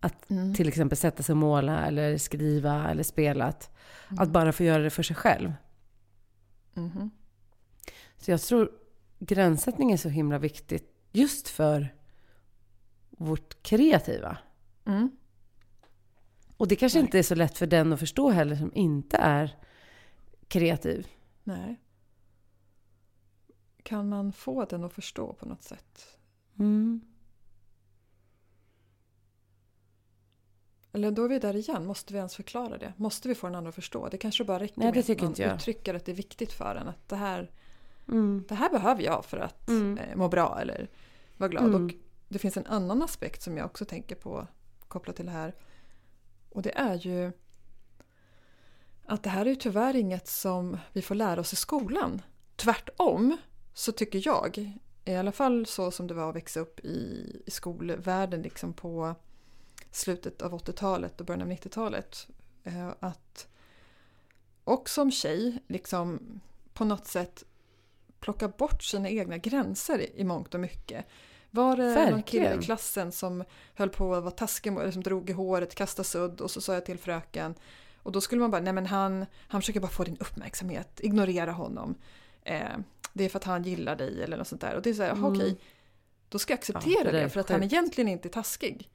Att 0.00 0.30
Mm. 0.30 0.54
till 0.54 0.68
exempel 0.68 0.98
sätta 0.98 1.22
sig 1.22 1.32
och 1.32 1.36
måla 1.36 1.86
eller 1.86 2.18
skriva 2.18 2.90
eller 2.90 3.02
spela. 3.02 3.44
Att, 3.44 3.70
Mm. 4.10 4.22
att 4.22 4.28
bara 4.28 4.52
få 4.52 4.62
göra 4.64 4.82
det 4.82 4.90
för 4.90 5.02
sig 5.02 5.16
själv. 5.16 5.52
Mhm. 6.74 7.10
Så 8.18 8.30
jag 8.30 8.40
tror 8.40 8.70
gränssättning 9.18 9.92
är 9.92 9.96
så 9.96 10.08
himla 10.08 10.38
viktigt 10.38 10.92
just 11.12 11.48
för 11.48 11.94
vårt 13.16 13.62
kreativa. 13.62 14.38
Mm. 14.84 15.10
Och 16.56 16.68
det 16.68 16.76
kanske 16.76 16.98
inte 17.00 17.18
är 17.18 17.22
så 17.22 17.34
lätt 17.34 17.58
för 17.58 17.66
den 17.66 17.92
att 17.92 18.00
förstå 18.00 18.30
heller 18.30 18.56
som 18.56 18.74
inte 18.74 19.16
är 19.16 19.56
kreativ. 20.48 21.06
Nej. 21.44 21.80
Kan 23.82 24.08
man 24.08 24.32
få 24.32 24.64
den 24.64 24.84
att 24.84 24.92
förstå 24.92 25.32
på 25.32 25.46
något 25.46 25.62
sätt? 25.62 26.18
Mm. 26.58 27.00
Eller 30.92 31.10
då 31.10 31.24
är 31.24 31.28
vi 31.28 31.38
där 31.38 31.56
igen, 31.56 31.86
måste 31.86 32.12
vi 32.12 32.18
ens 32.18 32.36
förklara 32.36 32.78
det? 32.78 32.92
Måste 32.96 33.28
vi 33.28 33.34
få 33.34 33.46
den 33.46 33.54
andra 33.54 33.68
att 33.68 33.74
förstå? 33.74 34.08
Det 34.08 34.18
kanske 34.18 34.44
bara 34.44 34.58
räcker 34.58 34.74
Nej, 34.80 34.92
med 34.92 35.10
att 35.10 35.20
man 35.22 35.34
jag. 35.38 35.56
uttrycker 35.56 35.94
att 35.94 36.04
det 36.04 36.12
är 36.12 36.16
viktigt 36.16 36.52
för 36.52 36.76
en. 36.76 36.88
Att 36.88 37.08
det 37.08 37.16
här, 37.16 37.50
Mm. 38.08 38.44
det 38.48 38.54
här 38.54 38.70
behöver 38.70 39.02
jag 39.02 39.24
för 39.24 39.36
att 39.38 39.68
Mm. 39.68 39.98
eh, 39.98 40.16
må 40.16 40.28
bra 40.28 40.58
eller 40.60 40.88
vara 41.36 41.48
glad. 41.48 41.64
Mm. 41.64 41.84
Och 41.84 41.92
det 42.28 42.38
finns 42.38 42.56
en 42.56 42.66
annan 42.66 43.02
aspekt 43.02 43.42
som 43.42 43.56
jag 43.56 43.66
också 43.66 43.84
tänker 43.84 44.14
på 44.14 44.46
kopplat 44.88 45.16
till 45.16 45.26
det 45.26 45.32
här. 45.32 45.54
Och 46.50 46.62
det 46.62 46.78
är 46.78 46.94
ju 46.94 47.32
att 49.06 49.22
det 49.22 49.30
här 49.30 49.46
är 49.46 49.50
ju 49.50 49.56
tyvärr 49.56 49.96
inget 49.96 50.28
som 50.28 50.78
vi 50.92 51.02
får 51.02 51.14
lära 51.14 51.40
oss 51.40 51.52
i 51.52 51.56
skolan. 51.56 52.22
Tvärtom 52.56 53.36
så 53.74 53.92
tycker 53.92 54.22
jag, 54.24 54.78
i 55.04 55.14
alla 55.14 55.32
fall 55.32 55.66
så 55.66 55.90
som 55.90 56.06
det 56.06 56.14
var 56.14 56.28
att 56.28 56.36
växa 56.36 56.60
upp 56.60 56.80
i, 56.80 57.42
i 57.46 57.50
skolvärlden 57.50 58.42
liksom 58.42 58.72
på 58.72 59.14
slutet 59.90 60.42
av 60.42 60.52
80-talet 60.52 61.20
och 61.20 61.26
början 61.26 61.42
av 61.42 61.48
90-talet. 61.48 62.28
Eh, 62.64 62.88
att 63.00 63.48
och 64.64 64.88
som 64.88 65.10
tjej 65.10 65.58
liksom 65.66 66.40
på 66.74 66.84
något 66.84 67.06
sätt 67.06 67.44
plocka 68.20 68.48
bort 68.48 68.82
sina 68.82 69.08
egna 69.08 69.38
gränser 69.38 70.18
i 70.18 70.24
mångt 70.24 70.54
och 70.54 70.60
mycket. 70.60 71.06
Var 71.56 71.76
det 71.76 71.82
Verkligen. 71.84 72.10
någon 72.10 72.22
kille 72.22 72.54
i 72.54 72.62
klassen 72.62 73.12
som 73.12 73.44
höll 73.74 73.88
på 73.88 74.14
att 74.14 74.22
vara 74.22 74.30
taskig, 74.34 74.72
mot- 74.72 74.82
eller 74.82 74.92
som 74.92 75.02
drog 75.02 75.30
i 75.30 75.32
håret, 75.32 75.74
kastade 75.74 76.08
sudd 76.08 76.40
och 76.40 76.50
så 76.50 76.60
sa 76.60 76.74
jag 76.74 76.84
till 76.86 76.98
fröken 76.98 77.54
och 78.02 78.12
då 78.12 78.20
skulle 78.20 78.40
man 78.40 78.50
bara, 78.50 78.60
nej 78.60 78.72
men 78.72 78.86
han, 78.86 79.26
han 79.48 79.60
försöker 79.62 79.80
bara 79.80 79.88
få 79.90 80.04
din 80.04 80.16
uppmärksamhet, 80.20 81.00
ignorera 81.02 81.52
honom. 81.52 81.94
Eh, 82.42 82.68
det 83.12 83.24
är 83.24 83.28
för 83.28 83.38
att 83.38 83.44
han 83.44 83.62
gillar 83.62 83.96
dig 83.96 84.22
eller 84.22 84.36
något 84.36 84.48
sånt 84.48 84.60
där. 84.60 84.74
Och 84.74 84.82
det 84.82 84.90
är 84.90 84.94
så 84.94 85.02
här, 85.02 85.10
Mm. 85.10 85.24
okej, 85.24 85.56
då 86.28 86.38
ska 86.38 86.52
jag 86.52 86.58
Ja, 86.58 86.60
acceptera 86.60 87.04
det 87.04 87.10
där 87.10 87.12
det, 87.18 87.24
är 87.24 87.28
för 87.28 87.40
att 87.40 87.48
han 87.50 87.62
egentligen 87.62 88.08
inte 88.08 88.28
är 88.28 88.30
taskig. 88.30 88.90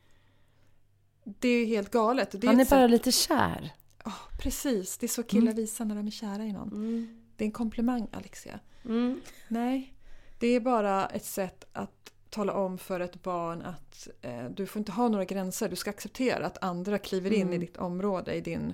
Det 1.23 1.47
är 1.47 1.65
helt 1.65 1.91
galet. 1.91 2.31
Det 2.31 2.43
är 2.47 2.47
Han 2.47 2.59
är 2.59 2.65
bara 2.65 2.83
sätt- 2.83 2.91
lite 2.91 3.11
kär. 3.11 3.71
Ja, 4.05 4.13
precis, 4.41 4.97
det 4.97 5.05
är 5.05 5.07
så 5.07 5.23
killar 5.23 5.53
visar 5.53 5.85
när 5.85 5.95
de 5.95 6.07
är 6.07 6.11
kära 6.11 6.43
i 6.45 6.51
någon. 6.53 6.67
Mm. 6.71 7.21
Det 7.35 7.43
är 7.43 7.45
en 7.45 7.51
komplimang 7.51 8.07
Alexia. 8.11 8.59
Mm. 8.85 9.21
Nej, 9.47 9.93
det 10.39 10.47
är 10.47 10.59
bara 10.59 11.05
ett 11.07 11.25
sätt 11.25 11.65
att 11.73 12.10
tala 12.31 12.53
om 12.53 12.77
för 12.77 12.99
ett 12.99 13.23
barn 13.23 13.61
att 13.61 14.07
eh, 14.21 14.45
du 14.45 14.65
får 14.65 14.79
inte 14.79 14.91
ha 14.91 15.07
några 15.07 15.25
gränser. 15.25 15.69
Du 15.69 15.75
ska 15.75 15.89
acceptera 15.89 16.45
att 16.45 16.63
andra 16.63 16.97
kliver 16.97 17.33
in 17.33 17.41
Mm. 17.41 17.53
i 17.53 17.57
ditt 17.57 17.77
område, 17.77 18.33
i 18.33 18.41
din 18.41 18.73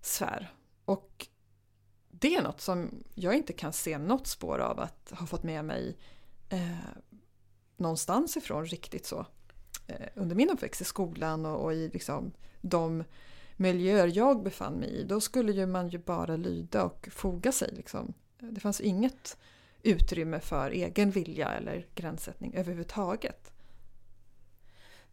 sfär. 0.00 0.52
Och 0.84 1.26
det 2.10 2.36
är 2.36 2.42
något 2.42 2.60
som 2.60 3.04
jag 3.14 3.34
inte 3.34 3.52
kan 3.52 3.72
se 3.72 3.98
något 3.98 4.26
spår 4.26 4.58
av 4.58 4.80
att 4.80 5.12
ha 5.18 5.26
fått 5.26 5.42
med 5.42 5.64
mig 5.64 5.96
eh, 6.48 6.78
någonstans 7.76 8.36
ifrån 8.36 8.66
riktigt 8.66 9.06
så. 9.06 9.26
Eh, 9.86 10.08
under 10.14 10.36
min 10.36 10.50
uppväxt 10.50 10.80
i 10.80 10.84
skolan 10.84 11.46
och, 11.46 11.64
och 11.64 11.74
i 11.74 11.88
liksom 11.88 12.32
de 12.60 13.04
miljöer 13.56 14.12
jag 14.14 14.42
befann 14.42 14.74
mig 14.74 14.90
i, 14.90 15.04
då 15.04 15.20
skulle 15.20 15.52
ju 15.52 15.66
man 15.66 15.88
ju 15.88 15.98
bara 15.98 16.36
lyda 16.36 16.84
och 16.84 17.08
foga 17.12 17.52
sig. 17.52 17.70
Liksom. 17.72 18.14
Det 18.38 18.60
fanns 18.60 18.80
inget 18.80 19.36
utrymme 19.84 20.40
för 20.40 20.70
egen 20.70 21.10
vilja 21.10 21.48
eller 21.48 21.86
gränssättning 21.94 22.54
överhuvudtaget. 22.54 23.50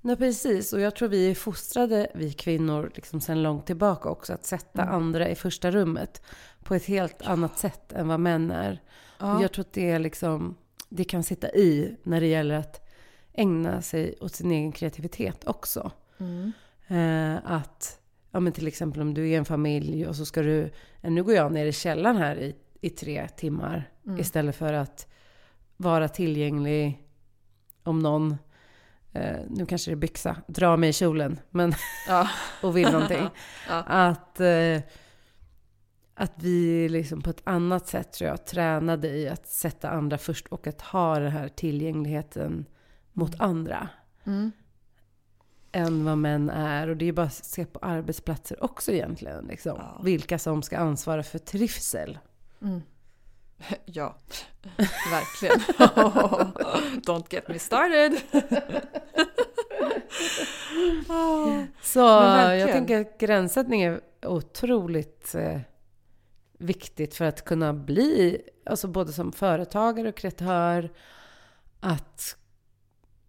Nej, 0.01 0.15
precis. 0.15 0.73
Och 0.73 0.79
jag 0.79 0.95
tror 0.95 1.09
vi 1.09 1.31
är 1.31 1.35
fostrade, 1.35 2.11
vi 2.15 2.33
kvinnor, 2.33 2.91
liksom 2.95 3.21
sedan 3.21 3.43
långt 3.43 3.65
tillbaka 3.65 4.09
också, 4.09 4.33
att 4.33 4.45
sätta 4.45 4.81
Mm. 4.81 4.95
andra 4.95 5.29
i 5.29 5.35
första 5.35 5.71
rummet 5.71 6.21
på 6.63 6.75
ett 6.75 6.85
helt 6.85 7.21
annat 7.21 7.59
sätt 7.59 7.93
än 7.93 8.07
vad 8.07 8.19
män 8.19 8.51
är. 8.51 8.81
Och 9.17 9.43
jag 9.43 9.51
tror 9.51 9.65
att 9.65 9.73
det, 9.73 9.91
är 9.91 9.99
liksom, 9.99 10.55
det 10.89 11.03
kan 11.03 11.23
sitta 11.23 11.49
i 11.49 11.95
när 12.03 12.21
det 12.21 12.27
gäller 12.27 12.55
att 12.55 12.89
ägna 13.33 13.81
sig 13.81 14.15
åt 14.21 14.35
sin 14.35 14.51
egen 14.51 14.71
kreativitet 14.71 15.47
också. 15.47 15.91
Mm. 16.17 16.51
Eh, 16.87 17.51
att, 17.51 17.99
ja 18.31 18.39
men 18.39 18.53
till 18.53 18.67
exempel 18.67 19.01
om 19.01 19.13
du 19.13 19.29
är 19.29 19.37
en 19.37 19.45
familj 19.45 20.07
och 20.07 20.15
så 20.15 20.25
ska 20.25 20.41
du, 20.41 20.71
nu 21.01 21.23
går 21.23 21.33
jag 21.33 21.51
ner 21.51 21.65
i 21.65 21.73
källaren 21.73 22.17
här 22.17 22.35
i, 22.35 22.55
i 22.81 22.89
tre 22.89 23.27
timmar 23.27 23.89
Mm. 24.05 24.19
istället 24.19 24.55
för 24.55 24.73
att 24.73 25.07
vara 25.77 26.07
tillgänglig 26.09 27.07
om 27.83 27.99
någon, 27.99 28.37
eh, 29.13 29.37
nu 29.49 29.65
kanske 29.65 29.91
det 29.91 29.93
är 29.93 29.95
byxa, 29.95 30.35
dra 30.47 30.77
mig 30.77 30.89
i 30.89 30.93
kjolen 30.93 31.39
men, 31.49 31.73
Ja. 32.07 32.27
och 32.63 32.77
vill 32.77 32.91
någonting. 32.91 33.27
Ja. 33.69 33.83
Att, 33.87 34.39
eh, 34.39 34.79
att 36.13 36.33
vi 36.43 36.89
liksom 36.89 37.21
på 37.21 37.29
ett 37.29 37.41
annat 37.43 37.87
sätt 37.87 38.13
tror 38.13 38.29
jag 38.29 38.45
tränade 38.45 39.07
i 39.09 39.29
att 39.29 39.47
sätta 39.47 39.89
andra 39.89 40.17
först 40.17 40.47
och 40.47 40.67
att 40.67 40.81
ha 40.81 41.19
den 41.19 41.31
här 41.31 41.47
tillgängligheten 41.47 42.65
mot 43.13 43.39
andra 43.41 43.89
Mm. 44.25 44.51
än 45.71 46.05
vad 46.05 46.17
män 46.17 46.49
är. 46.49 46.87
Och 46.89 46.97
det 46.97 47.05
är 47.05 47.11
bara 47.13 47.25
att 47.25 47.33
se 47.45 47.65
på 47.65 47.79
arbetsplatser 47.79 48.63
också 48.63 48.91
egentligen. 48.91 49.45
Liksom. 49.45 49.75
Ja. 49.77 50.01
Vilka 50.03 50.39
som 50.39 50.61
ska 50.61 50.77
ansvara 50.77 51.23
för 51.23 51.39
trivsel. 51.39 52.19
Mm. 52.61 52.81
Ja, 53.85 54.15
verkligen. 55.11 55.59
Don't 57.01 57.25
get 57.29 57.47
me 57.47 57.59
started. 57.59 58.21
Så 61.81 61.99
jag 61.99 62.71
tänker 62.71 63.01
att 63.01 63.17
gränssättning 63.17 63.81
är 63.81 64.01
otroligt 64.25 65.35
eh, 65.35 65.59
viktigt 66.57 67.15
för 67.15 67.25
att 67.25 67.45
kunna 67.45 67.73
bli, 67.73 68.41
alltså 68.65 68.87
både 68.87 69.13
som 69.13 69.31
företagare 69.31 70.09
och 70.09 70.15
kreatör, 70.15 70.91
att, 71.79 72.37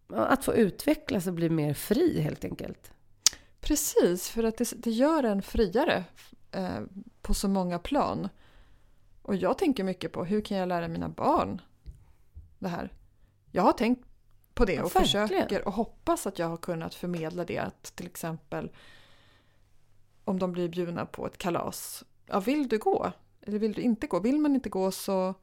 att 0.08 0.44
få 0.44 0.54
utvecklas 0.54 1.26
och 1.26 1.32
bli 1.32 1.50
mer 1.50 1.74
fri 1.74 2.20
helt 2.20 2.44
enkelt. 2.44 2.92
Precis, 3.60 4.30
för 4.30 4.44
att 4.44 4.56
det, 4.56 4.72
det 4.76 4.90
gör 4.90 5.22
en 5.22 5.42
friare 5.42 6.04
eh, 6.52 6.80
på 7.22 7.34
så 7.34 7.48
många 7.48 7.78
plan. 7.78 8.28
Och 9.22 9.36
jag 9.36 9.58
tänker 9.58 9.84
mycket 9.84 10.12
på 10.12 10.24
hur 10.24 10.40
kan 10.40 10.56
jag 10.56 10.68
lära 10.68 10.88
mina 10.88 11.08
barn 11.08 11.60
det 12.58 12.68
här? 12.68 12.92
Jag 13.50 13.62
har 13.62 13.72
tänkt 13.72 14.08
på 14.54 14.64
det 14.64 14.72
Ja, 14.72 14.84
och 14.84 14.96
verkligen. 14.96 15.28
försöker 15.28 15.68
och 15.68 15.72
hoppas 15.74 16.26
att 16.26 16.38
jag 16.38 16.48
har 16.48 16.56
kunnat 16.56 16.94
förmedla 16.94 17.44
det. 17.44 17.58
Att 17.58 17.82
till 17.82 18.06
exempel 18.06 18.70
om 20.24 20.38
de 20.38 20.52
blir 20.52 20.68
bjudna 20.68 21.06
på 21.06 21.26
ett 21.26 21.38
kalas. 21.38 22.04
Ja, 22.26 22.40
vill 22.40 22.68
du 22.68 22.78
gå? 22.78 23.12
Eller 23.40 23.58
vill 23.58 23.72
du 23.72 23.82
inte 23.82 24.06
gå? 24.06 24.20
Vill 24.20 24.38
man 24.38 24.54
inte 24.54 24.68
gå 24.68 24.90
så 24.90 25.34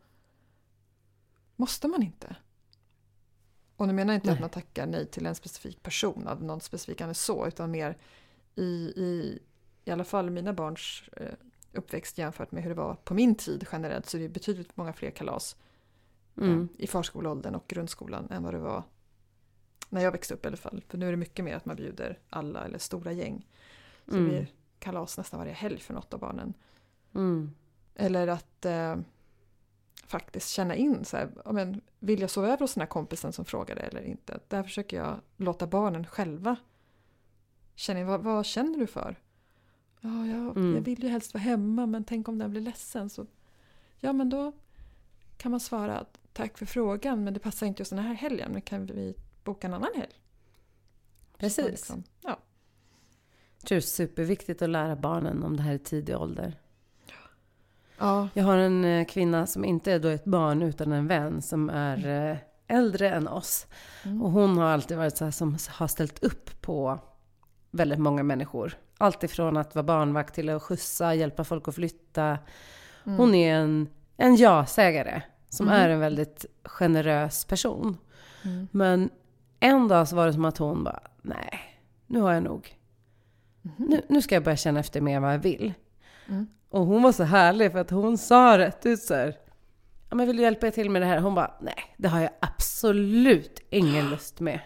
måste 1.55 1.87
man 1.87 2.03
inte. 2.03 2.35
Och 3.75 3.87
nu 3.87 3.93
menar 3.93 4.13
jag 4.13 4.17
inte 4.17 4.27
Nej. 4.27 4.33
att 4.33 4.41
man 4.41 4.49
tackar 4.49 4.85
nej 4.87 5.05
till 5.05 5.25
en 5.25 5.35
specifik 5.35 5.83
person 5.83 6.27
av 6.27 6.43
någon 6.43 6.61
specifik 6.61 7.01
anledning 7.01 7.15
så, 7.15 7.47
utan 7.47 7.71
mer 7.71 7.97
i, 8.55 8.63
i, 8.95 9.39
i 9.85 9.91
alla 9.91 10.03
fall 10.03 10.29
mina 10.29 10.53
barns 10.53 11.03
eh, 11.17 11.33
uppväxt 11.73 12.17
jämfört 12.17 12.51
med 12.51 12.63
hur 12.63 12.69
det 12.69 12.75
var 12.75 12.95
på 12.95 13.13
min 13.13 13.35
tid 13.35 13.67
generellt 13.71 14.05
så 14.05 14.17
är 14.17 14.21
det 14.21 14.29
betydligt 14.29 14.77
många 14.77 14.93
fler 14.93 15.11
kalas 15.11 15.55
Mm. 16.37 16.61
eh, 16.77 16.83
i 16.83 16.87
förskoleåldern 16.87 17.55
och 17.55 17.67
grundskolan 17.67 18.27
än 18.31 18.43
vad 18.43 18.53
det 18.53 18.59
var 18.59 18.83
när 19.89 20.01
jag 20.01 20.11
växte 20.11 20.33
upp 20.33 20.45
i 20.45 20.47
alla 20.47 20.57
fall. 20.57 20.83
För 20.87 20.97
nu 20.97 21.07
är 21.07 21.11
det 21.11 21.17
mycket 21.17 21.45
mer 21.45 21.55
att 21.55 21.65
man 21.65 21.75
bjuder 21.75 22.19
alla 22.29 22.65
eller 22.65 22.77
stora 22.77 23.11
gäng. 23.11 23.47
Så 24.05 24.11
Mm. 24.15 24.23
det 24.23 24.29
blir 24.29 24.47
kalas 24.79 25.17
nästan 25.17 25.39
varje 25.39 25.53
helg 25.53 25.79
för 25.79 25.93
något 25.93 26.13
av 26.13 26.19
barnen. 26.19 26.53
Mm. 27.15 27.51
Eller 27.95 28.27
att 28.27 28.65
eh, 28.65 28.95
faktiskt 30.05 30.49
känna 30.49 30.75
in 30.75 31.05
så 31.05 31.17
här, 31.17 31.29
men, 31.51 31.81
vill 31.99 32.21
jag 32.21 32.29
sova 32.29 32.47
över 32.47 32.59
hos 32.59 32.73
den 32.73 32.81
här 32.81 32.87
kompisen 32.87 33.33
som 33.33 33.45
frågade 33.45 33.81
eller 33.81 34.01
inte? 34.01 34.39
Där 34.47 34.63
försöker 34.63 34.97
jag 34.97 35.19
låta 35.37 35.67
barnen 35.67 36.05
själva 36.05 36.55
känna 37.75 37.99
in, 37.99 38.07
vad, 38.07 38.21
vad 38.23 38.45
känner 38.45 38.77
du 38.77 38.87
för? 38.87 39.15
Ja, 40.01 40.25
jag, 40.25 40.57
Mm. 40.57 40.75
jag 40.75 40.81
vill 40.81 41.03
ju 41.03 41.09
helst 41.09 41.33
vara 41.33 41.41
hemma 41.41 41.85
men 41.85 42.03
tänk 42.03 42.27
om 42.27 42.37
den 42.37 42.51
blir 42.51 42.61
ledsen 42.61 43.09
så 43.09 43.25
ja 43.99 44.13
men 44.13 44.29
då 44.29 44.51
kan 45.37 45.51
man 45.51 45.59
svara 45.59 45.99
att 45.99 46.19
tack 46.33 46.57
för 46.57 46.65
frågan 46.65 47.23
men 47.23 47.33
det 47.33 47.39
passar 47.39 47.67
inte 47.67 47.81
just 47.81 47.89
den 47.89 47.99
här 47.99 48.13
helgen 48.13 48.51
men 48.51 48.61
kan 48.61 48.85
vi 48.85 49.15
boka 49.43 49.67
en 49.67 49.73
annan 49.73 49.91
helg? 49.95 50.13
Precis. 51.37 51.65
liksom, 51.65 52.03
ja. 52.21 52.39
Jag 53.59 53.67
tror 53.67 53.75
det 53.75 53.79
är 53.79 53.81
superviktigt 53.81 54.61
att 54.61 54.69
lära 54.69 54.95
barnen 54.95 55.43
om 55.43 55.57
det 55.57 55.63
här 55.63 55.73
i 55.73 55.79
tidig 55.79 56.17
ålder. 56.17 56.59
ja. 57.97 58.27
Jag 58.33 58.43
har 58.43 58.57
en 58.57 58.85
eh, 58.85 59.05
kvinna 59.05 59.47
som 59.47 59.65
inte 59.65 59.91
är 59.91 59.99
då 59.99 60.07
ett 60.07 60.25
barn 60.25 60.61
utan 60.61 60.91
en 60.91 61.07
vän 61.07 61.41
som 61.41 61.69
är 61.69 62.29
eh, 62.31 62.37
äldre 62.67 63.09
än 63.09 63.27
oss. 63.27 63.67
Mm. 64.03 64.21
Och 64.21 64.31
hon 64.31 64.57
har 64.57 64.65
alltid 64.65 64.97
varit 64.97 65.17
så 65.17 65.23
här 65.23 65.31
som 65.31 65.57
har 65.69 65.87
ställt 65.87 66.23
upp 66.23 66.61
på 66.61 66.99
väldigt 67.71 67.99
många 67.99 68.23
människor. 68.23 68.77
Allt 68.97 69.23
ifrån 69.23 69.57
att 69.57 69.75
vara 69.75 69.83
barnvakt 69.83 70.35
till 70.35 70.49
att 70.49 70.63
skjutsa, 70.63 71.13
hjälpa 71.15 71.43
folk 71.43 71.67
att 71.67 71.75
flytta. 71.75 72.37
Mm. 73.05 73.17
Hon 73.17 73.35
är 73.35 73.55
en, 73.55 73.89
en 74.17 74.35
ja-sägare 74.35 75.21
som 75.49 75.65
Mhm. 75.65 75.75
är 75.75 75.89
en 75.89 75.99
väldigt 75.99 76.45
generös 76.63 77.45
person. 77.45 77.97
Mm. 78.45 78.67
Men 78.71 79.09
en 79.59 79.87
dag 79.87 80.07
så 80.07 80.15
var 80.15 80.27
det 80.27 80.33
som 80.33 80.45
att 80.45 80.57
hon 80.57 80.83
bara, 80.83 80.99
nej, 81.21 81.59
nu 82.07 82.21
har 82.21 82.33
jag 82.33 82.43
nog. 82.43 82.75
Mhm. 83.61 83.73
Nu, 83.89 84.01
nu 84.09 84.21
ska 84.21 84.35
jag 84.35 84.43
börja 84.43 84.57
känna 84.57 84.79
efter 84.79 85.01
mer 85.01 85.19
vad 85.19 85.33
jag 85.33 85.39
vill. 85.39 85.73
Mm. 86.27 86.47
Och 86.69 86.85
hon 86.85 87.01
var 87.03 87.11
så 87.11 87.23
härlig 87.23 87.71
för 87.71 87.79
att 87.79 87.89
hon 87.89 88.17
sa 88.17 88.57
rätt 88.57 88.85
ut 88.85 88.99
så 89.01 89.13
här. 89.15 89.35
Ja, 90.09 90.15
men 90.15 90.27
vill 90.27 90.37
du 90.37 90.43
hjälpa 90.43 90.71
till 90.71 90.89
med 90.89 91.01
det 91.01 91.05
här? 91.05 91.19
Hon 91.19 91.35
bara, 91.35 91.53
nej, 91.61 91.95
det 91.97 92.07
har 92.07 92.19
jag 92.21 92.29
absolut 92.39 93.61
ingen 93.69 94.09
lust 94.09 94.39
med. 94.39 94.59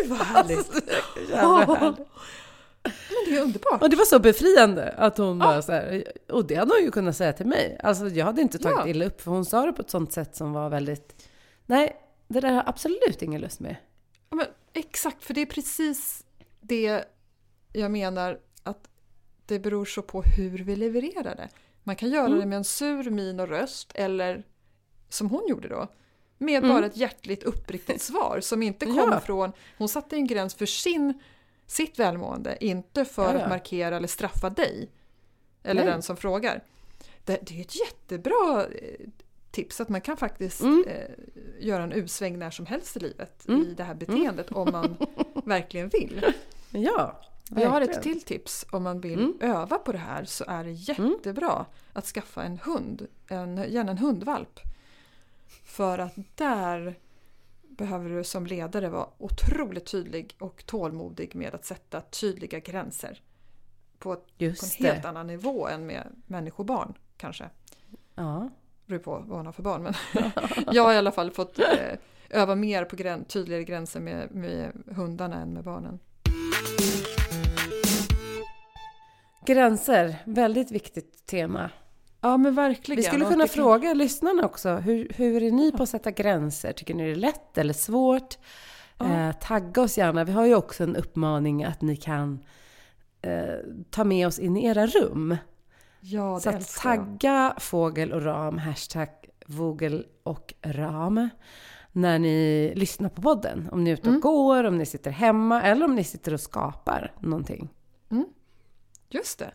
Gud 0.00 0.10
vad 0.10 0.18
härligt! 0.18 0.70
Jävla 1.30 1.74
härligt. 1.74 1.98
Men 2.84 3.24
det 3.28 3.36
är 3.36 3.42
underbart! 3.42 3.82
Och 3.82 3.90
det 3.90 3.96
var 3.96 4.04
så 4.04 4.18
befriande 4.18 4.92
att 4.92 5.18
hon 5.18 5.38
bara 5.38 5.62
så 5.62 5.72
här, 5.72 6.04
och 6.28 6.46
det 6.46 6.54
hade 6.54 6.74
hon 6.74 6.82
ju 6.84 6.90
kunnat 6.90 7.16
säga 7.16 7.32
till 7.32 7.46
mig. 7.46 7.80
Alltså 7.82 8.08
jag 8.08 8.24
hade 8.26 8.42
inte 8.42 8.58
tagit 8.58 8.78
Ja. 8.78 8.88
illa 8.88 9.04
upp 9.04 9.20
för 9.20 9.30
hon 9.30 9.44
sa 9.44 9.66
det 9.66 9.72
på 9.72 9.82
ett 9.82 9.90
sånt 9.90 10.12
sätt 10.12 10.36
som 10.36 10.52
var 10.52 10.70
väldigt, 10.70 11.28
nej, 11.66 11.96
det 12.28 12.40
där 12.40 12.48
har 12.48 12.54
jag 12.56 12.68
absolut 12.68 13.22
ingen 13.22 13.40
lust 13.40 13.60
med. 13.60 13.76
Ja, 14.30 14.36
men, 14.36 14.46
exakt, 14.72 15.24
för 15.24 15.34
det 15.34 15.40
är 15.40 15.46
precis 15.46 16.24
det 16.60 17.04
jag 17.72 17.90
menar 17.90 18.38
att 18.62 18.88
det 19.46 19.58
beror 19.58 19.84
så 19.84 20.02
på 20.02 20.22
hur 20.22 20.58
vi 20.58 20.76
levererar 20.76 21.34
det. 21.36 21.48
Man 21.82 21.96
kan 21.96 22.10
göra 22.10 22.26
Mm. 22.26 22.40
det 22.40 22.46
med 22.46 22.56
en 22.56 22.64
sur 22.64 23.10
min 23.10 23.40
och 23.40 23.48
röst 23.48 23.92
eller 23.94 24.44
som 25.08 25.30
hon 25.30 25.46
gjorde 25.48 25.68
då. 25.68 25.86
Med 26.42 26.64
Mm. 26.64 26.76
bara 26.76 26.86
ett 26.86 26.96
hjärtligt 26.96 27.42
uppriktigt 27.42 28.02
svar 28.02 28.40
som 28.40 28.62
inte 28.62 28.86
kom 28.86 28.96
Ja. 28.96 29.20
från... 29.20 29.52
Hon 29.78 29.88
satte 29.88 30.16
en 30.16 30.26
gräns 30.26 30.54
för 30.54 30.66
sin, 30.66 31.20
sitt 31.66 31.98
välmående, 31.98 32.56
inte 32.60 33.04
för 33.04 33.24
Ja, 33.24 33.34
ja. 33.34 33.40
att 33.40 33.48
markera 33.48 33.96
eller 33.96 34.08
straffa 34.08 34.50
dig. 34.50 34.90
Eller 35.62 35.84
Nej. 35.84 35.92
den 35.92 36.02
som 36.02 36.16
frågar. 36.16 36.64
Det, 37.24 37.38
det 37.42 37.56
är 37.56 37.60
ett 37.60 37.80
jättebra 37.80 38.66
eh, 38.66 39.08
tips 39.50 39.80
att 39.80 39.88
man 39.88 40.00
kan 40.00 40.16
faktiskt 40.16 40.60
mm. 40.60 40.84
eh, 40.88 41.66
göra 41.66 41.82
en 41.82 41.92
usväng 41.92 42.38
när 42.38 42.50
som 42.50 42.66
helst 42.66 42.96
i 42.96 43.00
livet 43.00 43.48
mm. 43.48 43.62
i 43.62 43.74
det 43.74 43.84
här 43.84 43.94
beteendet 43.94 44.52
om 44.52 44.72
man 44.72 44.96
verkligen 45.44 45.88
vill. 45.88 46.24
Ja, 46.70 47.20
verkligen. 47.50 47.62
Jag 47.62 47.70
har 47.70 47.80
ett 47.80 48.02
till 48.02 48.22
tips 48.22 48.66
om 48.70 48.82
man 48.82 49.00
vill 49.00 49.18
mm. 49.18 49.38
öva 49.40 49.78
på 49.78 49.92
det 49.92 49.98
här 49.98 50.24
så 50.24 50.44
är 50.48 50.64
det 50.64 50.70
jättebra 50.70 51.66
att 51.92 52.06
skaffa 52.06 52.42
en 52.42 52.58
hund, 52.58 53.06
en, 53.28 53.64
gärna 53.68 53.90
en 53.90 53.98
hundvalp. 53.98 54.60
För 55.64 55.98
att 55.98 56.14
där 56.34 56.94
behöver 57.62 58.10
du 58.10 58.24
som 58.24 58.46
ledare 58.46 58.88
vara 58.88 59.06
otroligt 59.18 59.86
tydlig 59.86 60.34
och 60.38 60.66
tålmodig 60.66 61.34
med 61.34 61.54
att 61.54 61.64
sätta 61.64 62.00
tydliga 62.00 62.58
gränser. 62.58 63.20
På, 63.98 64.16
på 64.16 64.22
en 64.38 64.54
helt 64.78 65.04
annan 65.04 65.26
nivå 65.26 65.68
än 65.68 65.86
med 65.86 66.06
människobarn 66.26 66.94
kanske. 67.16 67.50
Ja. 68.14 68.50
Beror 68.86 68.98
på 68.98 69.10
vad 69.10 69.28
man 69.28 69.46
har 69.46 69.52
för 69.52 69.62
barn 69.62 69.82
men 69.82 69.94
jag 70.72 70.84
har 70.84 70.92
i 70.92 70.96
alla 70.96 71.12
fall 71.12 71.30
fått 71.30 71.58
eh, 71.58 71.98
öva 72.30 72.54
mer 72.54 72.84
på 72.84 72.96
grän, 72.96 73.24
tydligare 73.24 73.64
gränser 73.64 74.00
med, 74.00 74.30
med 74.30 74.72
hundarna 74.86 75.42
än 75.42 75.52
med 75.52 75.64
barnen. 75.64 75.98
Gränser, 79.46 80.16
väldigt 80.24 80.70
viktigt 80.70 81.26
tema. 81.26 81.70
Ja 82.20 82.36
men 82.36 82.54
verkligen. 82.54 82.96
Vi 82.96 83.02
skulle 83.02 83.24
kunna 83.24 83.46
fråga 83.46 83.88
kan... 83.88 83.98
lyssnarna 83.98 84.44
också. 84.44 84.68
Hur, 84.68 85.12
hur 85.16 85.42
är 85.42 85.50
ni 85.50 85.72
på 85.72 85.82
att 85.82 85.88
sätta 85.88 86.10
gränser? 86.10 86.72
Tycker 86.72 86.94
ni 86.94 87.04
det 87.04 87.10
är 87.10 87.16
lätt 87.16 87.58
eller 87.58 87.74
svårt? 87.74 88.38
Ja. 88.98 89.28
Eh, 89.28 89.32
tagga 89.32 89.82
oss 89.82 89.98
gärna. 89.98 90.24
Vi 90.24 90.32
har 90.32 90.46
ju 90.46 90.54
också 90.54 90.84
en 90.84 90.96
uppmaning 90.96 91.64
att 91.64 91.80
ni 91.80 91.96
kan 91.96 92.44
eh, 93.22 93.54
ta 93.90 94.04
med 94.04 94.26
oss 94.26 94.38
in 94.38 94.56
i 94.56 94.66
era 94.66 94.86
rum. 94.86 95.36
Ja, 96.00 96.34
det 96.34 96.40
Så 96.40 96.50
att 96.50 96.76
tagga 96.76 97.54
fågel 97.58 98.12
och 98.12 98.22
ram, 98.22 98.58
hashtag 98.58 99.08
vogel 99.46 100.06
och 100.22 100.54
ram 100.62 101.28
när 101.92 102.18
ni 102.18 102.72
lyssnar 102.76 103.08
på 103.08 103.22
podden. 103.22 103.68
Om 103.72 103.84
ni 103.84 103.90
är 103.90 103.94
ute 103.94 104.02
och 104.02 104.08
mm. 104.08 104.20
går, 104.20 104.64
om 104.64 104.78
ni 104.78 104.86
sitter 104.86 105.10
hemma 105.10 105.62
eller 105.62 105.84
om 105.84 105.94
ni 105.94 106.04
sitter 106.04 106.34
och 106.34 106.40
skapar 106.40 107.12
någonting. 107.20 107.68
Mm. 108.10 108.26
Just 109.08 109.38
det 109.38 109.50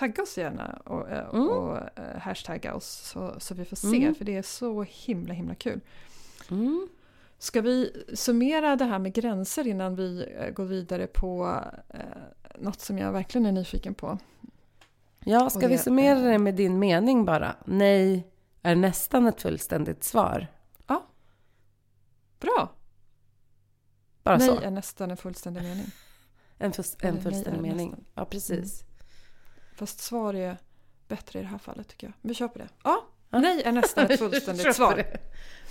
tagga 0.00 0.22
oss 0.22 0.38
gärna 0.38 0.80
och, 0.84 1.10
eh, 1.10 1.28
mm. 1.34 1.48
och 1.48 1.76
uh, 1.76 2.18
hashtagga 2.20 2.74
oss 2.74 2.86
så, 2.86 3.34
så 3.38 3.54
vi 3.54 3.64
får 3.64 3.76
se, 3.76 4.02
mm. 4.02 4.14
för 4.14 4.24
det 4.24 4.36
är 4.36 4.42
så 4.42 4.82
himla 4.82 5.34
himla 5.34 5.54
kul. 5.54 5.80
Mm. 6.50 6.88
Ska 7.38 7.60
vi 7.60 8.04
summera 8.14 8.76
det 8.76 8.84
här 8.84 8.98
med 8.98 9.12
gränser 9.12 9.66
innan 9.66 9.96
vi 9.96 10.36
uh, 10.40 10.50
går 10.50 10.64
vidare 10.64 11.06
på 11.06 11.44
uh, 11.94 12.00
något 12.58 12.80
som 12.80 12.98
jag 12.98 13.12
verkligen 13.12 13.46
är 13.46 13.52
nyfiken 13.52 13.94
på? 13.94 14.18
Ja, 15.24 15.50
ska 15.50 15.60
det, 15.60 15.68
vi 15.68 15.78
summera 15.78 16.18
det 16.18 16.38
med 16.38 16.54
din 16.54 16.78
mening 16.78 17.24
bara? 17.24 17.56
Nej 17.64 18.26
är 18.62 18.76
nästan 18.76 19.26
ett 19.26 19.42
fullständigt 19.42 20.04
svar. 20.04 20.46
Ja. 20.86 21.06
Bra. 22.40 22.72
Bara 24.22 24.36
nej 24.36 24.48
så. 24.48 24.60
är 24.60 24.70
nästan 24.70 25.10
en 25.10 25.16
fullständig 25.16 25.62
mening. 25.62 25.86
En, 26.58 26.72
en 27.00 27.22
fullständig 27.22 27.62
mening. 27.62 27.90
Nästan. 27.90 28.04
Ja, 28.14 28.24
precis. 28.24 28.82
Mm. 28.82 28.89
Fast 29.80 30.00
svar 30.00 30.34
är 30.34 30.56
bättre 31.08 31.38
i 31.38 31.42
det 31.42 31.48
här 31.48 31.58
fallet 31.58 31.88
tycker 31.88 32.06
jag. 32.06 32.14
Vi 32.20 32.34
kör 32.34 32.48
på 32.48 32.58
det. 32.58 32.68
Ja, 32.82 33.06
nej 33.30 33.62
är 33.62 33.72
nästan 33.72 34.06
ett 34.06 34.18
fullständigt 34.18 34.76
svar. 34.76 35.04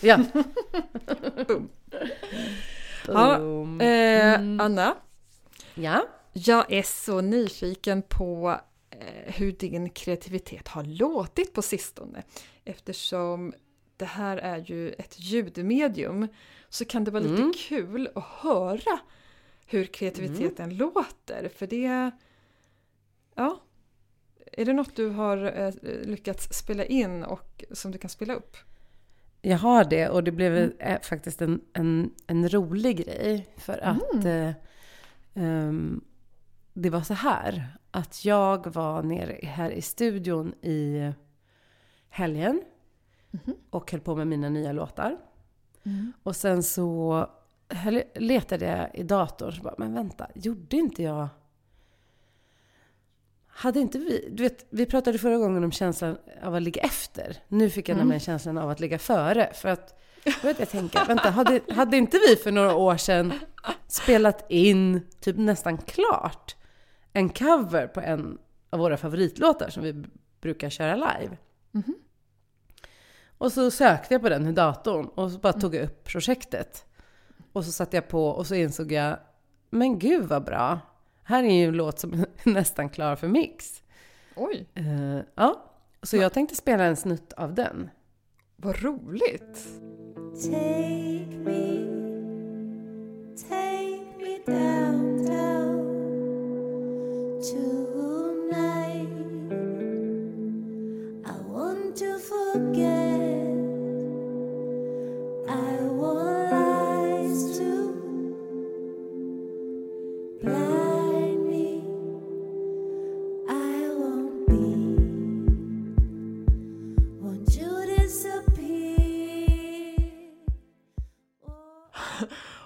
Ja. 0.02 0.20
Boom. 1.48 1.70
Ja, 3.08 3.36
eh, 3.82 4.34
mm. 4.34 4.60
Anna. 4.60 4.96
Ja? 5.76 6.08
Jag 6.34 6.72
är 6.72 6.84
så 6.84 7.22
nyfiken 7.22 8.02
på 8.02 8.60
eh, 8.90 9.34
hur 9.34 9.52
din 9.52 9.90
kreativitet 9.90 10.68
har 10.68 10.84
låtit 10.84 11.54
på 11.54 11.62
sistone. 11.62 12.24
Eftersom 12.66 13.54
det 13.98 14.06
här 14.06 14.38
är 14.38 14.58
ju 14.58 14.92
ett 14.92 15.20
ljudmedium 15.20 16.28
så 16.70 16.86
kan 16.86 17.04
det 17.04 17.12
vara 17.12 17.24
lite 17.24 17.42
mm. 17.42 17.54
kul 17.58 18.10
att 18.16 18.24
höra 18.24 19.00
hur 19.66 19.86
kreativiteten 19.86 20.66
mm. 20.66 20.78
låter. 20.78 21.50
För 21.56 21.68
det... 21.68 22.12
Ja, 23.36 23.60
är 24.52 24.66
det 24.66 24.74
något 24.74 24.96
du 24.96 25.10
har 25.10 25.38
eh, 25.38 25.74
lyckats 26.04 26.54
spela 26.54 26.86
in 26.86 27.24
och 27.24 27.64
som 27.72 27.92
du 27.92 27.98
kan 27.98 28.10
spela 28.10 28.34
upp? 28.34 28.58
Jag 29.42 29.58
har 29.58 29.84
det 29.84 30.10
och 30.10 30.24
det 30.24 30.32
blev 30.32 30.58
mm. 30.58 30.72
Eh, 30.80 31.02
faktiskt 31.02 31.42
en, 31.42 31.62
en, 31.74 32.14
en, 32.28 32.50
rolig 32.50 32.98
grej. 32.98 33.48
För 33.58 33.78
att 33.78 34.26
mm. 34.26 34.54
eh, 35.36 35.68
um, 35.68 36.06
det 36.74 36.90
var 36.90 37.02
så 37.02 37.14
här 37.14 37.78
att 37.92 38.26
jag 38.26 38.74
var 38.74 39.04
nere 39.04 39.40
här 39.44 39.72
i 39.72 39.82
studion 39.82 40.54
i 40.62 41.12
helgen 42.10 42.62
mm. 43.32 43.58
och 43.70 43.92
höll 43.92 44.02
på 44.02 44.16
med 44.16 44.28
mina 44.28 44.50
nya 44.50 44.72
låtar. 44.72 45.18
Mm. 45.84 46.14
Och 46.24 46.36
sen 46.36 46.64
så 46.64 47.28
letade 48.16 48.66
jag 48.66 48.96
i 48.96 49.04
datorn 49.04 49.54
och 49.58 49.64
bara, 49.64 49.76
men 49.78 49.94
vänta, 49.94 50.28
gjorde 50.36 50.78
inte 50.78 51.04
jag 51.04 51.28
hade 53.60 53.80
inte 53.80 53.98
vi, 53.98 54.30
du 54.32 54.44
vet, 54.44 54.66
vi 54.70 54.86
pratade 54.86 55.18
förra 55.18 55.38
gången 55.38 55.64
om 55.64 55.72
känslan 55.72 56.18
av 56.44 56.56
att 56.56 56.62
ligga 56.62 56.82
efter. 56.82 57.38
Nu 57.48 57.70
fick 57.70 57.90
jag 57.90 57.94
mm. 57.94 58.02
nämligen 58.02 58.20
känslan 58.20 58.58
av 58.58 58.70
att 58.70 58.80
ligga 58.80 59.00
före. 59.00 59.54
För 59.54 59.70
att, 59.70 60.00
vet 60.44 60.60
jag 60.60 60.70
tänker, 60.70 61.06
vänta, 61.08 61.30
hade, 61.30 61.62
hade 61.70 61.98
inte 61.98 62.20
vi 62.28 62.36
för 62.36 62.52
några 62.52 62.76
år 62.76 62.98
sedan 62.98 63.34
spelat 63.88 64.52
in, 64.52 65.02
typ 65.20 65.38
nästan 65.38 65.78
klart, 65.78 66.56
en 67.14 67.30
cover 67.30 67.88
på 67.88 68.02
en 68.02 68.38
av 68.70 68.80
våra 68.80 68.98
favoritlåtar 68.98 69.70
som 69.70 69.84
vi 69.84 70.04
brukar 70.42 70.70
köra 70.70 70.96
live? 70.96 71.38
Mm. 71.74 71.96
Och 73.38 73.52
så 73.52 73.72
sökte 73.72 74.14
jag 74.14 74.22
på 74.22 74.30
den 74.30 74.48
i 74.48 74.52
datorn 74.52 75.06
och 75.06 75.32
så 75.32 75.40
bara 75.40 75.54
tog 75.54 75.76
jag 75.76 75.84
upp 75.84 76.04
projektet. 76.04 76.86
Och 77.54 77.66
så 77.66 77.72
satte 77.72 77.98
jag 77.98 78.08
på 78.08 78.28
och 78.28 78.48
så 78.48 78.56
insåg 78.56 78.92
jag, 78.92 79.18
men 79.70 80.00
gud 80.00 80.28
vad 80.28 80.44
bra. 80.44 80.80
Här 81.30 81.44
är 81.44 81.54
ju 81.54 81.66
en 81.68 81.74
låt 81.74 82.00
som 82.00 82.14
är 82.14 82.26
nästan 82.50 82.90
klar 82.90 83.16
för 83.16 83.28
mix. 83.28 83.84
Oj! 84.36 84.66
Uh, 84.80 85.20
ja, 85.36 85.64
så 86.04 86.18
jag 86.18 86.34
tänkte 86.34 86.56
spela 86.56 86.84
en 86.84 86.96
snutt 86.96 87.34
av 87.34 87.54
den. 87.54 87.90
Vad 88.56 88.84
roligt! 88.84 89.68
Take 90.44 91.38
me, 91.38 91.86
take 93.50 94.18
me 94.18 94.38
down, 94.46 95.26
down 95.26 95.80
tonight 97.42 97.99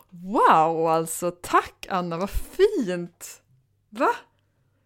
Wow, 0.10 0.88
alltså 0.88 1.32
tack 1.32 1.88
Anna, 1.90 2.18
vad 2.18 2.30
fint! 2.30 3.42
Va? 3.90 4.10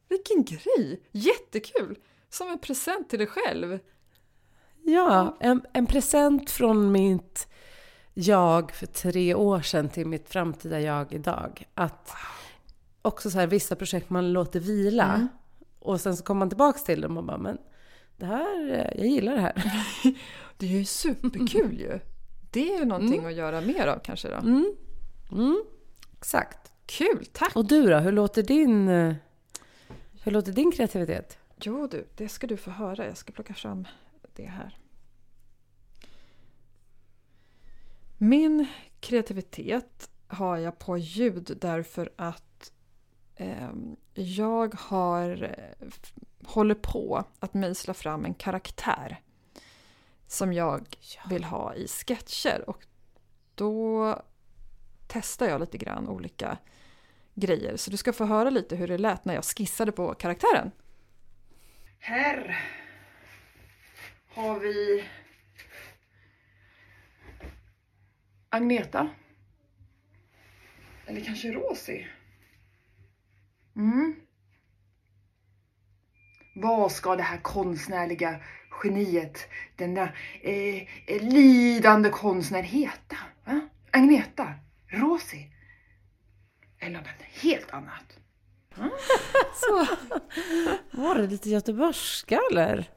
Vilken 0.10 0.44
grej! 0.44 1.02
Jättekul! 1.12 1.98
Som 2.30 2.50
en 2.50 2.60
present 2.60 3.10
till 3.10 3.20
dig 3.20 3.28
själv. 3.28 3.80
Ja, 4.84 5.38
en, 5.40 5.62
en 5.74 5.86
present 5.86 6.50
från 6.50 6.92
mitt 6.92 7.48
jag 8.14 8.72
för 8.72 8.86
tre 8.86 9.34
år 9.36 9.62
sedan 9.62 9.90
till 9.90 10.08
mitt 10.08 10.30
framtida 10.30 10.82
jag 10.82 11.14
idag. 11.14 11.68
Att 11.74 12.12
också 13.02 13.32
så 13.32 13.40
här, 13.40 13.48
vissa 13.48 13.76
projekt 13.76 14.10
man 14.10 14.34
låter 14.34 14.60
vila 14.60 15.14
mm. 15.14 15.28
och 15.80 16.02
sen 16.02 16.18
så 16.18 16.24
kommer 16.24 16.40
man 16.40 16.50
tillbaks 16.50 16.84
till 16.84 17.02
dem 17.02 17.18
och 17.18 17.24
bara, 17.24 17.38
men 17.38 17.58
det 18.18 18.26
här, 18.26 18.92
jag 18.96 19.06
gillar 19.06 19.36
det 19.36 19.42
här. 19.42 19.64
det 20.58 20.66
är 20.66 20.70
ju 20.70 20.86
superkul 20.86 21.80
ju! 21.80 22.00
Det 22.52 22.74
är 22.74 22.80
ju 22.80 22.86
någonting 22.86 23.20
mm. 23.20 23.30
att 23.30 23.34
göra 23.34 23.62
mer 23.62 23.88
av 23.88 24.00
kanske 24.00 24.28
då. 24.28 24.36
Mm. 24.36 24.76
Mm, 25.32 25.64
exakt. 26.18 26.72
Kul, 26.86 27.26
tack! 27.32 27.56
Och 27.56 27.66
du 27.66 27.90
då, 27.90 27.98
hur 27.98 28.12
låter 28.12 28.44
din, 28.44 28.88
eh, 28.88 29.16
hur 30.24 30.32
låter 30.32 30.52
din 30.52 30.72
kreativitet? 30.72 31.38
Jo 31.62 31.88
du, 31.88 32.08
det 32.16 32.30
ska 32.30 32.48
du 32.48 32.58
få 32.58 32.72
höra. 32.72 33.06
Jag 33.06 33.18
ska 33.18 33.32
plocka 33.32 33.54
fram 33.54 33.88
det 34.36 34.46
här. 34.46 34.78
Min 38.18 38.68
kreativitet 39.00 40.10
har 40.28 40.58
jag 40.58 40.80
på 40.80 40.98
ljud 40.98 41.58
därför 41.62 42.10
att 42.16 42.72
eh, 43.36 43.70
jag 44.14 44.76
har, 44.76 45.44
eh, 45.44 45.88
håller 46.48 46.76
på 46.76 47.24
att 47.40 47.54
mejsla 47.54 47.94
fram 47.94 48.26
en 48.26 48.34
karaktär 48.34 49.22
som 50.28 50.54
jag 50.54 50.88
vill 51.30 51.44
ha 51.44 51.76
i 51.76 51.88
sketcher. 51.88 52.70
Och 52.70 52.86
då 53.56 54.22
testar 55.08 55.48
jag 55.48 55.60
lite 55.60 55.78
grann 55.78 56.08
olika 56.08 56.58
grejer. 57.34 57.78
Så 57.78 57.92
du 57.92 57.98
ska 57.98 58.14
få 58.14 58.26
höra 58.26 58.50
lite 58.50 58.76
hur 58.76 58.88
det 58.88 58.98
lät 58.98 59.26
när 59.26 59.34
jag 59.34 59.46
skissade 59.46 59.92
på 59.92 60.14
karaktären. 60.14 60.72
Här 62.00 62.60
har 64.30 64.60
vi 64.60 65.04
Agneta. 68.50 69.10
Eller 71.06 71.22
kanske 71.22 71.52
Rosie. 71.52 72.08
Mm. 73.76 74.16
Vad 76.56 76.92
ska 76.92 77.16
det 77.16 77.24
här 77.24 77.38
konstnärliga 77.38 78.40
geniet, 78.84 79.48
denna 79.76 80.10
eh, 80.42 80.76
eh, 81.06 81.22
lidande 81.22 82.10
konstnär 82.10 82.62
heta? 82.62 83.18
Va? 83.46 83.60
Agneta? 83.92 84.54
Rosie? 84.88 85.52
Eller 86.80 86.98
något 86.98 87.08
helt 87.42 87.72
annat? 87.72 88.18
Så. 89.56 89.88
Var 90.92 91.16
det 91.16 91.28
lite 91.28 91.50
göteborgska 91.50 92.40
eller? 92.52 92.90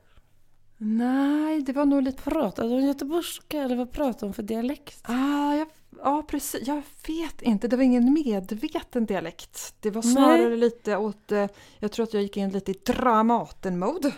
Nej, 0.82 1.62
det 1.62 1.72
var 1.72 1.84
nog 1.84 2.02
lite... 2.02 2.22
Pratade 2.22 2.68
hon 2.68 2.86
göteborgska 2.86 3.62
eller 3.62 3.76
vad 3.76 3.92
pratade 3.92 4.26
hon 4.26 4.34
för 4.34 4.42
dialekt? 4.42 5.00
Ah, 5.02 5.54
jag, 5.54 5.68
ja, 6.02 6.24
precis. 6.28 6.68
Jag 6.68 6.82
vet 7.06 7.42
inte. 7.42 7.68
Det 7.68 7.76
var 7.76 7.84
ingen 7.84 8.12
medveten 8.12 9.06
dialekt. 9.06 9.74
Det 9.80 9.90
var 9.90 10.02
snarare 10.02 10.48
Nej. 10.48 10.56
lite 10.56 10.96
åt... 10.96 11.32
Eh, 11.32 11.46
jag 11.78 11.92
tror 11.92 12.04
att 12.04 12.14
jag 12.14 12.22
gick 12.22 12.36
in 12.36 12.50
lite 12.50 12.70
i 12.70 12.74
Dramaten-mode. 12.74 14.12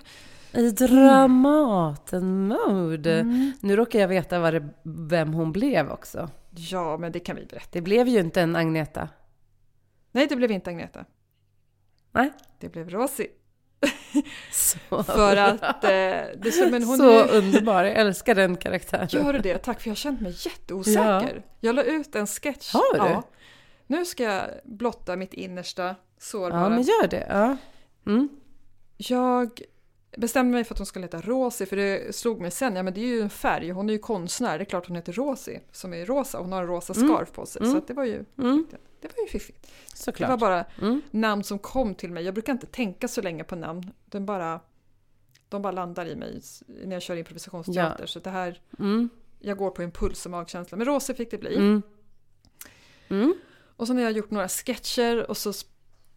I 0.55 0.71
Dramaten-mode? 0.71 3.21
Mm. 3.21 3.53
Nu 3.61 3.77
råkar 3.77 3.99
jag 3.99 4.09
veta 4.09 4.39
vad 4.39 4.55
det, 4.55 4.69
vem 4.83 5.33
hon 5.33 5.53
blev 5.53 5.91
också. 5.91 6.31
Ja, 6.51 6.97
men 6.97 7.13
det 7.13 7.21
kan 7.21 7.37
vi 7.37 7.45
berätta. 7.45 7.69
Det 7.73 7.81
blev 7.81 8.09
ju 8.09 8.21
inte 8.21 8.41
en 8.41 8.57
Agneta. 8.57 9.09
Nej, 10.13 10.27
det 10.27 10.37
blev 10.37 10.51
inte 10.51 10.71
Agneta. 10.71 11.05
Nej. 12.13 12.33
Det 12.61 12.69
blev 12.69 12.91
Rosie. 12.91 13.27
Så 14.53 15.03
för 15.13 15.37
att... 15.37 15.85
Eh, 15.85 15.91
det, 16.37 16.55
så, 16.55 16.69
men 16.71 16.83
hon 16.83 16.97
så 16.97 17.11
är, 17.11 17.37
underbar, 17.37 17.85
jag 17.85 17.97
älskar 17.97 18.35
den 18.35 18.57
karaktären. 18.57 19.09
Gör 19.11 19.33
du 19.33 19.39
det? 19.39 19.59
Tack, 19.59 19.81
för 19.81 19.89
jag 19.89 19.91
har 19.91 19.97
känt 19.97 20.21
mig 20.21 20.35
jätteosäker. 20.39 21.35
Ja. 21.37 21.43
Jag 21.61 21.75
la 21.75 21.83
ut 21.83 22.15
en 22.15 22.27
sketch. 22.27 22.73
Har 22.73 22.93
du? 22.93 22.99
Ja. 22.99 23.23
Nu 23.87 24.05
ska 24.05 24.23
jag 24.23 24.45
blotta 24.65 25.17
mitt 25.17 25.35
innersta 25.35 25.97
sårbara. 26.19 26.61
Ja, 26.61 26.69
men 26.69 26.83
gör 26.83 27.09
det. 27.09 27.27
Ja. 27.29 27.57
Mm. 28.07 28.29
Jag 28.97 29.61
bestämde 30.17 30.53
mig 30.53 30.65
för 30.65 30.75
att 30.75 30.79
hon 30.79 30.87
skulle 30.87 31.05
heta 31.05 31.21
Rosie, 31.21 31.67
för 31.67 31.77
det 31.77 32.15
slog 32.15 32.41
mig 32.41 32.51
sen, 32.51 32.77
ja 32.77 32.83
men 32.83 32.95
det 32.95 33.01
är 33.01 33.07
ju 33.07 33.21
en 33.21 33.31
färg, 33.31 33.71
hon 33.71 33.89
är 33.89 33.93
ju 33.93 33.99
konstnär, 33.99 34.59
det 34.59 34.65
är 34.65 34.67
klart 34.67 34.87
hon 34.87 34.97
heter 34.97 35.13
Rosie, 35.13 35.61
som 35.73 35.95
är 35.95 36.07
rosa, 36.07 36.39
hon 36.39 36.53
har 36.53 36.63
en 36.63 36.69
rosa 36.69 36.93
mm. 36.93 37.09
scarf 37.09 37.33
på 37.33 37.47
sig. 37.47 37.63
Mm. 37.63 37.75
Så 37.75 37.87
det 37.87 37.95
var 37.95 38.05
ju 38.05 38.25
mm. 38.39 38.67
det 39.01 39.09
var 39.17 39.25
ju 39.25 39.29
fiffigt. 39.29 39.73
Såklart. 39.95 40.29
Det 40.29 40.31
var 40.31 40.39
bara 40.39 40.65
mm. 40.81 41.03
namn 41.11 41.45
som 41.45 41.59
kom 41.59 41.95
till 41.95 42.11
mig. 42.11 42.25
Jag 42.25 42.35
brukar 42.35 42.53
inte 42.53 42.67
tänka 42.67 43.09
så 43.09 43.23
länge 43.23 43.45
på 43.45 43.57
namn. 43.57 43.91
Den 44.05 44.27
bara, 44.27 44.61
de 45.49 45.63
bara 45.63 45.73
landar 45.73 46.07
i 46.07 46.17
mig 46.17 46.41
när 46.67 46.97
jag 46.97 47.03
kör 47.03 47.17
improvisationsteater. 47.17 48.03
Ja. 48.03 48.07
Så 48.07 48.21
det 48.21 48.31
här, 48.31 48.61
mm. 48.79 49.09
jag 49.39 49.59
går 49.59 49.71
på 49.71 49.83
impuls 49.83 50.25
och 50.25 50.31
magkänsla. 50.31 50.79
Men 50.79 50.87
Rosie 50.87 51.15
fick 51.15 51.31
det 51.31 51.39
bli. 51.39 51.57
Mm. 51.57 51.83
Mm. 53.09 53.35
Och 53.77 53.87
så 53.87 53.95
har 53.95 54.01
jag 54.01 54.13
gjort 54.13 54.31
några 54.31 54.49
sketcher 54.49 55.31
och 55.31 55.37
så 55.37 55.53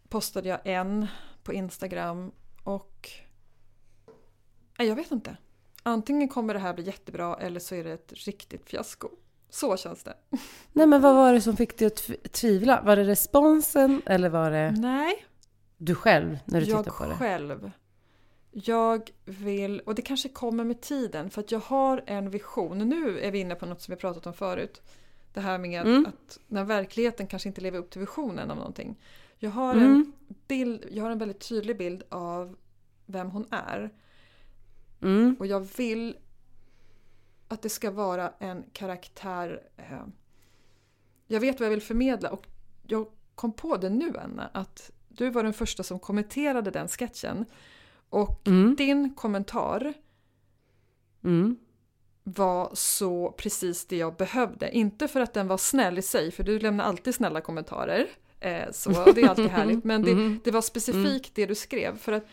postade 0.08 0.48
jag 0.48 0.60
en 0.64 1.06
på 1.42 1.52
Instagram. 1.52 2.32
Och 2.64 3.10
nej, 4.78 4.88
jag 4.88 4.96
vet 4.96 5.10
inte. 5.10 5.36
Antingen 5.82 6.28
kommer 6.28 6.54
det 6.54 6.60
här 6.60 6.74
bli 6.74 6.84
jättebra 6.84 7.36
eller 7.36 7.60
så 7.60 7.74
är 7.74 7.84
det 7.84 7.92
ett 7.92 8.12
riktigt 8.12 8.70
fiasko. 8.70 9.08
Så 9.50 9.76
känns 9.76 10.02
det. 10.02 10.14
Nej 10.72 10.86
men 10.86 11.00
vad 11.00 11.14
var 11.14 11.32
det 11.32 11.40
som 11.40 11.56
fick 11.56 11.78
dig 11.78 11.86
att 11.86 12.32
tvivla? 12.32 12.82
Var 12.82 12.96
det 12.96 13.04
responsen 13.04 14.02
eller 14.06 14.28
var 14.28 14.50
det 14.50 14.70
Nej. 14.70 15.26
du 15.76 15.94
själv 15.94 16.38
när 16.44 16.60
du 16.60 16.66
jag 16.66 16.84
tittade 16.84 16.98
på 16.98 17.04
det? 17.04 17.10
Jag 17.10 17.18
själv. 17.18 17.70
Jag 18.50 19.10
vill, 19.24 19.80
och 19.80 19.94
det 19.94 20.02
kanske 20.02 20.28
kommer 20.28 20.64
med 20.64 20.80
tiden, 20.80 21.30
för 21.30 21.40
att 21.40 21.52
jag 21.52 21.60
har 21.60 22.04
en 22.06 22.30
vision. 22.30 22.78
Nu 22.78 23.20
är 23.20 23.30
vi 23.30 23.38
inne 23.38 23.54
på 23.54 23.66
något 23.66 23.82
som 23.82 23.94
vi 23.94 24.00
pratat 24.00 24.26
om 24.26 24.32
förut. 24.32 24.82
Det 25.32 25.40
här 25.40 25.58
med 25.58 25.86
mm. 25.86 26.06
att 26.06 26.38
när 26.46 26.64
verkligheten 26.64 27.26
kanske 27.26 27.48
inte 27.48 27.60
lever 27.60 27.78
upp 27.78 27.90
till 27.90 28.00
visionen 28.00 28.50
av 28.50 28.56
någonting. 28.56 28.96
Jag 29.38 29.50
har, 29.50 29.74
mm. 29.74 29.84
en 29.84 30.12
bild, 30.48 30.86
jag 30.90 31.04
har 31.04 31.10
en 31.10 31.18
väldigt 31.18 31.48
tydlig 31.48 31.78
bild 31.78 32.02
av 32.08 32.56
vem 33.06 33.30
hon 33.30 33.46
är. 33.50 33.90
Mm. 35.06 35.36
Och 35.38 35.46
jag 35.46 35.68
vill 35.76 36.16
att 37.48 37.62
det 37.62 37.68
ska 37.68 37.90
vara 37.90 38.32
en 38.38 38.64
karaktär... 38.72 39.62
Eh, 39.76 40.06
jag 41.26 41.40
vet 41.40 41.60
vad 41.60 41.66
jag 41.66 41.70
vill 41.70 41.82
förmedla 41.82 42.30
och 42.30 42.46
jag 42.86 43.06
kom 43.34 43.52
på 43.52 43.76
det 43.76 43.90
nu 43.90 44.12
Anna, 44.18 44.50
att 44.52 44.90
du 45.08 45.30
var 45.30 45.42
den 45.42 45.52
första 45.52 45.82
som 45.82 45.98
kommenterade 45.98 46.70
den 46.70 46.88
sketchen. 46.88 47.44
Och 48.10 48.46
mm. 48.46 48.74
din 48.76 49.14
kommentar 49.14 49.94
mm. 51.24 51.56
var 52.22 52.70
så 52.74 53.34
precis 53.38 53.86
det 53.86 53.96
jag 53.96 54.16
behövde. 54.16 54.70
Inte 54.76 55.08
för 55.08 55.20
att 55.20 55.34
den 55.34 55.48
var 55.48 55.58
snäll 55.58 55.98
i 55.98 56.02
sig, 56.02 56.30
för 56.30 56.42
du 56.42 56.58
lämnar 56.58 56.84
alltid 56.84 57.14
snälla 57.14 57.40
kommentarer. 57.40 58.06
Eh, 58.40 58.70
så 58.72 58.90
det 59.12 59.22
är 59.22 59.28
alltid 59.28 59.46
härligt. 59.46 59.84
Men 59.84 60.02
det, 60.02 60.12
mm. 60.12 60.40
det 60.44 60.50
var 60.50 60.62
specifikt 60.62 61.34
det 61.34 61.46
du 61.46 61.54
skrev. 61.54 61.98
För 61.98 62.12
att 62.12 62.26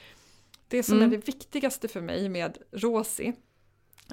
det 0.73 0.83
som 0.83 0.97
är 0.97 1.03
mm. 1.03 1.09
det 1.09 1.27
viktigaste 1.27 1.87
för 1.87 2.01
mig 2.01 2.29
med 2.29 2.57
Rosie 2.71 3.33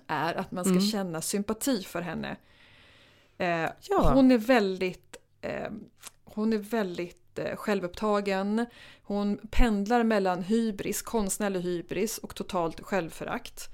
är 0.06 0.34
att 0.34 0.52
man 0.52 0.64
ska 0.64 0.72
mm. 0.72 0.84
känna 0.84 1.22
sympati 1.22 1.82
för 1.82 2.00
henne. 2.00 2.36
Eh, 3.38 3.70
ja. 3.88 4.12
Hon 4.14 4.30
är 4.30 4.38
väldigt, 4.38 5.16
eh, 5.40 5.70
hon 6.24 6.52
är 6.52 6.58
väldigt 6.58 7.38
eh, 7.38 7.56
självupptagen. 7.56 8.66
Hon 9.02 9.38
pendlar 9.50 10.04
mellan 10.04 10.42
hybris, 10.42 11.02
konstnärlig 11.02 11.60
hybris 11.60 12.18
och 12.18 12.34
totalt 12.34 12.80
självförakt. 12.80 13.68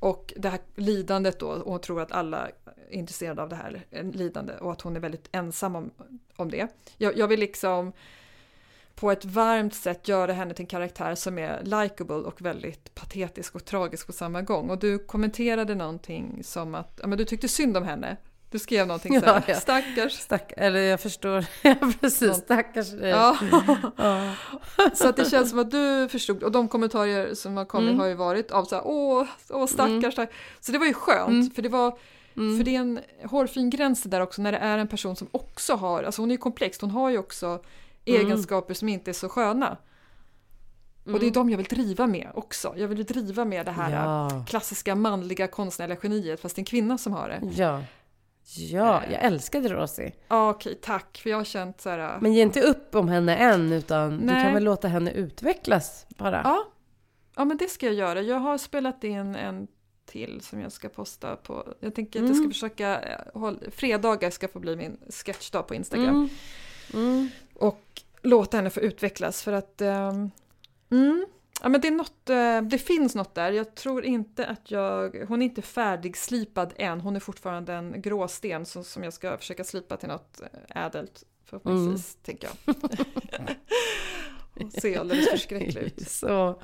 Och 0.00 0.32
det 0.36 0.48
här 0.48 0.60
lidandet 0.74 1.40
då, 1.40 1.48
och 1.48 1.72
hon 1.72 1.80
tror 1.80 2.00
att 2.00 2.12
alla 2.12 2.48
är 2.48 2.52
intresserade 2.90 3.42
av 3.42 3.48
det 3.48 3.56
här 3.56 3.86
lidande 4.12 4.52
och 4.52 4.72
att 4.72 4.80
hon 4.80 4.96
är 4.96 5.00
väldigt 5.00 5.28
ensam 5.32 5.76
om, 5.76 5.90
om 6.36 6.50
det. 6.50 6.68
Jag, 6.96 7.16
jag 7.16 7.28
vill 7.28 7.40
liksom 7.40 7.92
på 8.96 9.10
ett 9.10 9.24
varmt 9.24 9.74
sätt 9.74 10.08
göra 10.08 10.32
henne 10.32 10.54
till 10.54 10.62
en 10.62 10.66
karaktär 10.66 11.14
som 11.14 11.38
är 11.38 11.62
likable 11.62 12.14
och 12.14 12.42
väldigt 12.42 12.94
patetisk 12.94 13.54
och 13.54 13.64
tragisk 13.64 14.06
på 14.06 14.12
samma 14.12 14.42
gång. 14.42 14.70
Och 14.70 14.78
du 14.78 14.98
kommenterade 14.98 15.74
någonting 15.74 16.40
som 16.44 16.74
att 16.74 16.98
ja, 17.02 17.06
men 17.06 17.18
du 17.18 17.24
tyckte 17.24 17.48
synd 17.48 17.76
om 17.76 17.84
henne. 17.84 18.16
Du 18.50 18.58
skrev 18.58 18.86
någonting 18.86 19.20
såhär, 19.20 19.34
ja, 19.34 19.42
ja. 19.46 19.60
stackars. 19.60 20.12
Stack, 20.12 20.52
eller 20.56 20.80
jag 20.80 21.00
förstår, 21.00 21.44
ja 21.62 21.92
precis, 22.00 22.36
stackars 22.36 22.90
dig. 22.90 23.10
Ja. 23.10 23.36
ja. 23.96 24.34
Så 24.94 25.08
att 25.08 25.16
det 25.16 25.30
känns 25.30 25.50
som 25.50 25.58
att 25.58 25.70
du 25.70 26.08
förstod, 26.08 26.42
och 26.42 26.52
de 26.52 26.68
kommentarer 26.68 27.34
som 27.34 27.56
har 27.56 27.64
kommit 27.64 27.88
mm. 27.88 28.00
har 28.00 28.06
ju 28.06 28.14
varit 28.14 28.50
av 28.50 28.64
såhär, 28.64 28.82
åh, 28.86 29.26
åh 29.48 29.66
stackars, 29.66 29.90
mm. 29.90 30.12
stackars. 30.12 30.34
Så 30.60 30.72
det 30.72 30.78
var 30.78 30.86
ju 30.86 30.94
skönt, 30.94 31.28
mm. 31.28 31.50
för 31.50 31.62
det 31.62 31.68
var 31.68 31.98
Mm. 32.36 32.56
För 32.56 32.64
det 32.64 32.76
är 32.76 32.80
en 32.80 33.00
hårfin 33.24 33.70
gräns 33.70 34.02
där 34.02 34.20
också 34.20 34.42
när 34.42 34.52
det 34.52 34.58
är 34.58 34.78
en 34.78 34.88
person 34.88 35.16
som 35.16 35.28
också 35.30 35.74
har, 35.74 36.02
alltså 36.02 36.22
hon 36.22 36.30
är 36.30 36.34
ju 36.34 36.38
komplex, 36.38 36.80
hon 36.80 36.90
har 36.90 37.10
ju 37.10 37.18
också 37.18 37.62
mm. 38.06 38.26
egenskaper 38.26 38.74
som 38.74 38.88
inte 38.88 39.10
är 39.10 39.12
så 39.12 39.28
sköna. 39.28 39.66
Mm. 39.66 41.14
Och 41.14 41.20
det 41.20 41.26
är 41.26 41.28
mm. 41.28 41.32
de 41.32 41.50
jag 41.50 41.56
vill 41.56 41.66
driva 41.66 42.06
med 42.06 42.30
också. 42.34 42.74
Jag 42.76 42.88
vill 42.88 43.04
driva 43.04 43.44
med 43.44 43.66
det 43.66 43.72
här 43.72 43.92
ja. 43.92 44.44
klassiska 44.48 44.94
manliga 44.94 45.46
konstnärliga 45.46 45.98
geniet 46.02 46.40
fast 46.40 46.56
det 46.56 46.58
är 46.58 46.62
en 46.62 46.66
kvinna 46.66 46.98
som 46.98 47.12
har 47.12 47.28
det. 47.28 47.40
Ja, 47.62 47.82
ja 48.56 49.02
jag 49.10 49.24
älskade 49.24 49.68
Rosie. 49.68 50.12
Ja, 50.28 50.50
okej, 50.50 50.78
tack. 50.82 51.20
För 51.22 51.30
jag 51.30 51.36
har 51.36 51.44
känt 51.44 51.80
så 51.80 51.90
här... 51.90 51.98
Äh, 51.98 52.20
Men 52.20 52.32
ge 52.32 52.42
inte 52.42 52.60
upp 52.60 52.94
om 52.94 53.08
henne 53.08 53.36
än 53.36 53.72
utan 53.72 54.16
Nej. 54.16 54.34
du 54.34 54.42
kan 54.42 54.54
väl 54.54 54.64
låta 54.64 54.88
henne 54.88 55.10
utvecklas 55.10 56.06
bara. 56.08 56.40
Ja. 56.44 56.64
ja, 57.36 57.44
men 57.44 57.56
det 57.56 57.68
ska 57.68 57.86
jag 57.86 57.94
göra. 57.94 58.22
Jag 58.22 58.38
har 58.38 58.58
spelat 58.58 59.04
in 59.04 59.34
en 59.34 59.66
till 60.06 60.40
som 60.40 60.60
jag 60.60 60.72
ska 60.72 60.88
posta 60.88 61.36
på. 61.36 61.74
Jag 61.80 61.94
tänker 61.94 62.20
att 62.20 62.26
jag 62.26 62.36
ska 62.36 62.42
mm. 62.42 62.52
försöka, 62.52 63.00
äh, 63.02 63.70
fredagar 63.70 64.30
ska 64.30 64.48
få 64.48 64.58
bli 64.58 64.76
min 64.76 64.98
sketchdag 65.10 65.62
på 65.62 65.74
Instagram. 65.74 66.08
Mm. 66.08 66.28
Mm. 66.94 67.28
Och 67.58 68.02
låta 68.22 68.56
henne 68.56 68.70
få 68.70 68.80
utvecklas 68.80 69.42
för 69.42 69.52
att 69.52 69.80
um, 69.80 70.30
mm, 70.90 71.26
ja, 71.62 71.68
men 71.68 71.80
det, 71.80 71.88
är 71.88 71.92
något, 71.92 72.30
uh, 72.30 72.68
det 72.70 72.78
finns 72.78 73.14
något 73.14 73.34
där. 73.34 73.52
Jag 73.52 73.74
tror 73.74 74.04
inte 74.04 74.46
att 74.46 74.70
jag... 74.70 75.24
Hon 75.28 75.42
är 75.42 75.46
inte 75.46 75.62
färdigslipad 75.62 76.72
än. 76.76 77.00
Hon 77.00 77.16
är 77.16 77.20
fortfarande 77.20 77.72
en 77.72 78.02
gråsten 78.02 78.66
som, 78.66 78.84
som 78.84 79.04
jag 79.04 79.12
ska 79.12 79.38
försöka 79.38 79.64
slipa 79.64 79.96
till 79.96 80.08
något 80.08 80.40
eh, 80.40 80.84
ädelt 80.84 81.24
förhoppningsvis, 81.44 82.14
mm. 82.14 82.22
tänker 82.22 82.48
jag. 82.48 82.74
Hon 84.54 84.70
ser 84.70 84.98
alldeles 84.98 85.30
förskräcklig 85.30 85.82
ut. 85.82 86.00
Så. 86.08 86.60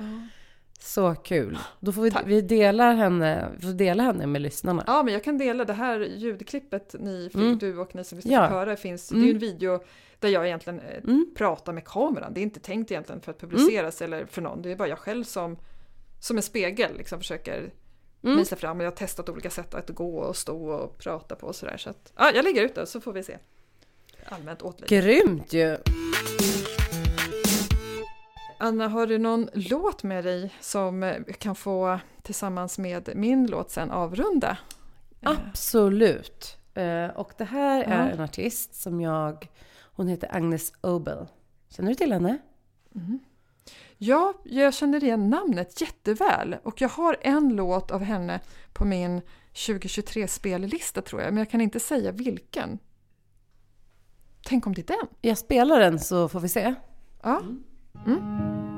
Så 0.83 1.15
kul. 1.15 1.57
Då 1.79 1.91
får 1.91 2.01
vi, 2.01 2.11
vi 2.25 2.41
delar 2.41 2.93
henne, 2.93 3.49
får 3.61 3.73
dela 3.73 4.03
henne 4.03 4.27
med 4.27 4.41
lyssnarna. 4.41 4.83
Ja, 4.87 5.03
men 5.03 5.13
jag 5.13 5.23
kan 5.23 5.37
dela 5.37 5.65
det 5.65 5.73
här 5.73 5.99
ljudklippet 5.99 6.95
ni, 6.99 7.29
mm. 7.33 7.57
du 7.57 7.77
och 7.77 7.95
ni 7.95 8.03
som 8.03 8.15
lyssnar 8.15 8.33
ja. 8.33 8.47
höra. 8.47 8.75
Finns, 8.75 9.11
mm. 9.11 9.21
Det 9.21 9.27
är 9.27 9.29
ju 9.29 9.33
en 9.33 9.39
video 9.39 9.83
där 10.19 10.29
jag 10.29 10.45
egentligen 10.45 10.79
eh, 10.79 10.97
mm. 11.03 11.33
pratar 11.35 11.73
med 11.73 11.85
kameran. 11.85 12.33
Det 12.33 12.39
är 12.39 12.41
inte 12.41 12.59
tänkt 12.59 12.91
egentligen 12.91 13.21
för 13.21 13.31
att 13.31 13.39
publiceras 13.39 14.01
mm. 14.01 14.13
eller 14.13 14.25
för 14.25 14.41
någon. 14.41 14.61
Det 14.61 14.71
är 14.71 14.75
bara 14.75 14.87
jag 14.87 14.99
själv 14.99 15.23
som, 15.23 15.57
som 16.19 16.37
en 16.37 16.43
spegel 16.43 16.97
liksom 16.97 17.19
försöker 17.19 17.71
mm. 18.23 18.37
visa 18.37 18.55
fram. 18.55 18.77
Och 18.77 18.83
jag 18.83 18.91
har 18.91 18.95
testat 18.95 19.29
olika 19.29 19.49
sätt 19.49 19.73
att 19.73 19.89
gå 19.89 20.17
och 20.17 20.37
stå 20.37 20.69
och 20.69 20.97
prata 20.97 21.35
på 21.35 21.47
och 21.47 21.55
sådär. 21.55 21.77
Så 21.77 21.89
att, 21.89 22.13
ja, 22.15 22.31
jag 22.35 22.43
lägger 22.43 22.63
ut 22.63 22.75
det 22.75 22.85
så 22.85 23.01
får 23.01 23.13
vi 23.13 23.23
se. 23.23 23.37
Allmänt 24.25 24.61
åt 24.61 24.81
lite. 24.81 24.95
Grymt 24.95 25.53
ju! 25.53 25.77
Anna, 28.63 28.87
har 28.87 29.07
du 29.07 29.17
någon 29.17 29.49
låt 29.53 30.03
med 30.03 30.23
dig 30.23 30.53
som 30.59 31.03
eh, 31.03 31.23
kan 31.23 31.55
få 31.55 31.99
tillsammans 32.21 32.77
med 32.77 33.09
min 33.15 33.47
låt 33.47 33.71
sen 33.71 33.91
avrunda? 33.91 34.57
Absolut! 35.21 36.57
Eh, 36.73 37.05
och 37.05 37.33
det 37.37 37.43
här 37.43 37.83
är 37.83 38.11
en 38.11 38.19
artist 38.19 38.75
som 38.75 39.01
jag... 39.01 39.47
Hon 39.81 40.07
heter 40.07 40.35
Agnes 40.35 40.73
Obel. 40.81 41.27
Känner 41.69 41.89
du 41.89 41.95
till 41.95 42.13
henne? 42.13 42.37
Mm. 42.95 43.19
Ja, 43.97 44.33
jag 44.43 44.73
känner 44.73 45.03
igen 45.03 45.29
namnet 45.29 45.81
jätteväl 45.81 46.55
och 46.63 46.81
jag 46.81 46.89
har 46.89 47.17
en 47.21 47.55
låt 47.55 47.91
av 47.91 48.01
henne 48.01 48.39
på 48.73 48.85
min 48.85 49.21
2023-spellista 49.53 51.01
tror 51.01 51.21
jag, 51.21 51.33
men 51.33 51.37
jag 51.37 51.49
kan 51.49 51.61
inte 51.61 51.79
säga 51.79 52.11
vilken. 52.11 52.79
Tänk 54.45 54.67
om 54.67 54.73
det 54.73 54.89
är 54.89 54.97
den? 54.97 55.07
Jag 55.21 55.37
spelar 55.37 55.79
den 55.79 55.99
så 55.99 56.29
får 56.29 56.39
vi 56.39 56.49
se. 56.49 56.75
Ja. 57.23 57.39
Mm. 57.39 57.63
嗯？ 58.05 58.72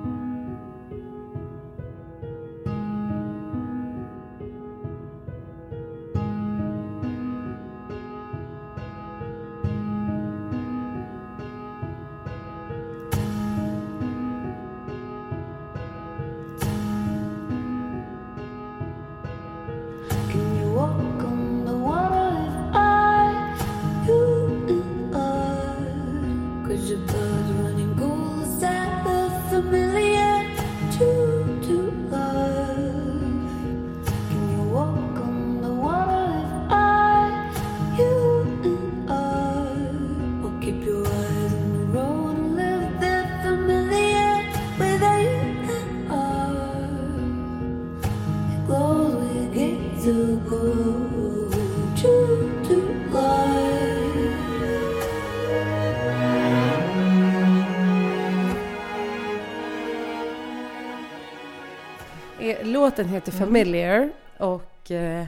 Låten 62.86 63.10
heter 63.10 63.32
mm. 63.32 63.46
Familiar 63.46 64.14
och 64.40 64.92
eh, 64.92 65.26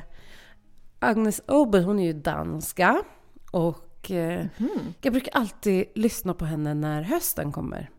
Agnes 0.99 1.41
Obel 1.47 1.83
hon 1.83 1.99
är 1.99 2.05
ju 2.05 2.13
danska 2.13 3.03
och 3.51 4.11
eh, 4.11 4.45
mm. 4.57 4.79
jag 5.01 5.13
brukar 5.13 5.39
alltid 5.39 5.85
lyssna 5.95 6.33
på 6.33 6.45
henne 6.45 6.73
när 6.73 7.01
hösten 7.01 7.51
kommer. 7.51 7.89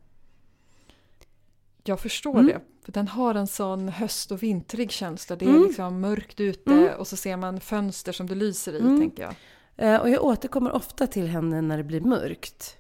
Jag 1.85 2.01
förstår 2.01 2.35
mm. 2.35 2.47
det. 2.47 2.61
För 2.85 2.93
den 2.93 3.09
har 3.09 3.35
en 3.35 3.47
sån 3.47 3.89
höst 3.89 4.31
och 4.31 4.43
vintrig 4.43 4.91
känsla. 4.91 5.37
Det 5.37 5.45
är 5.45 5.51
mm. 5.51 5.63
liksom 5.63 6.01
mörkt 6.01 6.41
ute 6.41 6.73
mm. 6.73 6.99
och 6.99 7.07
så 7.07 7.17
ser 7.17 7.37
man 7.37 7.61
fönster 7.61 8.13
som 8.13 8.27
det 8.27 8.35
lyser 8.35 8.73
i, 8.73 8.81
mm. 8.81 9.01
tänker 9.01 9.23
jag. 9.23 9.35
Eh, 9.77 10.01
och 10.01 10.11
jag 10.11 10.25
återkommer 10.25 10.73
ofta 10.73 11.07
till 11.07 11.27
henne 11.27 11.61
när 11.61 11.77
det 11.77 11.85
blir 11.85 12.01
mörkt. 12.01 12.77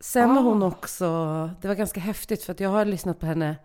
Sen 0.00 0.30
ah. 0.30 0.34
var 0.34 0.42
hon 0.42 0.62
också, 0.62 1.06
det 1.60 1.68
var 1.68 1.74
ganska 1.74 2.00
häftigt 2.00 2.42
för 2.42 2.52
att 2.52 2.60
jag 2.60 2.70
har 2.70 2.84
lyssnat 2.84 3.20
på 3.20 3.26
henne 3.26 3.56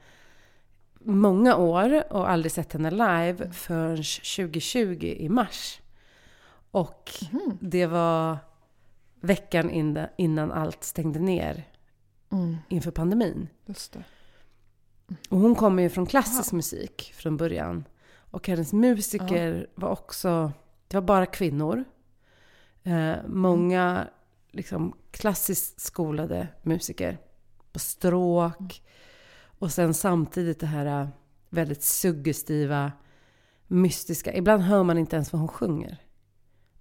många 1.04 1.56
år 1.56 2.14
och 2.14 2.30
aldrig 2.30 2.52
sett 2.52 2.74
henne 2.74 2.91
live 2.91 3.52
förrän 3.52 3.95
2020 3.97 5.16
i 5.20 5.30
mars. 5.30 5.82
Och 6.72 7.12
mm. 7.32 7.58
det 7.62 7.86
var 7.86 8.38
veckan 9.22 9.95
innan 10.18 10.52
allt 10.52 10.84
stängde 10.84 11.20
ner 11.20 11.64
mm. 12.32 12.58
inför 12.70 12.91
pandemin. 12.91 13.47
Just 13.66 13.93
det. 13.93 14.04
Och 15.30 15.39
hon 15.39 15.56
kommer 15.56 15.84
ju 15.84 15.89
från 15.89 16.06
klassisk 16.06 16.52
wow. 16.52 16.58
musik 16.58 17.14
från 17.16 17.38
början. 17.38 17.84
Och 18.32 18.47
hennes 18.47 18.74
musiker 18.74 19.56
ja. 19.60 19.68
var 19.76 19.89
också, 19.89 20.52
det 20.88 20.97
var 20.97 21.02
bara 21.02 21.26
kvinnor. 21.26 21.84
Eh, 22.84 23.16
många 23.28 23.82
mm. 23.82 24.08
liksom, 24.52 24.93
klassiskt 25.12 25.82
skolade 25.82 26.47
musiker. 26.62 27.18
På 27.72 27.80
stråk, 27.80 28.60
mm. 28.60 28.72
Och 29.62 29.72
sen 29.72 29.93
samtidigt 29.93 30.59
det 30.59 30.66
här 30.66 31.01
äh, 31.01 31.07
väldigt 31.49 31.84
suggestiva, 31.84 32.91
mystiska. 33.68 34.34
Ibland 34.34 34.64
hör 34.64 34.84
man 34.84 34.97
inte 34.97 35.16
ens 35.16 35.34
vad 35.34 35.39
hon 35.39 35.47
sjunger. 35.47 35.97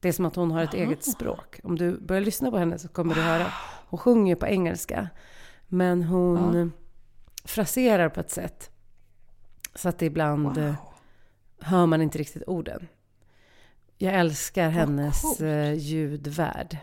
Det 0.00 0.08
är 0.08 0.12
som 0.12 0.24
att 0.24 0.36
hon 0.36 0.50
har 0.50 0.62
ett 0.62 0.74
Aha. 0.74 0.82
eget 0.82 1.04
språk. 1.04 1.60
Om 1.62 1.76
du 1.76 2.00
börjar 2.00 2.22
lyssna 2.22 2.50
på 2.50 2.58
henne 2.58 2.78
så 2.78 2.88
kommer 2.88 3.14
du 3.14 3.20
höra. 3.20 3.46
Hon 3.88 3.98
sjunger 3.98 4.34
på 4.34 4.46
engelska. 4.46 5.08
Men 5.68 6.02
hon 6.02 6.54
ja. 6.54 6.68
fraserar 7.44 8.08
på 8.08 8.20
ett 8.20 8.30
sätt. 8.30 8.70
Så 9.74 9.88
att 9.88 10.02
ibland 10.02 10.44
wow. 10.44 10.58
Äh, 10.58 10.74
hör 11.58 11.86
man 11.86 12.02
inte 12.02 12.18
riktigt 12.18 12.42
orden. 12.46 12.88
Jag 13.98 14.14
älskar 14.14 14.68
hennes 14.68 15.40
äh, 15.40 15.74
ljudvärld. 15.74 16.76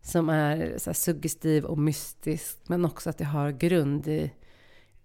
Som 0.00 0.28
är 0.28 0.78
så 0.78 0.94
suggestiv 0.94 1.64
och 1.64 1.78
mystisk. 1.78 2.58
Men 2.66 2.84
också 2.84 3.10
att 3.10 3.18
det 3.18 3.24
har 3.24 3.50
grund 3.50 4.08
i 4.08 4.32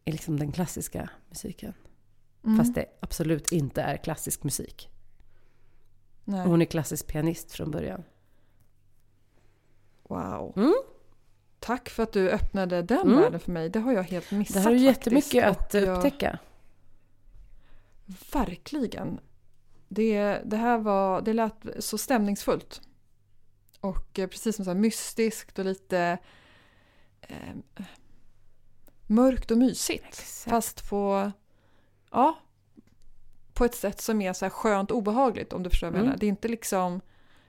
i 0.07 0.11
liksom 0.11 0.39
den 0.39 0.51
klassiska 0.51 1.09
musiken. 1.29 1.73
Mm. 2.43 2.57
Fast 2.57 2.75
det 2.75 2.85
absolut 2.99 3.51
inte 3.51 3.81
är 3.81 3.97
klassisk 3.97 4.43
musik. 4.43 4.89
Nej. 6.23 6.47
hon 6.47 6.61
är 6.61 6.65
klassisk 6.65 7.07
pianist 7.07 7.51
från 7.51 7.71
början. 7.71 8.03
Wow. 10.03 10.53
Mm? 10.55 10.73
Tack 11.59 11.89
för 11.89 12.03
att 12.03 12.13
du 12.13 12.29
öppnade 12.29 12.81
den 12.81 13.01
mm. 13.01 13.21
världen 13.21 13.39
för 13.39 13.51
mig. 13.51 13.69
Det 13.69 13.79
har 13.79 13.93
jag 13.93 14.03
helt 14.03 14.31
missat 14.31 14.53
Det 14.53 14.59
här 14.59 14.71
är 14.71 14.75
jättemycket 14.75 15.45
att 15.45 15.73
jag... 15.73 15.97
upptäcka. 15.97 16.39
Verkligen. 18.33 19.19
Det, 19.87 20.41
det 20.45 20.57
här 20.57 20.77
var, 20.77 21.21
det 21.21 21.33
lät 21.33 21.55
så 21.79 21.97
stämningsfullt. 21.97 22.81
Och 23.79 24.19
eh, 24.19 24.27
precis 24.27 24.55
som 24.55 24.65
så 24.65 24.71
här 24.71 24.79
mystiskt 24.79 25.59
och 25.59 25.65
lite 25.65 26.17
eh, 27.21 27.55
mörkt 29.07 29.51
och 29.51 29.57
mysigt. 29.57 30.05
Exakt. 30.07 30.49
Fast 30.49 30.89
på, 30.89 31.31
ja, 32.11 32.39
på 33.53 33.65
ett 33.65 33.75
sätt 33.75 34.01
som 34.01 34.21
är 34.21 34.33
så 34.33 34.45
här 34.45 34.49
skönt 34.49 34.91
obehagligt 34.91 35.53
om 35.53 35.63
du 35.63 35.69
förstår 35.69 35.87
vad 35.87 35.93
jag 35.93 35.99
mm. 35.99 36.07
menar. 36.07 36.19
Det 36.19 36.25
är 36.25 36.29
inte 36.29 36.47
liksom 36.47 37.01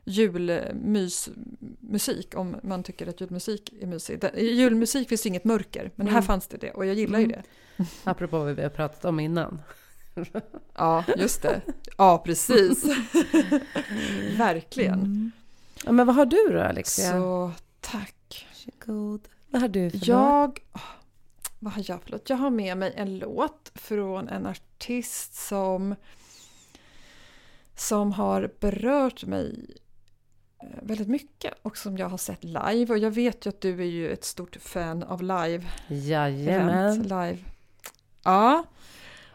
julmysmusik 0.04 2.34
om 2.34 2.56
man 2.62 2.82
tycker 2.82 3.06
att 3.06 3.20
julmusik 3.20 3.72
är 3.80 3.86
mysigt. 3.86 4.24
I 4.34 4.52
julmusik 4.52 5.08
finns 5.08 5.22
det 5.22 5.28
inget 5.28 5.44
mörker 5.44 5.90
men 5.94 6.06
mm. 6.06 6.14
här 6.14 6.22
fanns 6.22 6.46
det 6.46 6.56
det 6.56 6.70
och 6.70 6.86
jag 6.86 6.94
gillar 6.94 7.18
mm. 7.18 7.30
ju 7.30 7.36
det. 7.36 7.42
Apropå 8.04 8.38
vad 8.38 8.54
vi 8.54 8.62
har 8.62 8.70
pratat 8.70 9.04
om 9.04 9.20
innan. 9.20 9.62
ja, 10.74 11.04
just 11.16 11.42
det. 11.42 11.60
Ja, 11.96 12.18
precis. 12.18 12.84
Verkligen. 14.38 14.94
Mm. 14.94 15.32
Ja, 15.84 15.92
men 15.92 16.06
vad 16.06 16.16
har 16.16 16.26
du 16.26 16.48
då 16.52 16.60
Alexia? 16.60 17.12
Så 17.12 17.52
tack. 17.80 18.46
Varsågod. 18.48 19.28
Vad 19.50 19.62
har 19.62 19.68
du 19.68 19.90
för 19.90 20.08
Jag, 20.08 20.60
vad 21.58 21.72
har 21.72 21.84
jag 21.86 22.02
för 22.02 22.10
låt? 22.10 22.30
Jag 22.30 22.36
har 22.36 22.50
med 22.50 22.76
mig 22.76 22.92
en 22.96 23.18
låt 23.18 23.72
från 23.74 24.28
en 24.28 24.46
artist 24.46 25.34
som, 25.34 25.94
som 27.74 28.12
har 28.12 28.50
berört 28.60 29.24
mig 29.24 29.76
eh, 30.62 30.68
väldigt 30.82 31.08
mycket 31.08 31.54
och 31.62 31.76
som 31.76 31.98
jag 31.98 32.08
har 32.08 32.18
sett 32.18 32.44
live. 32.44 32.86
Och 32.88 32.98
jag 32.98 33.10
vet 33.10 33.46
ju 33.46 33.48
att 33.48 33.60
du 33.60 33.80
är 33.80 33.86
ju 33.86 34.10
ett 34.10 34.24
stort 34.24 34.56
fan 34.60 35.02
av 35.02 35.22
live. 35.22 35.66
Jajamän. 35.88 37.02
live. 37.02 37.38
Ja. 38.24 38.64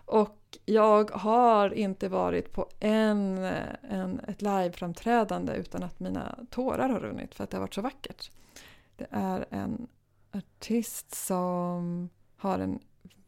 Och 0.05 0.39
jag 0.65 1.11
har 1.11 1.73
inte 1.73 2.09
varit 2.09 2.53
på 2.53 2.69
en, 2.79 3.37
en, 3.89 4.19
ett 4.27 4.41
liveframträdande 4.41 5.53
utan 5.53 5.83
att 5.83 5.99
mina 5.99 6.39
tårar 6.49 6.89
har 6.89 6.99
runnit 6.99 7.35
för 7.35 7.43
att 7.43 7.49
det 7.49 7.57
har 7.57 7.61
varit 7.61 7.73
så 7.73 7.81
vackert. 7.81 8.31
Det 8.97 9.07
är 9.09 9.45
en 9.49 9.87
artist 10.33 11.15
som 11.15 12.09
har 12.37 12.59
en 12.59 12.79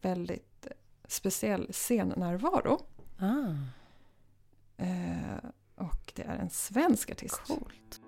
väldigt 0.01 0.67
speciell 1.07 1.73
scennärvaro. 1.73 2.85
Ah. 3.19 3.53
Eh, 4.77 5.49
och 5.75 6.11
det 6.15 6.23
är 6.23 6.37
en 6.37 6.49
svensk 6.49 7.11
artist. 7.11 7.41
Coolt. 7.47 8.01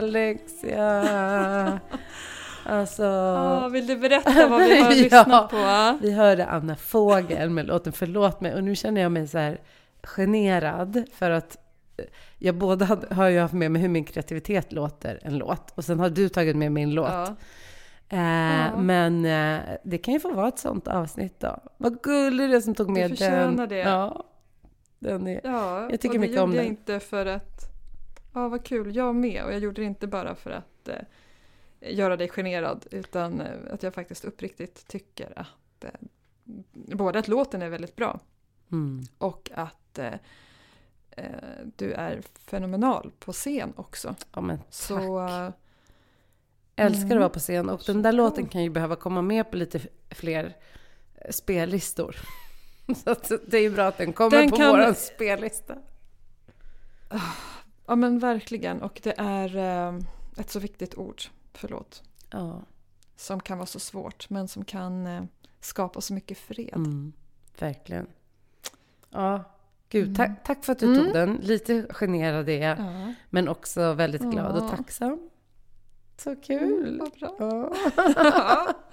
Alexia! 0.00 1.80
Alltså, 2.64 3.02
Ja, 3.02 3.68
vill 3.68 3.86
du 3.86 3.96
berätta 3.96 4.48
vad 4.48 4.60
vi 4.60 4.80
har 4.82 4.90
Ja. 4.90 4.96
lyssnat 4.96 5.50
på? 5.50 5.98
vi 6.02 6.12
hörde 6.12 6.46
Anna 6.46 6.76
Fågel 6.76 7.50
med 7.50 7.66
låten 7.66 7.92
Förlåt 7.92 8.40
mig 8.40 8.54
och 8.54 8.64
nu 8.64 8.74
känner 8.76 9.00
jag 9.00 9.12
mig 9.12 9.28
så 9.28 9.38
här 9.38 9.60
generad 10.02 11.04
för 11.14 11.30
att 11.30 11.56
eh, 11.96 12.04
jag 12.38 12.54
både 12.54 12.84
hade, 12.84 13.14
har 13.14 13.28
ju 13.28 13.38
haft 13.40 13.54
med 13.54 13.70
mig 13.70 13.82
hur 13.82 13.88
min 13.88 14.04
kreativitet 14.04 14.72
låter 14.72 15.18
en 15.22 15.38
låt 15.38 15.72
och 15.74 15.84
sen 15.84 16.00
har 16.00 16.10
du 16.10 16.28
tagit 16.28 16.56
med 16.56 16.72
min 16.72 16.90
låt. 16.94 17.10
Ja. 17.10 17.26
Eh, 18.08 18.18
Ja. 18.20 18.76
Men 18.76 19.24
eh, 19.24 19.60
det 19.84 19.98
kan 19.98 20.14
ju 20.14 20.20
få 20.20 20.32
vara 20.32 20.48
ett 20.48 20.58
sånt 20.58 20.88
avsnitt 20.88 21.40
då. 21.40 21.58
Vad 21.76 22.02
gullig 22.02 22.48
du 22.50 22.56
är 22.56 22.60
som 22.60 22.74
tog 22.74 22.90
med 22.90 23.02
den. 23.02 23.16
förtjänar 23.16 23.66
det. 23.66 23.78
Ja, 23.78 24.24
den 24.98 25.26
är... 25.26 25.40
Ja, 25.44 25.88
Jag 25.90 26.00
tycker 26.00 26.12
det 26.14 26.18
mycket 26.20 26.40
om 26.40 26.50
gjorde 26.50 26.56
jag 26.56 26.64
den. 26.66 26.70
inte 26.70 27.00
för 27.00 27.26
att... 27.26 27.69
Ja, 28.32 28.48
vad 28.48 28.64
kul. 28.64 28.96
Jag 28.96 29.14
med. 29.14 29.44
Och 29.44 29.52
jag 29.52 29.58
gjorde 29.60 29.80
det 29.82 29.86
inte 29.86 30.06
bara 30.06 30.34
för 30.34 30.50
att 30.50 30.88
eh, 30.88 31.02
göra 31.80 32.16
dig 32.16 32.28
generad, 32.28 32.86
utan 32.90 33.40
eh, 33.40 33.46
att 33.70 33.82
jag 33.82 33.94
faktiskt 33.94 34.24
uppriktigt 34.24 34.86
tycker 34.88 35.32
att 35.38 35.84
eh, 35.84 35.90
både 36.72 37.18
att 37.18 37.28
låten 37.28 37.62
är 37.62 37.68
väldigt 37.68 37.96
bra 37.96 38.20
Mm. 38.72 39.02
och 39.18 39.50
att 39.54 39.98
eh, 39.98 40.14
eh, 41.10 41.24
du 41.76 41.92
är 41.92 42.22
fenomenal 42.46 43.10
på 43.18 43.32
scen 43.32 43.72
också. 43.76 44.14
Ja, 44.34 44.40
men 44.40 44.58
Så 44.70 44.96
tack. 45.28 45.30
eh, 45.30 45.50
Älskar 46.76 47.04
Mm. 47.04 47.16
att 47.16 47.20
vara 47.20 47.28
på 47.28 47.38
scen 47.38 47.68
och 47.68 47.82
den 47.86 47.96
Så 47.96 48.02
där 48.02 48.12
låten 48.12 48.46
kan 48.46 48.62
ju 48.62 48.70
behöva 48.70 48.96
komma 48.96 49.22
med 49.22 49.50
på 49.50 49.56
lite 49.56 49.80
fler 50.10 50.56
eh, 51.14 51.30
spellistor. 51.30 52.16
Så 53.22 53.38
det 53.46 53.56
är 53.58 53.62
ju 53.62 53.70
bra 53.70 53.86
att 53.86 53.98
den 53.98 54.12
kommer 54.12 54.30
Den 54.30 54.50
på 54.50 54.56
kan- 54.56 54.68
våran 54.70 54.94
spellista. 54.94 55.74
Ja 57.90 57.96
men 57.96 58.18
verkligen. 58.18 58.82
Och 58.82 59.00
det 59.02 59.14
är 59.18 59.56
eh, 59.56 59.98
ett 60.36 60.50
så 60.50 60.58
viktigt 60.58 60.94
ord, 60.94 61.22
förlåt, 61.54 62.02
Ja, 62.30 62.62
som 63.16 63.40
kan 63.40 63.58
vara 63.58 63.66
så 63.66 63.80
svårt 63.80 64.30
men 64.30 64.48
som 64.48 64.64
kan 64.64 65.06
eh, 65.06 65.22
skapa 65.60 66.00
så 66.00 66.14
mycket 66.14 66.38
fred. 66.38 66.72
mm, 66.76 67.12
verkligen. 67.58 68.06
Ja, 69.10 69.44
gud, 69.88 70.04
Mm. 70.04 70.14
tack, 70.14 70.44
tack 70.44 70.64
för 70.64 70.72
att 70.72 70.78
du 70.78 70.86
Mm. 70.86 71.04
tog 71.04 71.12
den. 71.14 71.34
Lite 71.42 71.86
generad 71.90 72.48
är 72.48 72.68
jag, 72.68 72.78
Ja. 72.78 73.14
men 73.30 73.48
också 73.48 73.92
väldigt 73.92 74.22
glad 74.22 74.56
och 74.56 74.64
Ja. 74.64 74.76
tacksam. 74.76 75.30
Så 76.16 76.30
Mm, 76.30 76.42
kul! 76.42 77.00
vad 77.00 77.12
bra. 77.12 77.36
Ja. 77.38 78.74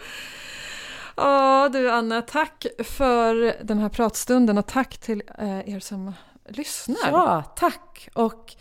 Ja 1.15 1.69
du 1.73 1.91
Anna, 1.91 2.21
tack 2.21 2.65
för 2.83 3.63
den 3.63 3.79
här 3.79 3.89
pratstunden 3.89 4.57
och 4.57 4.67
tack 4.67 4.97
till 4.97 5.23
eh, 5.39 5.69
er 5.75 5.79
som 5.79 6.13
lyssnar. 6.45 6.97
Ja, 7.11 7.43
tack! 7.55 8.09
Och 8.13 8.55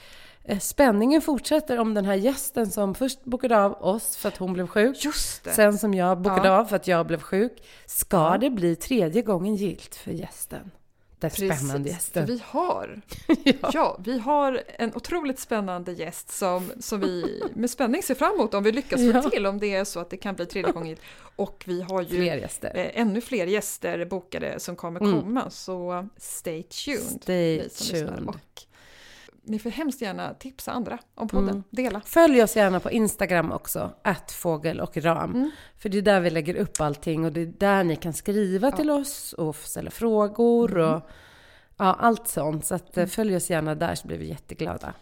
spänningen 0.60 1.22
fortsätter 1.22 1.78
om 1.78 1.94
den 1.94 2.04
här 2.04 2.14
gästen 2.14 2.70
som 2.70 2.94
först 2.94 3.24
bokade 3.24 3.58
av 3.64 3.72
oss 3.84 4.16
för 4.16 4.28
att 4.28 4.36
hon 4.36 4.52
blev 4.52 4.66
sjuk. 4.66 5.04
Just 5.04 5.44
det. 5.44 5.50
Sen 5.52 5.78
som 5.78 5.94
jag 5.94 6.20
bokade 6.20 6.48
Ja. 6.48 6.58
av 6.60 6.64
för 6.64 6.76
att 6.76 6.88
jag 6.88 7.06
blev 7.06 7.20
sjuk. 7.20 7.62
Ska 7.86 8.16
Ja. 8.16 8.38
det 8.40 8.50
bli 8.50 8.76
tredje 8.76 9.22
gången 9.22 9.54
gilt 9.56 9.94
för 9.94 10.10
gästen? 10.10 10.70
Den 11.18 11.30
spännande 11.30 11.88
För 11.88 11.94
gästen. 11.94 12.26
vi 12.26 12.42
har, 12.44 13.00
Ja. 13.44 13.70
ja, 13.72 13.96
vi 14.04 14.18
har 14.18 14.62
en 14.78 14.94
otroligt 14.94 15.38
spännande 15.38 15.92
gäst 15.92 16.30
som, 16.30 16.72
som 16.80 17.00
vi 17.00 17.42
med 17.54 17.70
spänning 17.70 18.02
ser 18.02 18.14
fram 18.14 18.34
emot 18.34 18.54
om 18.54 18.62
vi 18.62 18.72
lyckas 18.72 19.00
få 19.00 19.06
Ja. 19.06 19.22
till, 19.30 19.46
om 19.46 19.58
det 19.58 19.74
är 19.74 19.84
så 19.84 20.00
att 20.00 20.10
det 20.10 20.16
kan 20.16 20.34
bli 20.34 20.46
tredje 20.46 20.72
gången. 20.72 20.96
Och 21.36 21.64
vi 21.66 21.82
har 21.82 22.02
ju 22.02 22.08
Fler 22.08 22.36
gäster. 22.36 22.72
eh, 22.74 23.00
ännu 23.00 23.20
fler 23.20 23.46
gäster 23.46 24.04
bokade 24.04 24.60
som 24.60 24.76
kommer 24.76 25.00
Mm. 25.00 25.20
komma, 25.20 25.50
så 25.50 26.08
stay 26.16 26.62
tuned. 26.62 27.22
Stay 27.22 27.68
tuned. 27.68 28.28
Ni 29.48 29.58
får 29.58 29.70
hemskt 29.70 30.00
gärna 30.02 30.34
tipsa 30.34 30.72
andra 30.72 30.98
om 31.14 31.28
podden. 31.28 31.48
Mm. 31.48 31.62
Dela. 31.70 32.00
Följ 32.00 32.42
oss 32.42 32.56
gärna 32.56 32.80
på 32.80 32.90
Instagram 32.90 33.52
också, 33.52 33.90
att 34.02 34.32
fågel 34.32 34.80
och 34.80 34.96
ram. 34.96 35.34
Mm. 35.34 35.50
För 35.78 35.88
det 35.88 35.98
är 35.98 36.02
där 36.02 36.20
vi 36.20 36.30
lägger 36.30 36.54
upp 36.54 36.80
allting 36.80 37.24
och 37.24 37.32
det 37.32 37.40
är 37.40 37.46
där 37.46 37.84
ni 37.84 37.96
kan 37.96 38.12
skriva 38.12 38.68
Ja. 38.70 38.76
till 38.76 38.90
oss 38.90 39.32
och 39.32 39.56
ställa 39.56 39.90
frågor 39.90 40.72
Mm. 40.78 40.94
och 40.94 41.02
ja, 41.76 41.94
allt 42.00 42.28
sånt. 42.28 42.66
Så 42.66 42.74
att, 42.74 42.96
eh, 42.96 43.06
följ 43.06 43.36
oss 43.36 43.50
gärna 43.50 43.74
där 43.74 43.94
så 43.94 44.06
blir 44.06 44.18
vi 44.18 44.28
jätteglada. 44.28 44.94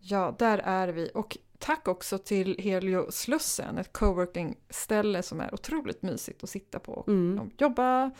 Ja, 0.00 0.34
där 0.38 0.58
är 0.58 0.88
vi. 0.88 1.10
Och 1.14 1.38
tack 1.58 1.88
också 1.88 2.18
till 2.18 2.56
Helio 2.58 3.10
Slussen, 3.10 3.78
ett 3.78 3.92
coworking-ställe 3.92 5.22
som 5.22 5.40
är 5.40 5.54
otroligt 5.54 6.02
mysigt 6.02 6.42
att 6.44 6.50
sitta 6.50 6.78
på 6.78 6.92
och 6.92 7.08
Mm. 7.08 7.50
jobba. 7.58 8.10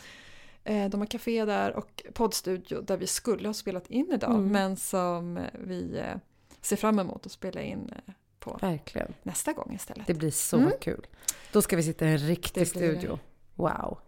Eh, 0.65 0.89
De 0.89 1.01
har 1.01 1.07
café 1.07 1.45
där 1.45 1.77
och 1.77 2.03
poddstudio 2.15 2.81
där 2.81 2.97
vi 2.97 3.07
skulle 3.07 3.49
ha 3.49 3.55
spelat 3.55 3.87
in 3.91 4.13
idag 4.13 4.31
Mm. 4.31 4.53
men 4.53 4.77
som 4.77 5.41
vi 5.53 5.99
eh, 5.99 6.17
ser 6.61 6.77
fram 6.77 6.99
emot 6.99 7.27
att 7.27 7.33
spela 7.33 7.61
in 7.63 7.93
eh, 8.07 8.15
på 8.39 8.59
Verkligen. 8.61 9.15
nästa 9.23 9.53
gång 9.53 9.73
istället. 9.75 10.07
Det 10.07 10.15
blir 10.15 10.31
så 10.31 10.57
Mm. 10.57 10.73
kul. 10.81 11.07
Då 11.53 11.63
ska 11.63 11.77
vi 11.77 11.83
sitta 11.83 12.07
i 12.07 12.13
en 12.13 12.19
riktig 12.19 12.71
blir 12.73 12.83
det. 12.83 12.99
studio. 12.99 13.19
Wow. 13.55 13.99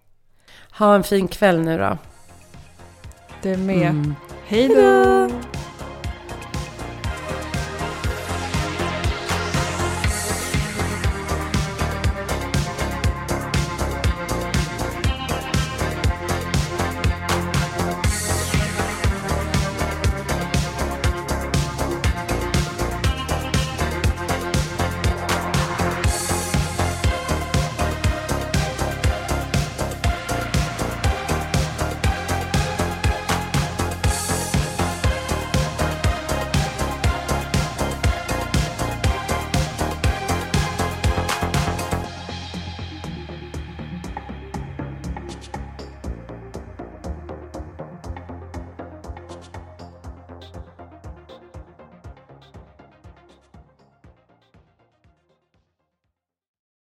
Ha 0.79 0.95
en 0.95 1.05
fin 1.05 1.29
kväll 1.29 1.61
nu 1.63 1.79
då. 1.79 1.99
Det 3.43 3.57
med. 3.57 3.91
Mm. 3.91 4.15
Hej 4.47 4.69
då! 4.69 5.54